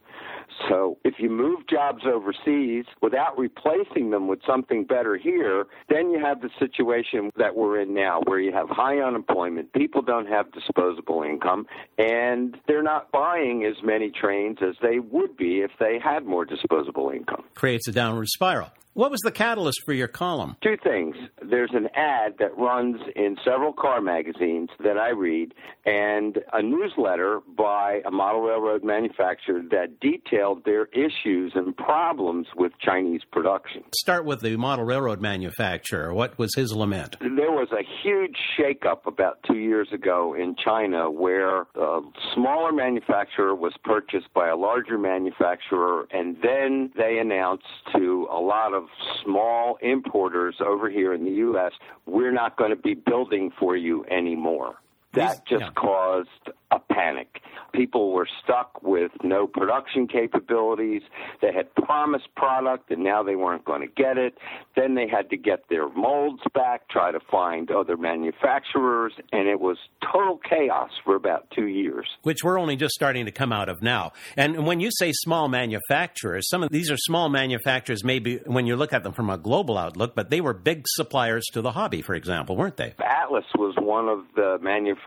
So 0.68 0.98
if 1.04 1.14
you 1.18 1.30
move 1.30 1.66
jobs 1.68 2.02
overseas 2.04 2.84
without 3.00 3.38
replacing 3.38 4.10
them 4.10 4.28
with 4.28 4.40
something 4.46 4.84
better 4.84 5.16
here, 5.16 5.66
then 5.88 6.10
you 6.10 6.20
have 6.20 6.40
the 6.40 6.50
situation 6.58 7.30
that 7.36 7.56
we're 7.56 7.80
in 7.80 7.94
now 7.94 8.20
where 8.26 8.40
you 8.40 8.52
have 8.52 8.68
high 8.68 8.98
unemployment, 8.98 9.72
people 9.72 10.02
don't 10.02 10.26
have 10.26 10.52
disposable 10.52 11.22
income, 11.22 11.66
and 11.98 12.56
they're 12.66 12.82
not 12.82 13.10
buying 13.10 13.64
as 13.64 13.82
many 13.82 14.10
trains 14.10 14.58
as 14.62 14.74
they 14.82 14.98
would 14.98 15.36
be 15.36 15.60
if 15.60 15.70
they 15.78 15.98
had 16.02 16.24
more 16.24 16.44
disposable 16.44 17.10
income. 17.10 17.44
Creates 17.54 17.88
a 17.88 17.92
downward 17.92 18.28
spiral. 18.28 18.70
What 18.94 19.12
was 19.12 19.20
the 19.20 19.30
catalyst 19.30 19.82
for 19.84 19.92
your 19.92 20.08
column? 20.08 20.56
Two 20.62 20.76
things. 20.82 21.14
There's 21.48 21.70
an 21.72 21.88
ad 21.94 22.34
that 22.40 22.56
runs 22.58 23.00
in 23.14 23.36
several 23.44 23.72
car 23.72 24.00
magazines 24.00 24.68
that 24.82 24.98
I 24.98 25.10
read, 25.10 25.54
and 25.86 26.38
a 26.52 26.60
newsletter 26.60 27.40
by 27.56 28.02
a 28.04 28.10
model 28.10 28.40
railroad 28.40 28.82
manufacturer 28.82 29.62
that 29.70 30.00
detailed 30.00 30.64
their 30.64 30.86
issues 30.86 31.52
and 31.54 31.76
problems 31.76 32.48
with 32.56 32.72
Chinese 32.80 33.22
production. 33.30 33.84
Start 33.94 34.24
with 34.24 34.40
the 34.40 34.56
model 34.56 34.84
railroad 34.84 35.20
manufacturer. 35.20 36.12
What 36.12 36.36
was 36.36 36.54
his 36.56 36.72
lament? 36.72 37.16
There 37.20 37.52
was 37.52 37.68
a 37.72 37.84
huge 38.02 38.36
shakeup 38.58 39.06
about 39.06 39.38
two 39.46 39.58
years 39.58 39.88
ago 39.92 40.34
in 40.34 40.56
China 40.56 41.10
where 41.10 41.60
a 41.76 42.00
smaller 42.34 42.72
manufacturer 42.72 43.54
was 43.54 43.72
purchased 43.84 44.32
by 44.34 44.48
a 44.48 44.56
larger 44.56 44.98
manufacturer, 44.98 46.08
and 46.10 46.36
then 46.42 46.90
they 46.96 47.18
announced 47.18 47.64
to 47.94 48.26
a 48.30 48.40
lot 48.40 48.74
of 48.74 48.79
small 49.24 49.78
importers 49.82 50.56
over 50.64 50.90
here 50.90 51.12
in 51.14 51.24
the 51.24 51.30
U.S., 51.30 51.72
we're 52.06 52.32
not 52.32 52.56
going 52.56 52.70
to 52.70 52.76
be 52.76 52.94
building 52.94 53.50
for 53.58 53.76
you 53.76 54.04
anymore. 54.06 54.76
That 55.12 55.44
just 55.46 55.62
yeah. 55.62 55.70
caused 55.74 56.28
a 56.70 56.78
panic. 56.78 57.40
People 57.72 58.12
were 58.12 58.28
stuck 58.44 58.80
with 58.82 59.10
no 59.24 59.46
production 59.46 60.06
capabilities. 60.06 61.02
They 61.42 61.52
had 61.52 61.72
promised 61.74 62.28
product 62.36 62.90
and 62.90 63.02
now 63.02 63.22
they 63.22 63.34
weren't 63.34 63.64
going 63.64 63.80
to 63.80 63.88
get 63.88 64.18
it. 64.18 64.38
Then 64.76 64.94
they 64.94 65.08
had 65.08 65.30
to 65.30 65.36
get 65.36 65.68
their 65.68 65.88
molds 65.88 66.42
back, 66.54 66.88
try 66.88 67.10
to 67.10 67.18
find 67.30 67.70
other 67.70 67.96
manufacturers, 67.96 69.12
and 69.32 69.48
it 69.48 69.60
was 69.60 69.78
total 70.12 70.38
chaos 70.48 70.90
for 71.04 71.16
about 71.16 71.48
two 71.50 71.66
years. 71.66 72.06
Which 72.22 72.44
we're 72.44 72.58
only 72.58 72.76
just 72.76 72.94
starting 72.94 73.24
to 73.26 73.32
come 73.32 73.52
out 73.52 73.68
of 73.68 73.82
now. 73.82 74.12
And 74.36 74.64
when 74.64 74.78
you 74.78 74.90
say 74.92 75.12
small 75.12 75.48
manufacturers, 75.48 76.48
some 76.48 76.62
of 76.62 76.70
these 76.70 76.90
are 76.90 76.96
small 76.96 77.28
manufacturers, 77.28 78.04
maybe 78.04 78.40
when 78.46 78.66
you 78.66 78.76
look 78.76 78.92
at 78.92 79.02
them 79.02 79.12
from 79.12 79.30
a 79.30 79.38
global 79.38 79.76
outlook, 79.76 80.14
but 80.14 80.30
they 80.30 80.40
were 80.40 80.54
big 80.54 80.84
suppliers 80.86 81.46
to 81.52 81.62
the 81.62 81.72
hobby, 81.72 82.02
for 82.02 82.14
example, 82.14 82.56
weren't 82.56 82.76
they? 82.76 82.94
Atlas 83.00 83.44
was 83.56 83.74
one 83.78 84.08
of 84.08 84.24
the 84.36 84.58
manufacturers 84.60 84.99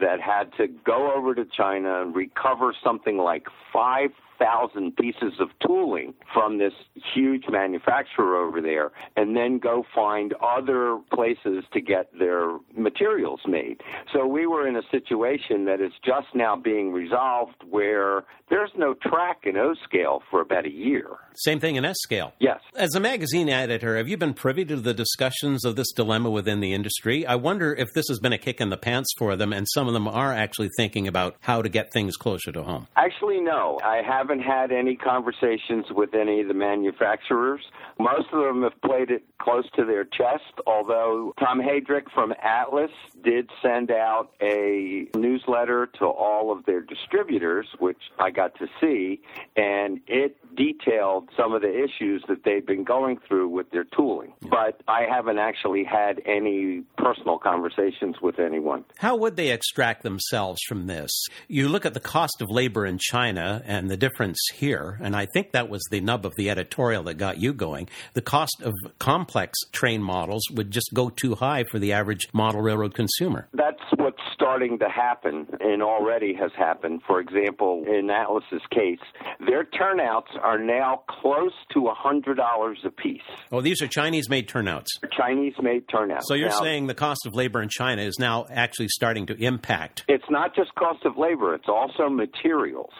that 0.00 0.20
had 0.20 0.52
to 0.56 0.68
go 0.68 1.12
over 1.14 1.34
to 1.34 1.44
China 1.44 2.02
and 2.02 2.14
recover 2.14 2.74
something 2.84 3.18
like 3.18 3.46
five 3.72 4.10
thousand 4.42 4.96
pieces 4.96 5.34
of 5.40 5.48
tooling 5.64 6.14
from 6.32 6.58
this 6.58 6.72
huge 7.14 7.44
manufacturer 7.48 8.36
over 8.36 8.60
there 8.60 8.90
and 9.16 9.36
then 9.36 9.58
go 9.58 9.84
find 9.94 10.34
other 10.42 10.98
places 11.12 11.64
to 11.72 11.80
get 11.80 12.10
their 12.18 12.58
materials 12.76 13.40
made. 13.46 13.80
So 14.12 14.26
we 14.26 14.46
were 14.46 14.66
in 14.66 14.76
a 14.76 14.82
situation 14.90 15.64
that 15.66 15.80
is 15.80 15.92
just 16.04 16.28
now 16.34 16.56
being 16.56 16.92
resolved 16.92 17.62
where 17.68 18.24
there's 18.50 18.72
no 18.76 18.94
track 18.94 19.42
in 19.44 19.56
O 19.56 19.74
scale 19.84 20.22
for 20.30 20.40
about 20.40 20.66
a 20.66 20.72
year. 20.72 21.06
Same 21.34 21.60
thing 21.60 21.76
in 21.76 21.84
S 21.84 21.96
scale. 22.02 22.32
Yes. 22.38 22.60
As 22.76 22.94
a 22.94 23.00
magazine 23.00 23.48
editor, 23.48 23.96
have 23.96 24.08
you 24.08 24.16
been 24.16 24.34
privy 24.34 24.64
to 24.66 24.76
the 24.76 24.94
discussions 24.94 25.64
of 25.64 25.76
this 25.76 25.92
dilemma 25.92 26.30
within 26.30 26.60
the 26.60 26.74
industry? 26.74 27.24
I 27.26 27.36
wonder 27.36 27.72
if 27.74 27.88
this 27.94 28.06
has 28.08 28.18
been 28.18 28.32
a 28.32 28.38
kick 28.38 28.60
in 28.60 28.70
the 28.70 28.76
pants 28.76 29.10
for 29.16 29.36
them 29.36 29.52
and 29.52 29.66
some 29.72 29.86
of 29.86 29.94
them 29.94 30.08
are 30.08 30.32
actually 30.32 30.70
thinking 30.76 31.06
about 31.06 31.36
how 31.40 31.62
to 31.62 31.68
get 31.68 31.92
things 31.92 32.16
closer 32.16 32.52
to 32.52 32.62
home. 32.62 32.88
Actually, 32.96 33.40
no. 33.40 33.78
I 33.82 34.02
haven't 34.06 34.31
had 34.40 34.72
any 34.72 34.96
conversations 34.96 35.86
with 35.90 36.14
any 36.14 36.40
of 36.40 36.48
the 36.48 36.54
manufacturers. 36.54 37.60
Most 37.98 38.28
of 38.32 38.44
them 38.44 38.62
have 38.62 38.80
played 38.82 39.10
it 39.10 39.24
close 39.38 39.64
to 39.76 39.84
their 39.84 40.04
chest, 40.04 40.52
although 40.66 41.34
Tom 41.38 41.60
Haedrich 41.60 42.10
from 42.14 42.32
Atlas 42.42 42.90
did 43.24 43.50
send 43.60 43.90
out 43.90 44.30
a 44.40 45.08
newsletter 45.16 45.86
to 45.98 46.06
all 46.06 46.52
of 46.52 46.64
their 46.66 46.80
distributors, 46.80 47.66
which 47.78 47.98
I 48.18 48.30
got 48.30 48.56
to 48.58 48.66
see, 48.80 49.20
and 49.56 50.00
it 50.06 50.36
detailed 50.54 51.28
some 51.36 51.52
of 51.52 51.62
the 51.62 51.72
issues 51.72 52.22
that 52.28 52.44
they've 52.44 52.66
been 52.66 52.84
going 52.84 53.18
through 53.26 53.48
with 53.48 53.70
their 53.70 53.84
tooling. 53.84 54.32
But 54.42 54.82
I 54.86 55.02
haven't 55.08 55.38
actually 55.38 55.84
had 55.84 56.20
any 56.26 56.82
personal 56.98 57.38
conversations 57.38 58.16
with 58.20 58.38
anyone. 58.38 58.84
How 58.98 59.16
would 59.16 59.36
they 59.36 59.50
extract 59.50 60.02
themselves 60.02 60.60
from 60.68 60.86
this? 60.86 61.10
You 61.48 61.68
look 61.68 61.86
at 61.86 61.94
the 61.94 62.00
cost 62.00 62.40
of 62.40 62.50
labor 62.50 62.86
in 62.86 62.98
China 62.98 63.62
and 63.64 63.90
the 63.90 63.96
difference 63.96 64.21
here, 64.54 64.98
and 65.02 65.16
I 65.16 65.26
think 65.26 65.52
that 65.52 65.68
was 65.68 65.82
the 65.90 66.00
nub 66.00 66.24
of 66.24 66.34
the 66.36 66.50
editorial 66.50 67.02
that 67.04 67.14
got 67.14 67.38
you 67.38 67.52
going. 67.52 67.88
The 68.14 68.22
cost 68.22 68.62
of 68.62 68.72
complex 68.98 69.58
train 69.72 70.02
models 70.02 70.42
would 70.52 70.70
just 70.70 70.90
go 70.94 71.10
too 71.10 71.34
high 71.34 71.64
for 71.70 71.78
the 71.78 71.92
average 71.92 72.28
model 72.32 72.60
railroad 72.60 72.94
consumer. 72.94 73.48
That's 73.52 73.80
what's 73.96 74.22
starting 74.34 74.78
to 74.78 74.88
happen 74.88 75.46
and 75.60 75.82
already 75.82 76.34
has 76.34 76.50
happened. 76.56 77.02
For 77.06 77.20
example, 77.20 77.84
in 77.86 78.10
Atlas's 78.10 78.62
case, 78.70 78.98
their 79.46 79.64
turnouts 79.64 80.30
are 80.42 80.58
now 80.58 81.02
close 81.08 81.52
to 81.74 81.88
a 81.88 81.94
hundred 81.94 82.36
dollars 82.36 82.78
a 82.84 82.90
piece. 82.90 83.20
Oh, 83.50 83.60
these 83.60 83.82
are 83.82 83.88
Chinese-made 83.88 84.48
turnouts. 84.48 84.98
Chinese-made 85.16 85.88
turnouts. 85.88 86.26
So 86.28 86.34
you're 86.34 86.48
now, 86.48 86.60
saying 86.60 86.86
the 86.86 86.94
cost 86.94 87.26
of 87.26 87.34
labor 87.34 87.62
in 87.62 87.68
China 87.68 88.02
is 88.02 88.18
now 88.18 88.46
actually 88.50 88.88
starting 88.88 89.26
to 89.26 89.34
impact? 89.34 90.04
It's 90.08 90.24
not 90.30 90.54
just 90.54 90.74
cost 90.74 91.04
of 91.04 91.16
labor; 91.16 91.54
it's 91.54 91.68
also 91.68 92.08
materials. 92.08 92.90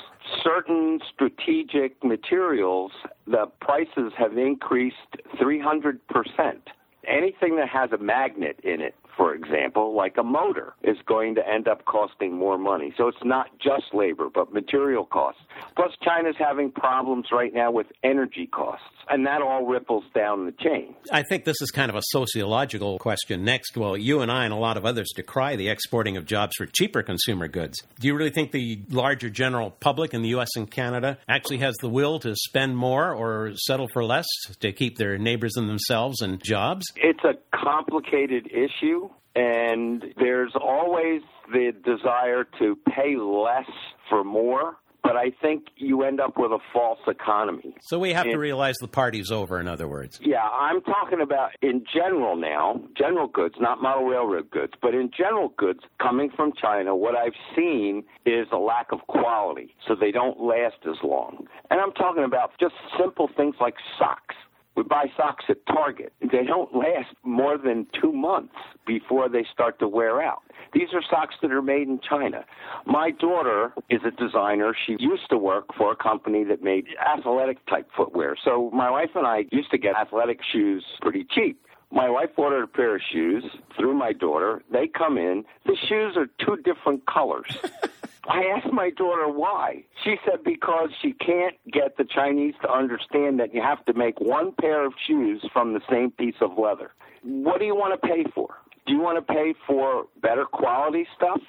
Certain 0.42 1.00
strategic 1.12 2.02
materials, 2.04 2.92
the 3.26 3.46
prices 3.60 4.12
have 4.16 4.36
increased 4.38 4.96
300 5.38 6.06
percent. 6.08 6.68
Anything 7.06 7.56
that 7.56 7.68
has 7.68 7.90
a 7.92 7.98
magnet 7.98 8.60
in 8.62 8.80
it 8.80 8.94
for 9.16 9.34
example, 9.34 9.94
like 9.94 10.16
a 10.18 10.22
motor, 10.22 10.74
is 10.82 10.96
going 11.06 11.34
to 11.34 11.42
end 11.46 11.68
up 11.68 11.84
costing 11.84 12.36
more 12.36 12.58
money. 12.58 12.94
So 12.96 13.08
it's 13.08 13.24
not 13.24 13.46
just 13.58 13.94
labor, 13.94 14.28
but 14.32 14.52
material 14.52 15.04
costs. 15.04 15.40
Plus, 15.76 15.92
China's 16.02 16.36
having 16.38 16.70
problems 16.70 17.26
right 17.32 17.52
now 17.52 17.70
with 17.70 17.86
energy 18.02 18.46
costs, 18.46 18.84
and 19.08 19.26
that 19.26 19.42
all 19.42 19.66
ripples 19.66 20.04
down 20.14 20.46
the 20.46 20.52
chain. 20.52 20.94
I 21.10 21.22
think 21.22 21.44
this 21.44 21.60
is 21.60 21.70
kind 21.70 21.90
of 21.90 21.96
a 21.96 22.02
sociological 22.10 22.98
question 22.98 23.44
next. 23.44 23.76
Well, 23.76 23.96
you 23.96 24.20
and 24.20 24.30
I 24.30 24.44
and 24.44 24.52
a 24.52 24.56
lot 24.56 24.76
of 24.76 24.84
others 24.84 25.10
decry 25.14 25.56
the 25.56 25.68
exporting 25.68 26.16
of 26.16 26.24
jobs 26.24 26.52
for 26.56 26.66
cheaper 26.66 27.02
consumer 27.02 27.48
goods. 27.48 27.78
Do 28.00 28.08
you 28.08 28.16
really 28.16 28.30
think 28.30 28.52
the 28.52 28.82
larger 28.90 29.30
general 29.30 29.70
public 29.70 30.14
in 30.14 30.22
the 30.22 30.28
U.S. 30.30 30.50
and 30.56 30.70
Canada 30.70 31.18
actually 31.28 31.58
has 31.58 31.74
the 31.80 31.88
will 31.88 32.18
to 32.20 32.34
spend 32.36 32.76
more 32.76 33.12
or 33.12 33.52
settle 33.56 33.88
for 33.92 34.04
less 34.04 34.26
to 34.60 34.72
keep 34.72 34.96
their 34.96 35.18
neighbors 35.18 35.54
and 35.56 35.68
themselves 35.68 36.20
and 36.22 36.42
jobs? 36.42 36.84
It's 36.96 37.24
a 37.24 37.34
complicated 37.56 38.48
issue 38.50 39.01
and 39.34 40.04
there's 40.18 40.52
always 40.60 41.22
the 41.52 41.72
desire 41.84 42.44
to 42.58 42.76
pay 42.94 43.16
less 43.16 43.70
for 44.08 44.24
more. 44.24 44.76
But 45.02 45.16
I 45.16 45.32
think 45.42 45.64
you 45.76 46.04
end 46.04 46.20
up 46.20 46.34
with 46.36 46.52
a 46.52 46.60
false 46.72 47.00
economy. 47.08 47.74
So 47.80 47.98
we 47.98 48.12
have 48.12 48.24
and, 48.24 48.34
to 48.34 48.38
realize 48.38 48.76
the 48.80 48.86
party's 48.86 49.32
over, 49.32 49.58
in 49.58 49.66
other 49.66 49.88
words. 49.88 50.20
Yeah, 50.22 50.44
I'm 50.44 50.80
talking 50.80 51.20
about 51.20 51.50
in 51.60 51.84
general 51.92 52.36
now, 52.36 52.80
general 52.96 53.26
goods, 53.26 53.56
not 53.58 53.82
model 53.82 54.04
railroad 54.04 54.48
goods, 54.50 54.74
but 54.80 54.94
in 54.94 55.10
general 55.10 55.52
goods 55.56 55.80
coming 56.00 56.30
from 56.30 56.52
China, 56.52 56.94
what 56.94 57.16
I've 57.16 57.34
seen 57.56 58.04
is 58.24 58.46
a 58.52 58.58
lack 58.58 58.92
of 58.92 59.00
quality. 59.08 59.74
So 59.88 59.96
they 60.00 60.12
don't 60.12 60.40
last 60.40 60.76
as 60.88 60.96
long. 61.02 61.48
And 61.68 61.80
I'm 61.80 61.92
talking 61.92 62.22
about 62.22 62.52
just 62.60 62.74
simple 62.96 63.28
things 63.36 63.56
like 63.60 63.74
socks 63.98 64.36
We 64.74 64.82
buy 64.84 65.06
socks 65.16 65.44
at 65.48 65.64
Target. 65.66 66.12
They 66.20 66.44
don't 66.44 66.74
last 66.74 67.14
more 67.24 67.58
than 67.58 67.86
two 68.00 68.12
months 68.12 68.54
before 68.86 69.28
they 69.28 69.44
start 69.52 69.78
to 69.80 69.88
wear 69.88 70.22
out. 70.22 70.42
These 70.72 70.88
are 70.94 71.02
socks 71.10 71.34
that 71.42 71.52
are 71.52 71.60
made 71.60 71.88
in 71.88 72.00
China. 72.00 72.44
My 72.86 73.10
daughter 73.10 73.74
is 73.90 74.00
a 74.06 74.10
designer. 74.10 74.74
She 74.86 74.96
used 74.98 75.28
to 75.28 75.36
work 75.36 75.74
for 75.76 75.92
a 75.92 75.96
company 75.96 76.44
that 76.44 76.62
made 76.62 76.86
athletic 76.98 77.64
type 77.66 77.88
footwear. 77.94 78.36
So 78.42 78.70
my 78.72 78.90
wife 78.90 79.10
and 79.14 79.26
I 79.26 79.44
used 79.50 79.70
to 79.72 79.78
get 79.78 79.94
athletic 79.94 80.40
shoes 80.42 80.84
pretty 81.02 81.26
cheap. 81.30 81.60
My 81.90 82.08
wife 82.08 82.30
ordered 82.36 82.64
a 82.64 82.66
pair 82.68 82.96
of 82.96 83.02
shoes 83.12 83.44
through 83.76 83.92
my 83.92 84.14
daughter. 84.14 84.62
They 84.72 84.86
come 84.88 85.18
in. 85.18 85.44
The 85.66 85.76
shoes 85.88 86.16
are 86.16 86.26
two 86.42 86.56
different 86.62 87.04
colors. 87.06 87.54
I 88.28 88.44
asked 88.56 88.72
my 88.72 88.90
daughter 88.90 89.28
why. 89.28 89.84
She 90.04 90.16
said 90.24 90.44
because 90.44 90.90
she 91.00 91.12
can't 91.12 91.56
get 91.70 91.96
the 91.96 92.04
Chinese 92.04 92.54
to 92.62 92.70
understand 92.70 93.40
that 93.40 93.52
you 93.52 93.60
have 93.62 93.84
to 93.86 93.94
make 93.94 94.20
one 94.20 94.52
pair 94.60 94.84
of 94.84 94.92
shoes 95.06 95.44
from 95.52 95.74
the 95.74 95.80
same 95.90 96.12
piece 96.12 96.36
of 96.40 96.56
leather. 96.56 96.92
What 97.24 97.58
do 97.58 97.64
you 97.64 97.74
want 97.74 98.00
to 98.00 98.06
pay 98.06 98.24
for? 98.34 98.54
Do 98.86 98.92
you 98.92 99.00
want 99.00 99.24
to 99.24 99.32
pay 99.32 99.54
for 99.66 100.06
better 100.20 100.44
quality 100.44 101.06
stuff? 101.16 101.40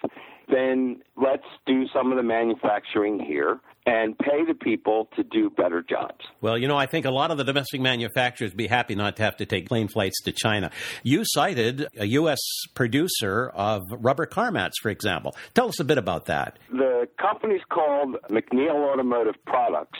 Then 0.49 1.01
let's 1.15 1.47
do 1.65 1.85
some 1.93 2.11
of 2.11 2.17
the 2.17 2.23
manufacturing 2.23 3.19
here 3.19 3.59
and 3.85 4.17
pay 4.17 4.45
the 4.45 4.53
people 4.53 5.09
to 5.15 5.23
do 5.23 5.49
better 5.49 5.81
jobs. 5.81 6.25
Well, 6.41 6.57
you 6.57 6.67
know, 6.67 6.77
I 6.77 6.85
think 6.85 7.05
a 7.05 7.11
lot 7.11 7.31
of 7.31 7.37
the 7.37 7.43
domestic 7.43 7.81
manufacturers 7.81 8.53
be 8.53 8.67
happy 8.67 8.95
not 8.95 9.17
to 9.17 9.23
have 9.23 9.37
to 9.37 9.45
take 9.45 9.67
plane 9.67 9.87
flights 9.87 10.21
to 10.23 10.31
China. 10.31 10.71
You 11.03 11.23
cited 11.25 11.87
a 11.97 12.05
U.S. 12.05 12.39
producer 12.75 13.51
of 13.53 13.81
rubber 13.91 14.25
car 14.25 14.51
mats, 14.51 14.75
for 14.81 14.89
example. 14.89 15.35
Tell 15.53 15.67
us 15.67 15.79
a 15.79 15.83
bit 15.83 15.97
about 15.97 16.25
that. 16.27 16.59
The 16.71 17.07
company's 17.19 17.61
called 17.69 18.15
MacNeil 18.29 18.91
Automotive 18.91 19.35
Products, 19.45 19.99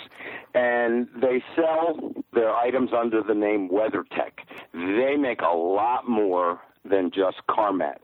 and 0.54 1.08
they 1.20 1.44
sell 1.56 2.14
their 2.34 2.54
items 2.56 2.92
under 2.94 3.22
the 3.22 3.36
name 3.36 3.70
WeatherTech. 3.70 4.32
They 4.74 5.18
make 5.18 5.42
a 5.42 5.56
lot 5.56 6.08
more 6.08 6.62
than 6.86 7.12
just 7.12 7.46
car 7.48 7.74
mats. 7.74 8.04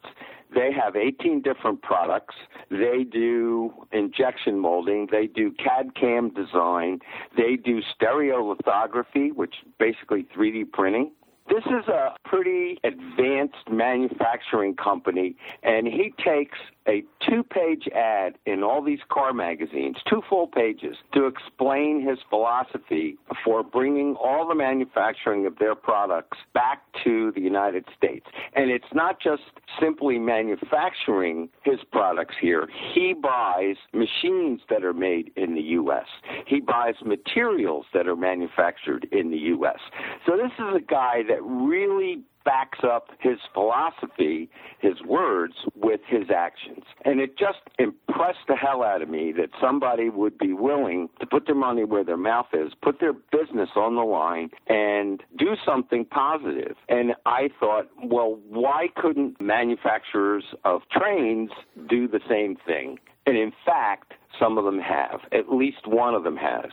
They 0.53 0.71
have 0.71 0.95
18 0.95 1.41
different 1.41 1.81
products. 1.81 2.35
They 2.69 3.05
do 3.09 3.71
injection 3.91 4.59
molding. 4.59 5.07
They 5.11 5.27
do 5.27 5.51
CAD 5.51 5.95
CAM 5.95 6.33
design. 6.33 6.99
They 7.37 7.55
do 7.55 7.81
stereolithography, 8.01 9.33
which 9.33 9.55
is 9.61 9.71
basically 9.77 10.25
3D 10.35 10.71
printing. 10.71 11.11
This 11.49 11.65
is 11.65 11.87
a 11.87 12.15
pretty 12.25 12.77
advanced 12.83 13.69
manufacturing 13.71 14.75
company, 14.75 15.35
and 15.63 15.87
he 15.87 16.13
takes 16.23 16.59
a 16.87 17.03
two 17.27 17.43
page 17.43 17.87
ad 17.95 18.37
in 18.45 18.63
all 18.63 18.83
these 18.83 18.99
car 19.09 19.33
magazines, 19.33 19.97
two 20.09 20.21
full 20.29 20.47
pages, 20.47 20.97
to 21.13 21.25
explain 21.25 22.05
his 22.07 22.19
philosophy 22.29 23.17
for 23.43 23.63
bringing 23.63 24.15
all 24.15 24.47
the 24.47 24.55
manufacturing 24.55 25.45
of 25.45 25.57
their 25.59 25.75
products 25.75 26.37
back 26.53 26.83
to 27.03 27.31
the 27.35 27.41
United 27.41 27.85
States. 27.95 28.25
And 28.53 28.71
it's 28.71 28.93
not 28.93 29.19
just 29.21 29.43
simply 29.79 30.17
manufacturing 30.17 31.49
his 31.63 31.79
products 31.91 32.35
here, 32.39 32.67
he 32.93 33.13
buys 33.13 33.75
machines 33.93 34.61
that 34.69 34.83
are 34.83 34.93
made 34.93 35.31
in 35.35 35.55
the 35.55 35.61
U.S., 35.61 36.05
he 36.45 36.59
buys 36.59 36.95
materials 37.05 37.85
that 37.93 38.07
are 38.07 38.15
manufactured 38.15 39.07
in 39.11 39.31
the 39.31 39.37
U.S. 39.37 39.79
So 40.25 40.35
this 40.35 40.51
is 40.57 40.75
a 40.75 40.81
guy 40.81 41.23
that 41.27 41.43
really 41.43 42.23
backs 42.45 42.79
up 42.83 43.09
his 43.19 43.37
philosophy, 43.53 44.49
his 44.79 45.01
words, 45.05 45.53
with 45.75 46.01
his 46.07 46.29
actions. 46.35 46.83
And 47.05 47.19
it 47.19 47.37
just 47.37 47.59
impressed 47.77 48.47
the 48.47 48.55
hell 48.55 48.83
out 48.83 49.01
of 49.01 49.09
me 49.09 49.31
that 49.33 49.49
somebody 49.61 50.09
would 50.09 50.37
be 50.37 50.53
willing 50.53 51.09
to 51.19 51.25
put 51.25 51.45
their 51.45 51.55
money 51.55 51.83
where 51.83 52.03
their 52.03 52.17
mouth 52.17 52.47
is, 52.53 52.73
put 52.81 52.99
their 52.99 53.13
business 53.13 53.69
on 53.75 53.95
the 53.95 54.03
line, 54.03 54.49
and 54.67 55.23
do 55.37 55.55
something 55.65 56.05
positive. 56.05 56.75
And 56.87 57.13
I 57.25 57.49
thought, 57.59 57.87
well, 58.03 58.39
why 58.49 58.87
couldn't 58.95 59.39
manufacturers 59.41 60.43
of 60.65 60.81
trains 60.91 61.51
do 61.89 62.07
the 62.07 62.21
same 62.29 62.57
thing? 62.65 62.99
And 63.25 63.37
in 63.37 63.51
fact, 63.65 64.13
some 64.39 64.57
of 64.57 64.65
them 64.65 64.79
have. 64.79 65.21
At 65.31 65.53
least 65.53 65.85
one 65.85 66.15
of 66.15 66.23
them 66.23 66.37
has. 66.37 66.71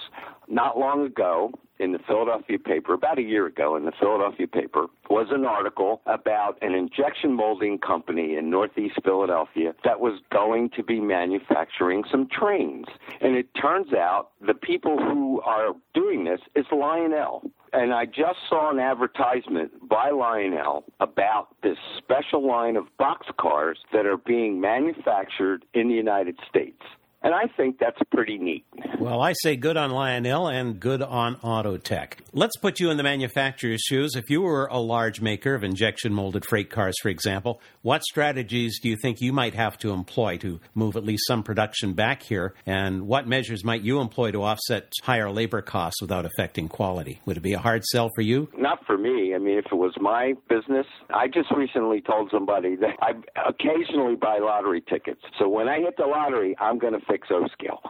Not 0.49 0.79
long 0.79 1.05
ago, 1.05 1.53
in 1.79 1.93
the 1.93 1.99
Philadelphia 1.99 2.59
paper, 2.59 2.95
about 2.95 3.19
a 3.19 3.23
year 3.23 3.47
ago 3.47 3.77
in 3.77 3.85
the 3.85 3.93
Philadelphia 3.99 4.47
paper, 4.47 4.87
was 5.11 5.29
an 5.31 5.45
article 5.45 6.01
about 6.07 6.57
an 6.63 6.73
injection 6.75 7.33
molding 7.33 7.79
company 7.79 8.37
in 8.37 8.51
Northeast 8.51 8.95
Philadelphia 9.05 9.75
that 9.85 10.01
was 10.01 10.21
going 10.33 10.71
to 10.71 10.83
be 10.83 11.01
manufacturing 11.01 12.05
some 12.11 12.29
trains. 12.29 12.87
And 13.21 13.37
it 13.37 13.49
turns 13.61 13.93
out 13.93 14.31
the 14.47 14.55
people 14.55 14.99
who 14.99 15.41
are 15.43 15.75
doing 15.95 16.25
this 16.25 16.41
is 16.55 16.65
Lionel. 16.73 17.51
And 17.73 17.93
I 17.93 18.07
just 18.07 18.39
saw 18.49 18.71
an 18.71 18.79
advertisement 18.79 19.87
by 19.87 20.11
Lionel 20.11 20.85
about 21.01 21.49
this 21.63 21.77
special 21.99 22.47
line 22.47 22.77
of 22.77 22.85
boxcars 22.99 23.77
that 23.93 24.07
are 24.07 24.17
being 24.17 24.61
manufactured 24.61 25.65
in 25.75 25.89
the 25.89 25.95
United 25.95 26.39
States. 26.49 26.81
And 27.27 27.35
I 27.35 27.49
think 27.57 27.81
that's 27.81 27.99
pretty 28.13 28.39
neat. 28.39 28.65
Well, 29.01 29.21
I 29.21 29.33
say 29.43 29.57
good 29.57 29.77
on 29.77 29.91
Lionel 29.91 30.47
and 30.47 30.79
good 30.79 31.03
on 31.03 31.35
Autotech. 31.39 32.13
Let's 32.33 32.57
put 32.57 32.79
you 32.79 32.89
in 32.91 32.99
the 32.99 33.03
manufacturer's 33.03 33.81
shoes. 33.81 34.15
If 34.15 34.31
you 34.31 34.43
were 34.43 34.67
a 34.67 34.79
large 34.79 35.21
maker 35.21 35.57
of 35.57 35.65
injection 35.65 36.13
molded 36.13 36.45
freight 36.45 36.71
cars, 36.71 36.95
for 37.03 37.09
example, 37.09 37.61
what 37.83 38.05
strategies 38.05 38.79
do 38.79 38.89
you 38.89 38.97
think 39.03 39.21
you 39.21 39.33
might 39.33 39.55
have 39.55 39.77
to 39.79 39.91
employ 39.91 40.37
to 40.37 40.61
move 40.77 40.95
at 40.95 41.05
least 41.05 41.25
some 41.27 41.43
production 41.43 41.95
back 41.95 42.23
here? 42.23 42.55
And 42.65 43.09
what 43.09 43.27
measures 43.27 43.65
might 43.65 43.83
you 43.83 43.99
employ 43.99 44.31
to 44.31 44.45
offset 44.45 44.93
higher 45.03 45.29
labor 45.29 45.63
costs 45.63 46.01
without 46.01 46.27
affecting 46.27 46.69
quality? 46.69 47.21
Would 47.27 47.39
it 47.39 47.43
be 47.43 47.55
a 47.55 47.59
hard 47.59 47.85
sell 47.87 48.09
for 48.15 48.23
you? 48.23 48.49
Not 48.57 48.87
for 48.87 48.97
me. 48.97 49.35
I 49.35 49.39
mean, 49.39 49.59
if 49.59 49.67
it 49.67 49.77
was 49.77 49.95
my 50.01 50.35
business, 50.49 50.87
I 51.13 51.27
just 51.27 51.51
recently 51.51 52.03
told 52.03 52.31
somebody 52.31 52.77
that 52.77 52.95
I 53.01 53.15
occasionally 53.49 54.15
buy 54.15 54.39
lottery 54.39 54.81
tickets. 54.89 55.23
So 55.41 55.49
when 55.49 55.67
I 55.69 55.81
hit 55.81 55.97
the 55.97 56.07
lottery, 56.07 56.55
I'm 56.61 56.79
going 56.79 56.93
to 56.93 57.01
fix 57.01 57.16
scale. 57.53 57.81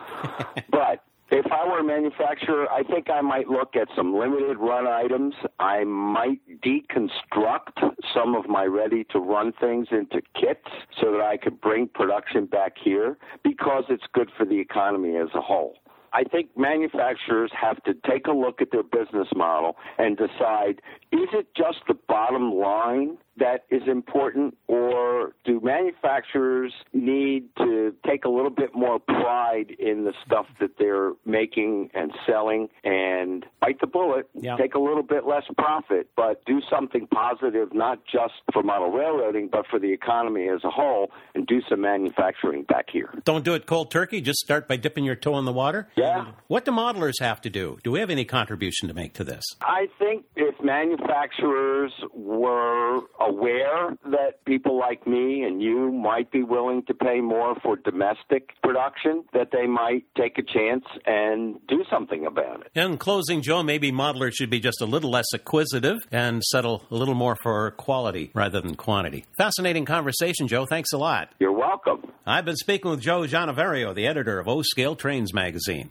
but 0.70 1.03
if 1.31 1.47
I 1.51 1.66
were 1.66 1.81
a 1.81 1.85
manufacturer, 1.85 2.70
I 2.70 2.85
think 2.85 3.11
I 3.11 3.20
might 3.20 3.49
look 3.49 3.74
at 3.74 3.89
some 3.97 4.16
limited 4.16 4.59
run 4.59 4.87
items. 4.87 5.35
I 5.59 5.83
might 5.83 6.41
deconstruct 6.61 7.97
some 8.14 8.37
of 8.37 8.49
my 8.49 8.64
ready 8.64 9.05
to 9.11 9.18
run 9.18 9.53
things 9.61 9.89
into 9.91 10.22
kits 10.41 10.68
so 11.01 11.11
that 11.12 11.20
I 11.20 11.37
could 11.37 11.61
bring 11.61 11.89
production 11.89 12.47
back 12.47 12.74
here 12.83 13.18
because 13.43 13.85
it's 13.89 14.05
good 14.12 14.31
for 14.37 14.47
the 14.47 14.59
economy 14.59 15.16
as 15.16 15.29
a 15.35 15.41
whole. 15.41 15.74
I 16.13 16.25
think 16.25 16.57
manufacturers 16.57 17.51
have 17.61 17.83
to 17.85 17.95
take 18.09 18.27
a 18.27 18.33
look 18.33 18.61
at 18.61 18.71
their 18.71 18.83
business 18.83 19.29
model 19.35 19.77
and 19.99 20.17
decide 20.17 20.81
is 21.13 21.29
it 21.33 21.49
just 21.57 21.79
the 21.87 21.95
bottom 22.09 22.53
line 22.55 23.19
that 23.39 23.65
is 23.71 23.83
important, 23.87 24.57
or 24.67 25.35
do 25.45 25.61
manufacturers 25.61 26.73
need 26.93 27.45
to 27.59 27.95
take 28.07 28.25
a 28.25 28.29
little 28.29 28.51
bit 28.51 28.75
more 28.75 28.99
pride 28.99 29.77
in 29.79 30.05
the 30.05 30.13
stuff 30.25 30.47
that 30.59 30.71
they're 30.79 31.13
making 31.27 31.91
and 31.95 32.13
selling 32.27 32.69
and 32.83 33.45
bite 33.61 33.81
the 33.81 33.87
bullet, 33.87 34.29
yeah. 34.35 34.57
take 34.57 34.75
a 34.75 34.79
little 34.79 35.03
bit 35.03 35.27
less 35.27 35.43
profit, 35.59 36.09
but 36.17 36.45
do 36.47 36.61
something 36.71 37.07
positive, 37.09 37.75
not 37.75 37.99
just 38.11 38.35
for 38.53 38.63
model 38.63 38.91
railroading, 38.91 39.49
but 39.51 39.67
for 39.67 39.79
the 39.79 39.93
economy 39.93 40.49
as 40.49 40.65
a 40.65 40.71
whole, 40.71 41.11
and 41.35 41.47
do 41.47 41.61
some 41.69 41.83
manufacturing 41.83 42.63
back 42.63 42.87
here? 42.91 43.13
Don't 43.25 43.45
do 43.45 43.55
it 43.55 43.67
cold 43.67 43.91
turkey, 43.91 44.21
just 44.23 44.39
start 44.39 44.67
by 44.67 44.77
dipping 44.77 45.05
your 45.05 45.17
toe 45.17 45.39
in 45.39 45.45
the 45.45 45.53
water? 45.53 45.89
Yeah. 45.97 46.20
Um, 46.20 46.34
what 46.49 46.64
do 46.64 46.72
modelers 46.72 47.20
have 47.20 47.40
to 47.42 47.51
do? 47.51 47.78
Do 47.82 47.90
we 47.90 48.01
have 48.01 48.11
any 48.11 48.24
contribution 48.24 48.88
to 48.88 48.94
make 48.94 49.14
to 49.14 49.24
this? 49.24 49.42
I 49.62 49.86
think 49.99 50.24
if 50.36 50.55
manufacturers 50.62 51.92
were 52.12 53.01
aware 53.18 53.97
that 54.05 54.44
people 54.44 54.78
like 54.78 55.07
me 55.07 55.42
and 55.42 55.62
you 55.62 55.90
might 55.90 56.30
be 56.30 56.42
willing 56.42 56.82
to 56.84 56.94
pay 56.94 57.20
more 57.20 57.55
for 57.62 57.76
domestic 57.76 58.51
production, 58.62 59.24
that 59.32 59.49
they 59.53 59.66
might 59.66 60.05
take 60.16 60.38
a 60.38 60.42
chance 60.42 60.84
and 61.07 61.59
do 61.66 61.82
something 61.90 62.26
about 62.26 62.61
it. 62.61 62.70
In 62.74 62.99
closing, 62.99 63.40
Joe, 63.40 63.62
maybe 63.62 63.90
modelers 63.90 64.34
should 64.34 64.51
be 64.51 64.61
just 64.61 64.82
a 64.82 64.86
little 64.86 65.11
less 65.11 65.32
acquisitive 65.32 65.99
and 66.12 66.42
settle 66.44 66.84
a 66.90 66.94
little 66.94 67.14
more 67.14 67.36
for 67.42 67.70
quality 67.72 68.30
rather 68.34 68.61
than 68.61 68.74
quantity. 68.74 69.24
Fascinating 69.38 69.86
conversation, 69.86 70.47
Joe. 70.47 70.66
Thanks 70.66 70.92
a 70.92 70.99
lot. 70.99 71.30
You're 71.40 71.53
welcome. 71.53 72.06
I've 72.29 72.45
been 72.45 72.57
speaking 72.57 72.91
with 72.91 73.01
Joe 73.01 73.20
Giannovario, 73.20 73.95
the 73.95 74.09
editor 74.09 74.41
of 74.41 74.49
O 74.49 74.61
Scale 74.62 74.97
Trains 74.97 75.33
magazine. 75.33 75.91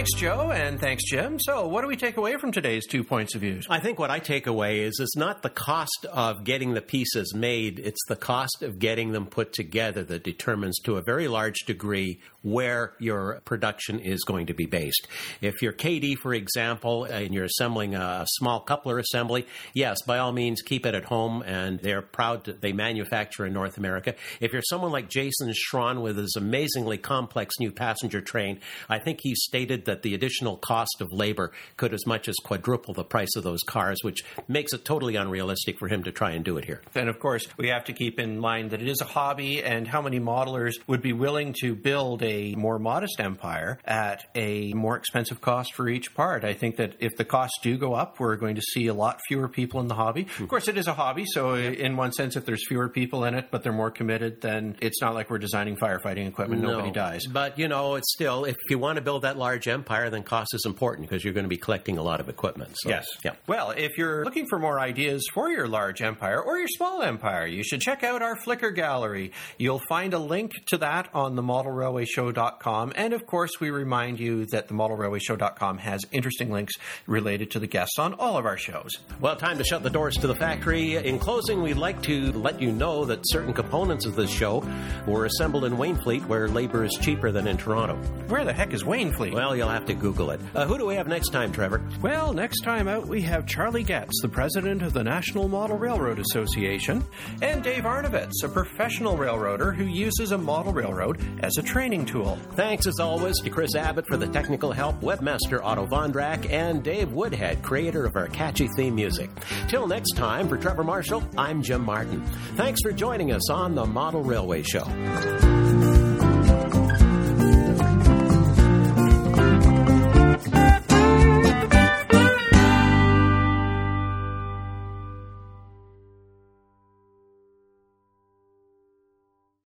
Thanks, 0.00 0.14
Joe, 0.14 0.50
and 0.50 0.80
thanks, 0.80 1.04
Jim. 1.04 1.38
So, 1.38 1.68
what 1.68 1.82
do 1.82 1.86
we 1.86 1.94
take 1.94 2.16
away 2.16 2.38
from 2.38 2.52
today's 2.52 2.86
two 2.86 3.04
points 3.04 3.34
of 3.34 3.42
view? 3.42 3.60
I 3.68 3.80
think 3.80 3.98
what 3.98 4.10
I 4.10 4.18
take 4.18 4.46
away 4.46 4.80
is 4.80 4.98
it's 4.98 5.14
not 5.14 5.42
the 5.42 5.50
cost 5.50 6.06
of 6.10 6.42
getting 6.42 6.72
the 6.72 6.80
pieces 6.80 7.34
made, 7.34 7.78
it's 7.78 8.00
the 8.08 8.16
cost 8.16 8.62
of 8.62 8.78
getting 8.78 9.12
them 9.12 9.26
put 9.26 9.52
together 9.52 10.02
that 10.04 10.24
determines 10.24 10.78
to 10.84 10.96
a 10.96 11.02
very 11.02 11.28
large 11.28 11.66
degree 11.66 12.18
where 12.42 12.94
your 12.98 13.40
production 13.44 14.00
is 14.00 14.24
going 14.24 14.46
to 14.46 14.54
be 14.54 14.66
based. 14.66 15.06
If 15.40 15.60
you're 15.60 15.72
Kadee, 15.72 16.14
for 16.14 16.32
example, 16.32 17.04
and 17.04 17.34
you're 17.34 17.44
assembling 17.44 17.94
a 17.94 18.24
small 18.26 18.60
coupler 18.60 18.98
assembly, 18.98 19.46
yes, 19.74 19.98
by 20.06 20.18
all 20.18 20.32
means, 20.32 20.62
keep 20.62 20.86
it 20.86 20.94
at 20.94 21.04
home, 21.04 21.42
and 21.42 21.78
they're 21.80 22.02
proud 22.02 22.44
that 22.44 22.62
they 22.62 22.72
manufacture 22.72 23.44
in 23.44 23.52
North 23.52 23.76
America. 23.76 24.14
If 24.40 24.52
you're 24.52 24.62
someone 24.62 24.92
like 24.92 25.10
Jason 25.10 25.52
Shron 25.52 26.00
with 26.00 26.16
his 26.16 26.34
amazingly 26.36 26.96
complex 26.96 27.56
new 27.60 27.72
passenger 27.72 28.20
train, 28.20 28.60
I 28.88 28.98
think 28.98 29.18
he 29.22 29.34
stated 29.34 29.84
that 29.90 30.02
the 30.02 30.14
additional 30.14 30.56
cost 30.56 31.00
of 31.00 31.08
labor 31.12 31.50
could 31.76 31.92
as 31.92 32.06
much 32.06 32.28
as 32.28 32.36
quadruple 32.44 32.94
the 32.94 33.02
price 33.02 33.34
of 33.36 33.42
those 33.42 33.60
cars, 33.66 33.98
which 34.02 34.20
makes 34.46 34.72
it 34.72 34.84
totally 34.84 35.16
unrealistic 35.16 35.78
for 35.78 35.88
him 35.88 36.04
to 36.04 36.12
try 36.12 36.30
and 36.30 36.44
do 36.44 36.56
it 36.56 36.64
here. 36.64 36.80
And 36.94 37.08
of 37.08 37.18
course, 37.18 37.48
we 37.56 37.68
have 37.68 37.84
to 37.86 37.92
keep 37.92 38.20
in 38.20 38.38
mind 38.38 38.70
that 38.70 38.80
it 38.80 38.88
is 38.88 39.00
a 39.00 39.04
hobby, 39.04 39.62
and 39.64 39.88
how 39.88 40.00
many 40.00 40.20
modelers 40.20 40.74
would 40.86 41.02
be 41.02 41.12
willing 41.12 41.54
to 41.60 41.74
build 41.74 42.22
a 42.22 42.54
more 42.54 42.78
modest 42.78 43.18
empire 43.18 43.78
at 43.84 44.24
a 44.36 44.72
more 44.74 44.96
expensive 44.96 45.40
cost 45.40 45.74
for 45.74 45.88
each 45.88 46.14
part? 46.14 46.44
I 46.44 46.54
think 46.54 46.76
that 46.76 46.94
if 47.00 47.16
the 47.16 47.24
costs 47.24 47.58
do 47.62 47.76
go 47.76 47.94
up, 47.94 48.20
we're 48.20 48.36
going 48.36 48.54
to 48.54 48.62
see 48.62 48.86
a 48.86 48.94
lot 48.94 49.18
fewer 49.26 49.48
people 49.48 49.80
in 49.80 49.88
the 49.88 49.94
hobby. 49.96 50.28
Of 50.38 50.48
course, 50.48 50.68
it 50.68 50.78
is 50.78 50.86
a 50.86 50.94
hobby, 50.94 51.24
so 51.26 51.54
in 51.56 51.96
one 51.96 52.12
sense, 52.12 52.36
if 52.36 52.46
there's 52.46 52.64
fewer 52.68 52.88
people 52.88 53.24
in 53.24 53.34
it, 53.34 53.48
but 53.50 53.64
they're 53.64 53.72
more 53.72 53.90
committed, 53.90 54.40
then 54.40 54.76
it's 54.80 55.02
not 55.02 55.14
like 55.14 55.30
we're 55.30 55.38
designing 55.38 55.76
firefighting 55.76 56.28
equipment. 56.28 56.62
No, 56.62 56.70
Nobody 56.70 56.92
dies. 56.92 57.26
But, 57.26 57.58
you 57.58 57.66
know, 57.66 57.96
it's 57.96 58.12
still, 58.12 58.44
if 58.44 58.56
you 58.68 58.78
want 58.78 58.96
to 58.96 59.02
build 59.02 59.22
that 59.22 59.36
large 59.36 59.66
empire, 59.66 59.79
then 59.86 60.22
cost 60.22 60.54
is 60.54 60.64
important 60.66 61.08
because 61.08 61.24
you're 61.24 61.34
going 61.34 61.44
to 61.44 61.48
be 61.48 61.56
collecting 61.56 61.98
a 61.98 62.02
lot 62.02 62.20
of 62.20 62.28
equipment. 62.28 62.72
So, 62.76 62.88
yes. 62.88 63.06
Yeah. 63.24 63.32
Well, 63.46 63.70
if 63.70 63.98
you're 63.98 64.24
looking 64.24 64.46
for 64.48 64.58
more 64.58 64.80
ideas 64.80 65.26
for 65.32 65.50
your 65.50 65.66
large 65.68 66.02
empire 66.02 66.40
or 66.40 66.58
your 66.58 66.68
small 66.68 67.02
empire, 67.02 67.46
you 67.46 67.62
should 67.62 67.80
check 67.80 68.02
out 68.02 68.22
our 68.22 68.36
Flickr 68.36 68.74
gallery. 68.74 69.32
You'll 69.58 69.82
find 69.88 70.14
a 70.14 70.18
link 70.18 70.52
to 70.68 70.78
that 70.78 71.08
on 71.14 71.36
the 71.36 71.42
modelrailwayshow.com. 71.42 72.92
And 72.96 73.12
of 73.12 73.26
course, 73.26 73.60
we 73.60 73.70
remind 73.70 74.20
you 74.20 74.46
that 74.46 74.68
the 74.68 74.74
modelrailwayshow.com 74.74 75.78
has 75.78 76.02
interesting 76.12 76.50
links 76.50 76.74
related 77.06 77.50
to 77.52 77.58
the 77.58 77.66
guests 77.66 77.98
on 77.98 78.14
all 78.14 78.36
of 78.36 78.46
our 78.46 78.56
shows. 78.56 78.90
Well, 79.20 79.36
time 79.36 79.58
to 79.58 79.64
shut 79.64 79.82
the 79.82 79.90
doors 79.90 80.16
to 80.16 80.26
the 80.26 80.34
factory. 80.34 80.96
In 80.96 81.18
closing, 81.18 81.62
we'd 81.62 81.76
like 81.76 82.02
to 82.02 82.32
let 82.32 82.60
you 82.60 82.72
know 82.72 83.04
that 83.06 83.20
certain 83.24 83.52
components 83.52 84.06
of 84.06 84.16
this 84.16 84.30
show 84.30 84.64
were 85.06 85.26
assembled 85.26 85.64
in 85.64 85.76
Wainfleet, 85.76 86.26
where 86.26 86.48
labor 86.48 86.84
is 86.84 86.96
cheaper 87.00 87.30
than 87.30 87.46
in 87.46 87.56
Toronto. 87.56 87.96
Where 88.28 88.44
the 88.44 88.52
heck 88.52 88.72
is 88.72 88.82
Wainfleet? 88.82 89.32
Well, 89.32 89.56
you'll 89.56 89.69
have 89.70 89.86
to 89.86 89.94
Google 89.94 90.30
it. 90.30 90.40
Uh, 90.54 90.66
who 90.66 90.78
do 90.78 90.86
we 90.86 90.94
have 90.94 91.08
next 91.08 91.30
time, 91.30 91.52
Trevor? 91.52 91.82
Well, 92.02 92.32
next 92.32 92.60
time 92.60 92.88
out, 92.88 93.06
we 93.06 93.22
have 93.22 93.46
Charlie 93.46 93.82
Getz, 93.82 94.20
the 94.22 94.28
president 94.28 94.82
of 94.82 94.92
the 94.92 95.04
National 95.04 95.48
Model 95.48 95.76
Railroad 95.78 96.18
Association, 96.18 97.04
and 97.42 97.62
Dave 97.62 97.84
Arnovitz, 97.84 98.42
a 98.44 98.48
professional 98.48 99.16
railroader 99.16 99.72
who 99.72 99.84
uses 99.84 100.32
a 100.32 100.38
model 100.38 100.72
railroad 100.72 101.20
as 101.40 101.56
a 101.58 101.62
training 101.62 102.06
tool. 102.06 102.38
Thanks, 102.52 102.86
as 102.86 103.00
always, 103.00 103.38
to 103.40 103.50
Chris 103.50 103.74
Abbott 103.74 104.06
for 104.06 104.16
the 104.16 104.28
technical 104.28 104.72
help, 104.72 105.00
webmaster 105.00 105.60
Otto 105.62 105.86
Vondrak, 105.86 106.50
and 106.50 106.82
Dave 106.82 107.12
Woodhead, 107.12 107.62
creator 107.62 108.04
of 108.04 108.16
our 108.16 108.28
catchy 108.28 108.68
theme 108.76 108.94
music. 108.94 109.30
Till 109.68 109.86
next 109.86 110.12
time, 110.16 110.48
for 110.48 110.56
Trevor 110.56 110.84
Marshall, 110.84 111.22
I'm 111.36 111.62
Jim 111.62 111.82
Martin. 111.84 112.22
Thanks 112.56 112.80
for 112.82 112.92
joining 112.92 113.32
us 113.32 113.50
on 113.50 113.74
the 113.74 113.86
Model 113.86 114.22
Railway 114.22 114.62
Show. 114.62 115.59